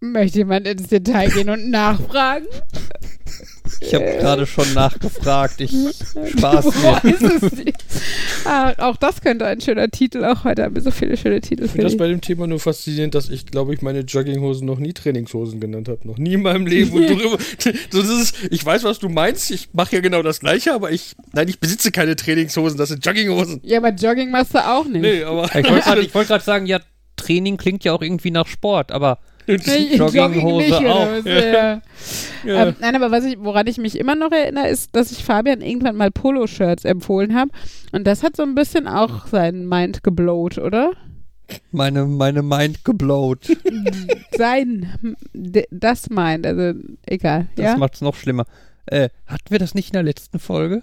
[0.00, 2.46] Möchte jemand ins Detail gehen und nachfragen?
[3.82, 5.60] Ich habe gerade schon nachgefragt.
[5.60, 7.00] Ich spaß mir.
[7.02, 7.84] weißt es nicht.
[8.44, 10.24] Ah, auch das könnte ein schöner Titel.
[10.24, 12.58] Auch heute haben wir so viele schöne Titel ich finde das bei dem Thema nur
[12.58, 16.06] faszinierend, dass ich, glaube ich, meine Jogginghosen noch nie Trainingshosen genannt habe.
[16.08, 16.92] Noch nie in meinem Leben.
[16.92, 17.08] Und
[17.90, 19.50] so, das ist, ich weiß, was du meinst.
[19.50, 22.78] Ich mache ja genau das Gleiche, aber ich, nein, ich besitze keine Trainingshosen.
[22.78, 23.60] Das sind Jogginghosen.
[23.64, 25.02] Ja, aber Jogging machst du auch nicht.
[25.02, 25.44] Nee, aber.
[25.54, 26.80] Ich wollte gerade wollt sagen, ja,
[27.16, 29.18] Training klingt ja auch irgendwie nach Sport, aber
[29.56, 31.24] Jogginghose oder auch.
[31.24, 31.82] Ja.
[32.44, 32.66] Ja.
[32.66, 35.60] Ähm, nein, aber was ich, woran ich mich immer noch erinnere, ist, dass ich Fabian
[35.60, 37.50] irgendwann mal Poloshirts empfohlen habe.
[37.92, 40.92] Und das hat so ein bisschen auch seinen Mind geblowt, oder?
[41.72, 43.56] meine, meine Mind geblowt.
[44.36, 47.48] Sein, das meint, also egal.
[47.56, 47.76] Das ja?
[47.76, 48.44] macht's noch schlimmer.
[48.86, 50.82] Äh, hatten wir das nicht in der letzten Folge?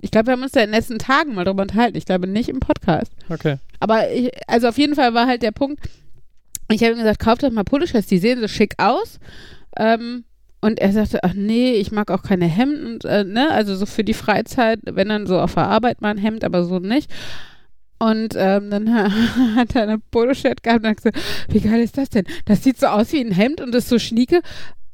[0.00, 1.96] Ich glaube, wir haben uns da in den letzten Tagen mal drüber unterhalten.
[1.96, 3.12] Ich glaube nicht im Podcast.
[3.30, 3.56] Okay.
[3.80, 5.80] Aber ich, also auf jeden Fall war halt der Punkt,
[6.70, 9.18] ich habe ihm gesagt, kauf doch mal Poloshirts, die sehen so schick aus.
[9.76, 10.24] Ähm,
[10.60, 13.50] und er sagte, ach nee, ich mag auch keine Hemden, äh, ne?
[13.50, 16.64] Also so für die Freizeit, wenn dann so auf der Arbeit mal ein Hemd, aber
[16.64, 17.10] so nicht.
[17.98, 18.94] Und ähm, dann
[19.56, 21.18] hat er eine Poloshirt gehabt und hat gesagt,
[21.48, 22.24] wie geil ist das denn?
[22.46, 24.40] Das sieht so aus wie ein Hemd und ist so schnieke,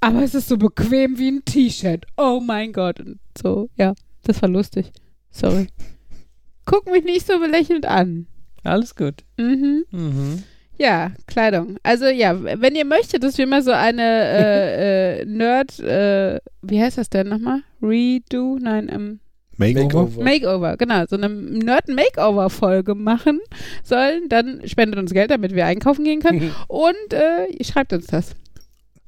[0.01, 2.05] aber es ist so bequem wie ein T-Shirt.
[2.17, 3.01] Oh mein Gott.
[3.01, 3.95] Und so, ja,
[4.25, 4.91] das war lustig.
[5.31, 5.69] Sorry.
[6.65, 8.27] Guck mich nicht so belächelnd an.
[8.65, 9.25] Alles gut.
[9.37, 9.85] Mhm.
[9.91, 10.43] Mhm.
[10.81, 11.77] Ja, Kleidung.
[11.83, 16.81] Also ja, wenn ihr möchtet, dass wir mal so eine äh, äh, Nerd, äh, wie
[16.81, 17.61] heißt das denn nochmal?
[17.83, 18.57] Redo?
[18.59, 19.21] Nein, ähm,
[19.59, 19.85] Makeover?
[19.85, 20.25] Makeover.
[20.25, 21.05] Makeover, genau.
[21.07, 23.41] So eine Nerd-Makeover-Folge machen
[23.85, 26.51] sollen, dann spendet uns Geld, damit wir einkaufen gehen können.
[26.69, 28.35] Und äh, ihr schreibt uns das.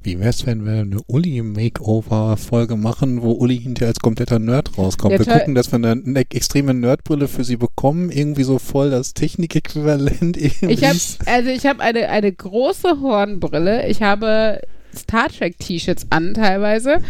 [0.04, 5.12] Wie wär's, wenn wir eine Uli-Makeover-Folge machen, wo Uli hinterher als kompletter Nerd rauskommt?
[5.12, 8.90] Ja, wir gucken, dass wir eine, eine extreme Nerdbrille für sie bekommen, irgendwie so voll
[8.90, 10.72] das Technikäquivalent irgendwie.
[10.72, 13.86] Ich habe also ich habe eine, eine große Hornbrille.
[13.88, 14.60] Ich habe
[14.96, 17.00] Star Trek T-Shirts an teilweise.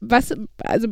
[0.00, 0.88] Was also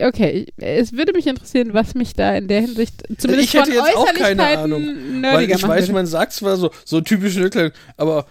[0.00, 3.86] okay, es würde mich interessieren, was mich da in der Hinsicht zumindest Ich hätte von
[3.86, 4.82] jetzt auch keine Ahnung,
[5.22, 5.92] Weil ich weiß, würde.
[5.92, 8.26] man sagt zwar so, so typische Nerdkleidung, aber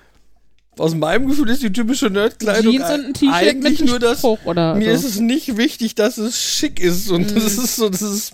[0.78, 4.20] aus meinem Gefühl ist die typische Nerdkleidung Jeans und ein T-Shirt eigentlich mit nur das.
[4.20, 5.08] Spruch oder Mir so.
[5.08, 8.34] ist es nicht wichtig, dass es schick ist und das ist so, das ist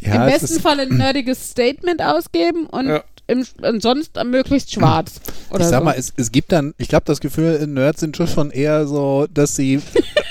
[0.00, 3.04] ja, Im es besten ist, Fall ein nerdiges Statement ausgeben und, Ja.
[3.26, 3.44] im,
[3.80, 5.20] sonst möglichst schwarz.
[5.50, 5.84] Oder ich sag so.
[5.84, 9.54] mal, es, es gibt dann, ich glaube, das Gefühl, Nerds sind schon eher so, dass
[9.54, 9.80] sie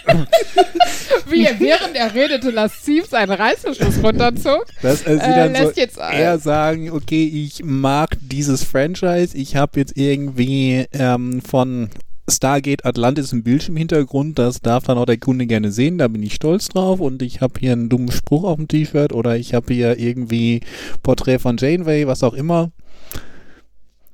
[1.30, 4.66] Wie er während er redete lasziv seinen Reißverschluss runterzog.
[4.82, 8.64] dass äh, sie Äh, dann so lässt jetzt äh, eher sagen, okay, ich mag dieses
[8.64, 11.90] Franchise, ich habe jetzt irgendwie ähm, von
[12.30, 16.34] Stargate Atlantis ein Bildschirmhintergrund, das darf dann auch der Kunde gerne sehen, da bin ich
[16.34, 19.74] stolz drauf und ich habe hier einen dummen Spruch auf dem T-Shirt oder ich habe
[19.74, 20.62] hier irgendwie
[21.04, 22.72] Porträt von Janeway, was auch immer.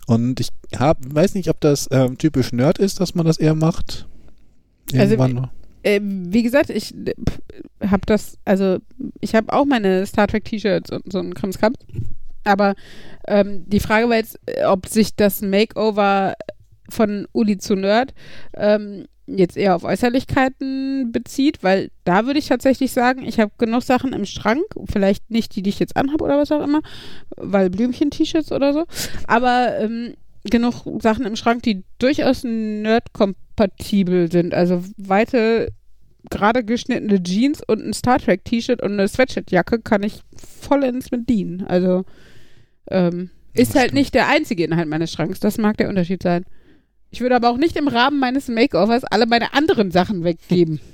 [0.06, 3.56] Und ich hab, weiß nicht, ob das ähm, typisch Nerd ist, dass man das eher
[3.56, 4.08] macht.
[4.94, 5.50] Also, Irgendwann.
[5.84, 6.94] Äh, wie gesagt, ich
[7.82, 8.80] habe das, also
[9.22, 11.78] ich habe auch meine Star Trek T-Shirts und so ein Krimskrams.
[12.44, 12.76] Aber
[13.28, 16.34] ähm, die Frage war jetzt, äh, ob sich das Makeover
[16.90, 18.14] von Uli zu Nerd
[18.56, 23.84] ähm, jetzt eher auf Äußerlichkeiten bezieht, weil da würde ich tatsächlich sagen, ich habe genug
[23.84, 26.82] Sachen im Schrank, vielleicht nicht die, die ich jetzt anhabe oder was auch immer,
[27.38, 28.86] weil Blümchen-T-Shirts oder so,
[29.26, 32.44] aber ähm, genug Sachen im Schrank, die durchaus
[33.58, 34.54] nerd-kompatibel sind.
[34.54, 35.72] Also weite,
[36.30, 41.30] gerade geschnittene Jeans und ein Star Trek T-Shirt und eine Sweatshirt-Jacke kann ich vollends mit
[41.30, 41.66] dienen.
[41.66, 42.06] Also
[42.90, 45.40] ähm, ist halt nicht der einzige Inhalt meines Schranks.
[45.40, 46.46] Das mag der Unterschied sein.
[47.12, 50.80] Ich würde aber auch nicht im Rahmen meines Makeovers alle meine anderen Sachen weggeben.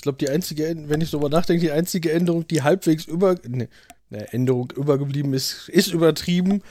[0.00, 3.68] Ich glaube, die einzige, wenn ich darüber nachdenke, die einzige Änderung, die halbwegs über, ne,
[4.08, 6.62] ne, Änderung übergeblieben ist, ist übertrieben.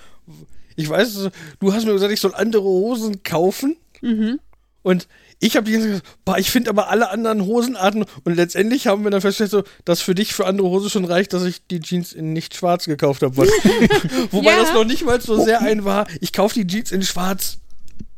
[0.80, 1.30] Ich weiß,
[1.60, 4.40] du hast mir gesagt, ich soll andere Hosen kaufen Mhm.
[4.82, 5.08] und
[5.42, 8.88] ich habe die ganze Zeit gesagt, boah, ich finde aber alle anderen Hosenarten und letztendlich
[8.88, 11.66] haben wir dann festgestellt, so, dass für dich für andere Hose schon reicht, dass ich
[11.68, 13.36] die Jeans in nicht schwarz gekauft habe.
[14.32, 14.60] Wobei Ja.
[14.62, 17.58] das noch nicht mal so sehr ein war, ich kaufe die Jeans in schwarz,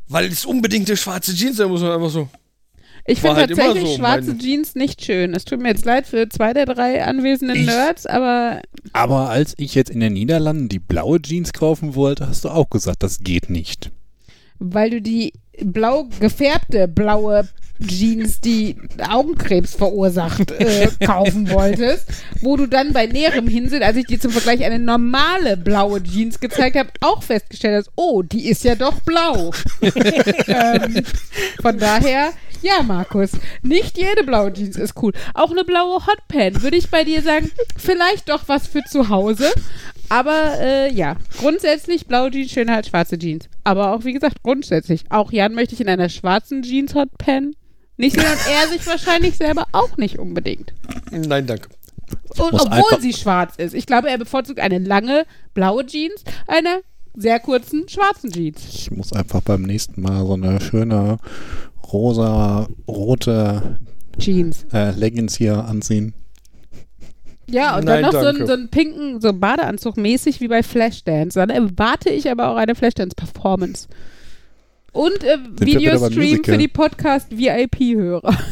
[0.08, 2.28] weil es unbedingt eine schwarze Jeans sein muss man einfach so.
[3.04, 5.34] Ich finde halt tatsächlich so, schwarze Jeans nicht schön.
[5.34, 8.60] Es tut mir jetzt leid für zwei der drei anwesenden Ich- Nerds, aber
[8.92, 12.70] Aber als ich jetzt in den Niederlanden die blaue Jeans kaufen wollte, hast du auch
[12.70, 13.90] gesagt, das geht nicht.
[14.58, 15.32] weil du die
[15.64, 17.48] blau gefärbte blaue
[17.84, 18.76] Jeans, die
[19.10, 22.06] Augenkrebs verursacht, äh, kaufen wolltest,
[22.40, 26.38] wo du dann bei näherem Hinsehen, als ich dir zum Vergleich eine normale blaue Jeans
[26.38, 29.50] gezeigt habe, auch festgestellt hast, oh, die ist ja doch blau.
[30.46, 31.02] ähm,
[31.60, 32.30] von daher,
[32.62, 33.32] ja, Markus,
[33.62, 35.12] nicht jede blaue Jeans ist cool.
[35.34, 39.50] Auch eine blaue Hotpan, würde ich bei dir sagen, vielleicht doch was für zu Hause.
[40.08, 43.48] Aber äh, ja, grundsätzlich blaue Jeans schöner als schwarze Jeans.
[43.64, 45.04] Aber auch wie gesagt, grundsätzlich.
[45.10, 47.54] Auch Jan möchte ich in einer schwarzen Jeans Hotpan
[47.96, 50.74] nicht sehen und er sich wahrscheinlich selber auch nicht unbedingt.
[51.10, 51.68] Nein, danke.
[52.38, 53.74] Und obwohl sie schwarz ist.
[53.74, 55.24] Ich glaube, er bevorzugt eine lange
[55.54, 56.80] blaue Jeans einer
[57.14, 58.62] sehr kurzen schwarzen Jeans.
[58.68, 61.18] Ich muss einfach beim nächsten Mal so eine schöne
[61.92, 63.78] rosa, rote
[64.18, 64.66] Jeans.
[64.72, 66.14] äh, Leggings hier anziehen.
[67.48, 70.62] Ja, und Nein, dann noch so, einen, so einen pinken, so Badeanzug mäßig wie bei
[70.62, 71.38] Flashdance.
[71.38, 73.88] Dann erwarte ich aber auch eine Flashdance-Performance.
[74.92, 78.34] Und äh, Videostream für die Podcast-VIP-Hörer.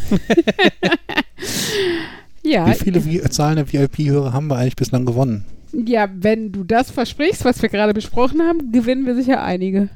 [2.43, 5.45] Ja, Wie viele Vi- zahlende VIP-Hörer haben wir eigentlich bislang gewonnen?
[5.73, 9.89] ja, wenn du das versprichst, was wir gerade besprochen haben, gewinnen wir sicher einige.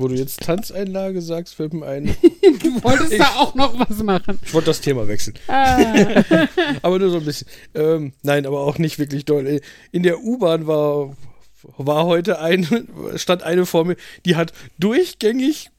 [0.00, 2.14] Wo du jetzt Tanzeinlage sagst, fällt mir ein.
[2.62, 4.38] Du wolltest Ich- da auch noch was machen.
[4.44, 5.36] Ich wollte das Thema wechseln.
[5.48, 6.24] Ah.
[6.82, 7.46] aber nur so ein bisschen.
[7.74, 9.60] Ähm, nein, aber auch nicht wirklich doll.
[9.92, 11.14] In der U-Bahn war,
[11.76, 15.70] war heute ein, stand eine vor mir, die hat durchgängig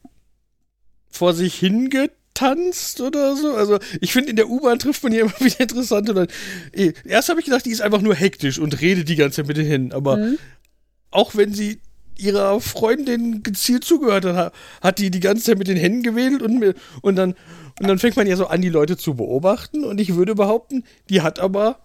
[1.09, 3.53] vor sich hingetanzt oder so.
[3.55, 6.33] Also ich finde, in der U-Bahn trifft man hier immer wieder interessante Leute.
[7.05, 9.57] Erst habe ich gedacht, die ist einfach nur hektisch und redet die ganze Zeit mit
[9.57, 9.91] den Händen.
[9.91, 10.37] Aber Mhm.
[11.11, 11.79] auch wenn sie
[12.19, 16.75] ihrer Freundin gezielt zugehört hat, hat die die ganze Zeit mit den Händen gewedelt und,
[17.01, 17.35] und dann
[17.79, 20.83] und dann fängt man ja so an, die Leute zu beobachten und ich würde behaupten,
[21.09, 21.79] die hat aber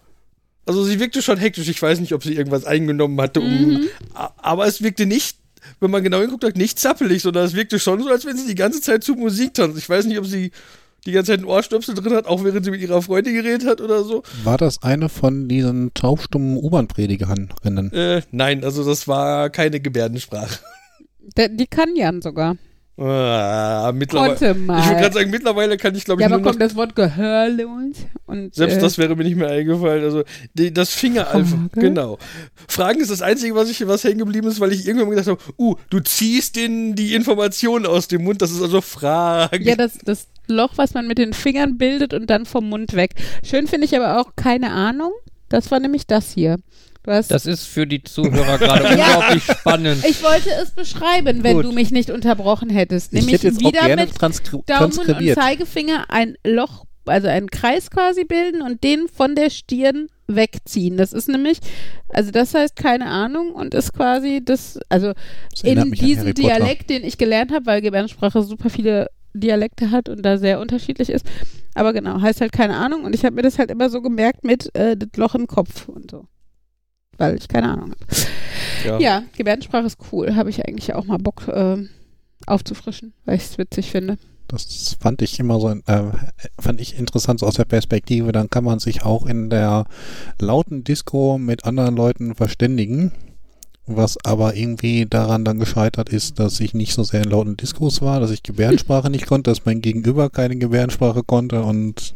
[0.65, 1.69] also sie wirkte schon hektisch.
[1.69, 5.37] Ich weiß nicht, ob sie irgendwas eingenommen hatte, um, a- aber es wirkte nicht,
[5.79, 8.47] wenn man genau hinguckt, hat, nicht zappelig, sondern es wirkte schon so, als wenn sie
[8.47, 9.77] die ganze Zeit zu Musik tanzt.
[9.77, 10.51] Ich weiß nicht, ob sie
[11.05, 13.81] die ganze Zeit einen Ohrstöpsel drin hat, auch während sie mit ihrer Freundin geredet hat
[13.81, 14.23] oder so.
[14.43, 17.91] War das eine von diesen taubstummen U-Bahn-Predigerinnen?
[17.93, 20.59] Äh, nein, also das war keine Gebärdensprache.
[21.37, 22.55] Die kann Jan sogar.
[22.97, 24.29] Ah, mittlerweile.
[24.29, 24.95] Konnte Ich würde mal.
[24.95, 27.97] gerade sagen, mittlerweile kann ich, glaube Ja, ich, aber nur noch kommt das Wort gehörlos
[28.25, 30.03] und Selbst äh, das wäre mir nicht mehr eingefallen.
[30.03, 30.23] Also
[30.53, 31.57] die, das Fingeralpha.
[31.73, 32.17] Genau.
[32.69, 35.39] Fragen ist das Einzige, was ich was hängen geblieben ist, weil ich irgendwann gedacht habe,
[35.59, 38.41] uh, du ziehst den die Informationen aus dem Mund.
[38.41, 39.63] Das ist also Frage.
[39.63, 43.15] Ja, das, das Loch, was man mit den Fingern bildet und dann vom Mund weg.
[43.43, 45.11] Schön finde ich aber auch keine Ahnung.
[45.49, 46.57] Das war nämlich das hier.
[47.05, 50.03] Du hast Das ist für die Zuhörer gerade unglaublich spannend.
[50.09, 51.65] ich wollte es beschreiben, wenn Gut.
[51.65, 53.13] du mich nicht unterbrochen hättest.
[53.13, 55.33] Ich Nämlich hätte jetzt auch wieder gerne mit transkri Daumen und.
[55.35, 60.97] Zeigefinger ein Loch, also einen Kreis quasi bilden und den von der Stirn wegziehen.
[60.97, 61.59] Das ist nämlich,
[62.09, 65.13] also das heißt keine Ahnung und ist quasi das, also
[65.51, 66.33] Das in diesem.
[66.33, 71.09] Dialekt, den ich gelernt habe, weil Gebärdensprache super viele Dialekte hat und da sehr unterschiedlich
[71.11, 71.25] ist.
[71.75, 74.43] Aber genau, heißt halt keine Ahnung und ich habe mir das halt immer so gemerkt
[74.43, 76.25] mit äh, das Loch im Kopf und so.
[77.17, 78.05] Weil ich keine Ahnung habe.
[78.85, 78.99] Ja.
[78.99, 80.35] Ja, Gebärdensprache ist cool.
[80.35, 81.89] Habe ich eigentlich auch mal Bock ähm,
[82.45, 84.17] aufzufrischen, weil ich es witzig finde.
[84.47, 86.03] Das fand ich immer so, äh,
[86.59, 88.31] fand ich interessant so aus der Perspektive.
[88.31, 89.85] Dann kann man sich auch in der
[90.39, 93.11] lauten Disco mit anderen Leuten verständigen.
[93.87, 98.01] Was aber irgendwie daran dann gescheitert ist, dass ich nicht so sehr in lauten Diskos
[98.01, 102.15] war, dass ich Gebärdensprache nicht konnte, dass mein Gegenüber keine Gebärdensprache konnte und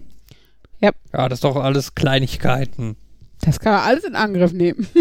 [0.82, 2.96] Ja, das ist doch alles Kleinigkeiten.
[3.42, 4.88] Das kann man alles in Angriff nehmen.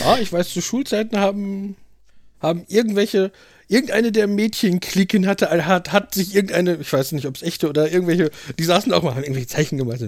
[0.00, 1.76] Ja, ich weiß, zu Schulzeiten haben,
[2.40, 3.30] haben irgendwelche,
[3.68, 7.90] irgendeine der Mädchenklicken hatte, hat, hat sich irgendeine, ich weiß nicht, ob es echte oder
[7.90, 10.00] irgendwelche, die saßen auch mal, haben irgendwelche Zeichen gemacht.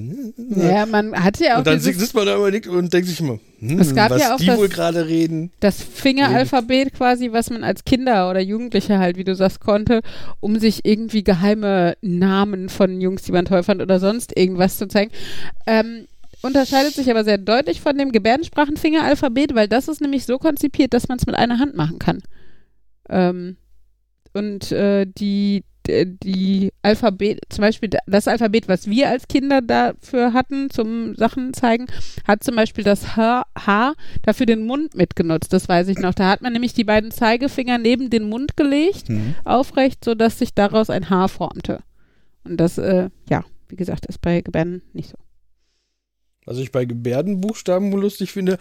[0.51, 3.09] Ja, man hatte ja auch und dann dieses, sitzt man da immer nickt und denkt
[3.09, 5.53] sich immer, hm, Es gab was ja auch die das- wohl gerade reden.
[5.61, 10.01] das Fingeralphabet quasi, was man als Kinder oder Jugendliche halt, wie du sagst, konnte,
[10.40, 14.89] um sich irgendwie geheime Namen von Jungs, die man toll fand oder sonst irgendwas zu
[14.89, 15.12] zeigen.
[15.66, 16.09] Ähm,
[16.43, 21.09] unterscheidet sich aber sehr deutlich von dem Gebärdensprachenfingeralphabet, weil das ist nämlich so konzipiert, dass
[21.09, 22.20] man es mit einer Hand machen kann.
[23.09, 23.56] Ähm,
[24.35, 30.35] und äh, die, die Alphabet, zum Beispiel da- das Alphabet, was wir als Kinder dafür
[30.35, 31.86] hatten, zum Sachen zeigen,
[32.27, 35.52] hat zum Beispiel das H, H dafür den Mund mitgenutzt.
[35.52, 36.12] Das weiß ich noch.
[36.15, 40.52] Da hat man nämlich die beiden Zeigefinger neben den Mund gelegt, hm, aufrecht, sodass sich
[40.55, 41.81] daraus ein H formte.
[42.44, 45.16] Und das, äh, ja, wie gesagt, ist bei Gebärden nicht so.
[46.49, 48.57] Was ich bei Gebärdenbuchstaben lustig finde,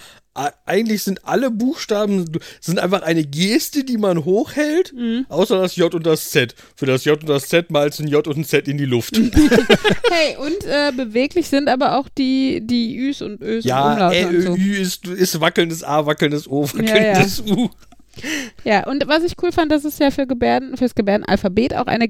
[0.65, 2.25] eigentlich sind alle Buchstaben
[2.59, 4.93] sind einfach eine Geste, die man hochhält,
[5.29, 6.53] außer das J und das Z.
[6.75, 8.85] Für das J und das Z malst du ein J und ein Z in die
[8.85, 9.17] Luft.
[10.09, 14.33] Hey, und äh, beweglich sind aber auch die, die Üs und Ös ja, Ä, und
[14.33, 14.55] Ö, so.
[14.55, 17.69] Ü ist, ist wackelndes A, wackelndes O, wackelndes U.
[18.63, 22.07] Ja, und was ich cool fand, dass es ja für Gebärden, fürs Gebärdenalphabet auch eine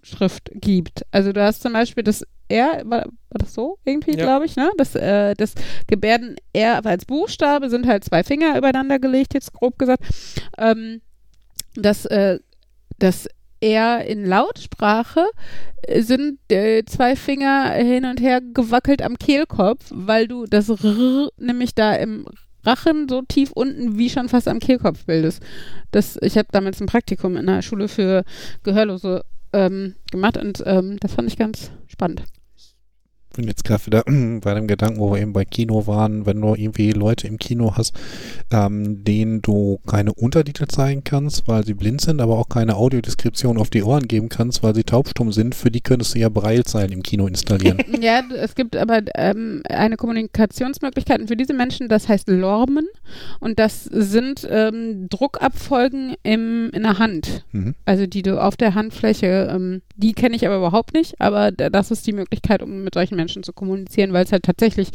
[0.00, 1.04] Gebärdenlautschrift gibt.
[1.10, 4.24] Also du hast zum Beispiel das R, war, war das so irgendwie, Ja.
[4.24, 4.70] glaube ich, ne?
[4.76, 5.54] Das, äh, das
[5.88, 10.04] Gebärden R als Buchstabe sind halt zwei Finger übereinander gelegt, jetzt grob gesagt.
[10.58, 11.00] Ähm,
[11.74, 12.38] das, äh,
[12.98, 13.28] das
[13.60, 15.24] R in Lautsprache
[15.82, 21.28] äh, sind äh, zwei Finger hin und her gewackelt am Kehlkopf, weil du das R
[21.38, 22.26] nämlich da im
[22.64, 25.42] Rachen so tief unten wie schon fast am Kehlkopf bildest.
[25.92, 28.24] Das, ich habe damals ein Praktikum in einer Schule für
[28.64, 29.24] Gehörlose
[29.56, 32.22] ähm, gemacht und ähm, das fand ich ganz spannend.
[33.36, 34.04] Bin jetzt gerade wieder
[34.40, 37.74] bei dem Gedanken, wo wir eben bei Kino waren, wenn du irgendwie Leute im Kino
[37.76, 37.94] hast,
[38.50, 43.58] ähm, denen du keine Untertitel zeigen kannst, weil sie blind sind, aber auch keine Audiodeskription
[43.58, 46.92] auf die Ohren geben kannst, weil sie taubstumm sind, für die könntest du ja Braillezeilen
[46.92, 47.78] im Kino installieren.
[47.98, 52.86] Ja, es gibt aber ähm, eine Kommunikationsmöglichkeit für diese Menschen, das heißt Lormen
[53.40, 57.44] und das sind ähm, Druckabfolgen im, in der Hand.
[57.52, 57.74] mhm.
[57.84, 61.90] Also die du auf der Handfläche, ähm, die kenne ich aber überhaupt nicht, aber das
[61.90, 64.90] ist die Möglichkeit, um mit solchen Menschen Menschen zu kommunizieren, weil es halt tatsächlich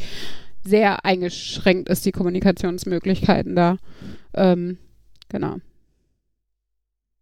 [0.64, 3.76] sehr eingeschränkt ist, die Kommunikationsmöglichkeiten da.
[4.32, 4.78] Ähm,
[5.28, 5.56] genau.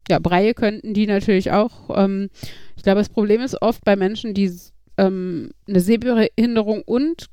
[0.08, 1.90] Ja, Breie könnten die natürlich auch.
[1.96, 2.30] Ähm,
[2.76, 4.52] ich glaube, das Problem ist oft bei Menschen, die
[4.98, 7.26] ähm, eine Sehbehinderung und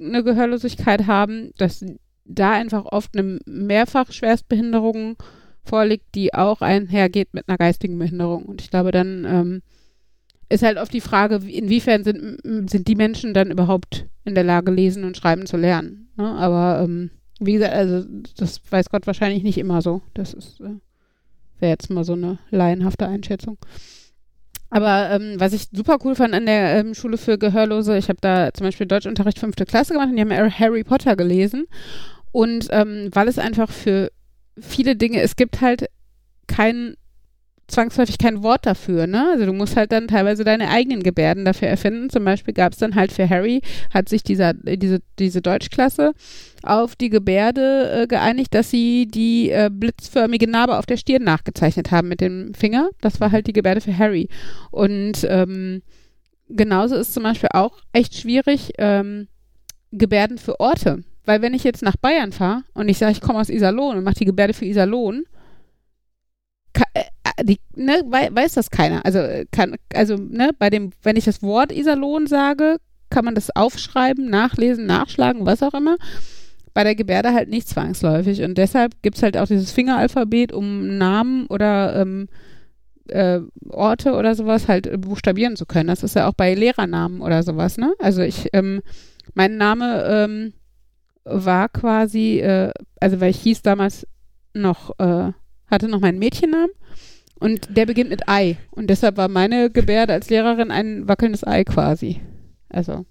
[0.00, 1.84] eine Gehörlosigkeit haben, dass
[2.24, 5.16] da einfach oft eine mehrfach Schwerstbehinderung
[5.62, 8.44] vorliegt, die auch einhergeht mit einer geistigen Behinderung.
[8.44, 9.62] Und ich glaube, dann ähm,
[10.50, 14.70] ist halt oft die Frage, inwiefern sind, sind die Menschen dann überhaupt in der Lage,
[14.70, 16.10] lesen und schreiben zu lernen.
[16.16, 16.28] Ne?
[16.28, 18.06] Aber ähm, wie gesagt, also
[18.36, 20.02] das weiß Gott wahrscheinlich nicht immer so.
[20.12, 20.74] Das ist äh,
[21.60, 23.58] wäre jetzt mal so eine laienhafte Einschätzung.
[24.70, 28.20] Aber ähm, was ich super cool fand an der ähm, Schule für Gehörlose, ich habe
[28.20, 31.66] da zum Beispiel Deutschunterricht fünfte Klasse gemacht und die haben Harry Potter gelesen.
[32.32, 34.12] Und ähm, weil es einfach für
[34.58, 35.86] viele Dinge, es gibt halt
[36.46, 36.94] kein
[37.70, 39.30] zwangsläufig kein Wort dafür, ne?
[39.32, 42.10] Also du musst halt dann teilweise deine eigenen Gebärden dafür erfinden.
[42.10, 46.12] Zum Beispiel gab es dann halt für Harry, hat sich dieser, diese, diese Deutschklasse
[46.62, 51.90] auf die Gebärde äh, geeinigt, dass sie die äh, blitzförmige Narbe auf der Stirn nachgezeichnet
[51.90, 52.90] haben mit dem Finger.
[53.00, 54.28] Das war halt die Gebärde für Harry.
[54.70, 55.82] Und ähm,
[56.48, 59.28] genauso ist zum Beispiel auch echt schwierig, ähm,
[59.92, 61.02] Gebärden für Orte.
[61.24, 64.04] Weil wenn ich jetzt nach Bayern fahre und ich sage, ich komme aus Iserlohn und
[64.04, 65.24] mache die Gebärde für Iserlohn,
[66.94, 67.04] äh, äh,
[67.42, 69.04] die, ne, weiß das keiner.
[69.04, 72.76] Also kann, also ne, bei dem, wenn ich das Wort Iserlohn sage,
[73.10, 75.96] kann man das aufschreiben, nachlesen, nachschlagen, was auch immer.
[76.72, 78.42] Bei der Gebärde halt nicht zwangsläufig.
[78.42, 82.28] Und deshalb gibt es halt auch dieses Fingeralphabet, um Namen oder ähm,
[83.08, 85.88] äh, Orte oder sowas halt buchstabieren zu können.
[85.88, 87.92] Das ist ja auch bei Lehrernamen oder sowas, ne?
[87.98, 88.82] Also ich, ähm,
[89.34, 90.52] mein Name ähm,
[91.24, 94.06] war quasi, äh, also weil ich hieß damals
[94.54, 95.32] noch äh,
[95.70, 96.70] hatte noch meinen Mädchennamen
[97.40, 98.58] und der beginnt mit Ei.
[98.70, 102.20] Und deshalb war meine Gebärde als Lehrerin ein wackelndes Ei quasi.
[102.68, 103.06] Also,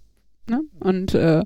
[0.47, 0.61] ne?
[0.80, 1.43] Und äh,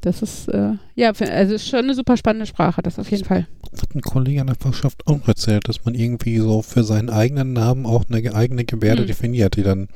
[0.00, 3.46] das ist, äh, ja, also ist schon eine super spannende Sprache, das auf jeden Fall.
[3.80, 7.52] Hat ein Kollege an der Fachschaft auch erzählt, dass man irgendwie so für seinen eigenen
[7.52, 9.06] Namen auch eine eigene Gebärde hm.
[9.06, 9.88] definiert, die dann.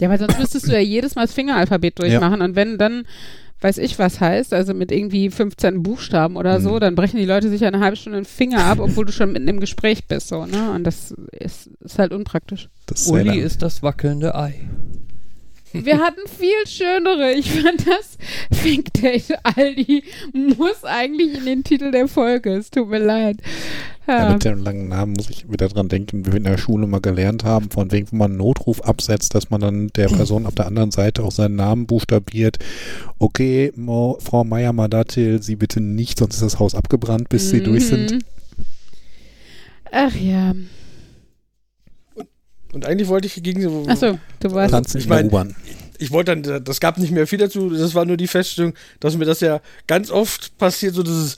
[0.00, 2.44] Ja, weil sonst müsstest du ja jedes Mal das Fingeralphabet durchmachen ja.
[2.44, 3.04] und wenn dann
[3.60, 6.62] weiß ich was heißt, also mit irgendwie 15 Buchstaben oder mhm.
[6.62, 9.32] so, dann brechen die Leute sich eine halbe Stunde den Finger ab, obwohl du schon
[9.32, 10.70] mitten im Gespräch bist, so, ne?
[10.70, 12.68] Und das ist, ist halt unpraktisch.
[13.06, 14.68] Uli ist das wackelnde Ei.
[15.72, 17.32] Wir hatten viel schönere.
[17.32, 18.18] Ich fand das
[18.52, 22.54] Fink Date Aldi muss eigentlich in den Titel der Folge.
[22.54, 23.36] Es tut mir leid.
[24.10, 24.32] Ja.
[24.32, 27.00] mit dem langen Namen muss ich wieder dran denken, wie wir in der Schule mal
[27.00, 30.54] gelernt haben, von wegen, wenn man einen Notruf absetzt, dass man dann der Person auf
[30.56, 32.58] der anderen Seite auch seinen Namen buchstabiert.
[33.18, 37.50] Okay, Mo, Frau Meier-Madatil, Sie bitte nicht, sonst ist das Haus abgebrannt, bis mhm.
[37.50, 38.10] Sie durch sind.
[38.10, 38.20] Mhm.
[39.92, 40.54] Ach ja.
[42.72, 43.84] Und eigentlich wollte ich gegen so.
[43.88, 44.72] Achso, du warst.
[44.72, 45.54] Tanzen ich mein,
[45.98, 49.16] ich wollte dann, das gab nicht mehr viel dazu, das war nur die Feststellung, dass
[49.16, 51.36] mir das ja ganz oft passiert, so dieses,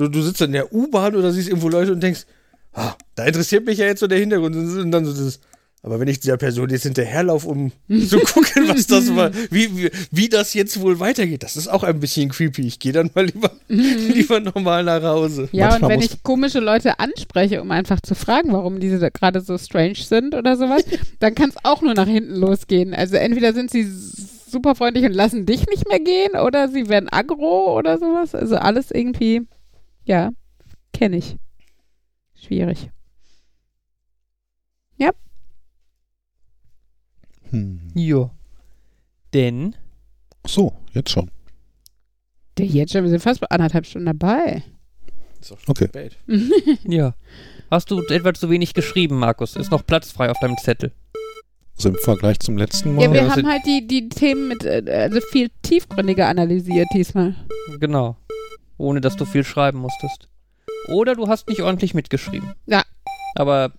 [0.00, 2.26] du, du sitzt in der U-Bahn oder siehst irgendwo Leute und denkst,
[2.72, 5.40] ah, da interessiert mich ja jetzt so der Hintergrund und dann so dieses,
[5.82, 7.72] aber wenn ich dieser Person jetzt hinterherlaufe, um
[8.08, 11.82] zu gucken, was das war, wie, wie, wie das jetzt wohl weitergeht, das ist auch
[11.82, 12.66] ein bisschen creepy.
[12.66, 15.48] Ich gehe dann mal lieber, lieber nochmal nach Hause.
[15.52, 19.40] Ja, Manchmal und wenn ich komische Leute anspreche, um einfach zu fragen, warum diese gerade
[19.40, 20.84] so strange sind oder sowas,
[21.18, 22.92] dann kann es auch nur nach hinten losgehen.
[22.92, 23.84] Also entweder sind sie
[24.50, 28.34] super freundlich und lassen dich nicht mehr gehen oder sie werden aggro oder sowas.
[28.34, 29.46] Also alles irgendwie,
[30.04, 30.30] ja,
[30.92, 31.36] kenne ich.
[32.34, 32.90] Schwierig.
[34.96, 35.10] Ja.
[37.50, 37.90] Hm.
[37.94, 38.30] Ja.
[39.32, 39.76] Denn.
[40.46, 41.30] so, jetzt schon.
[42.58, 44.62] Der jetzt schon, wir sind fast bei anderthalb Stunden dabei.
[45.40, 45.88] Ist auch schon okay.
[45.88, 46.16] spät.
[46.84, 47.14] ja.
[47.70, 49.56] Hast du etwa zu wenig geschrieben, Markus?
[49.56, 50.92] Ist noch Platz frei auf deinem Zettel?
[51.76, 53.04] Also im Vergleich zum letzten Mal?
[53.04, 57.34] Ja, wir haben halt die, die Themen mit, äh, also viel tiefgründiger analysiert diesmal.
[57.78, 58.16] Genau.
[58.80, 60.28] Ohne dass du viel schreiben musstest.
[60.88, 62.54] Oder du hast nicht ordentlich mitgeschrieben.
[62.66, 62.82] Ja.
[63.34, 63.72] Aber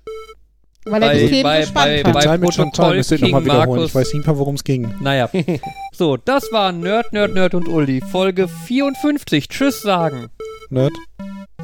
[0.85, 3.85] weil er die Themen bei, so bei, bei, bei Protokoll müsst ihr nochmal wiederholen.
[3.85, 4.93] Ich weiß nicht mehr, worum es ging.
[4.99, 5.29] Naja.
[5.93, 8.01] so, das war Nerd, Nerd, Nerd und Uli.
[8.01, 9.49] Folge 54.
[9.49, 10.29] Tschüss sagen.
[10.69, 10.93] Nerd.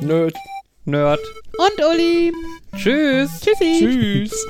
[0.02, 0.36] Nerd.
[0.86, 1.20] Nerd.
[1.58, 2.32] Und Uli.
[2.76, 3.30] Tschüss.
[3.42, 3.80] Tschüssi.
[3.80, 4.48] Tschüss.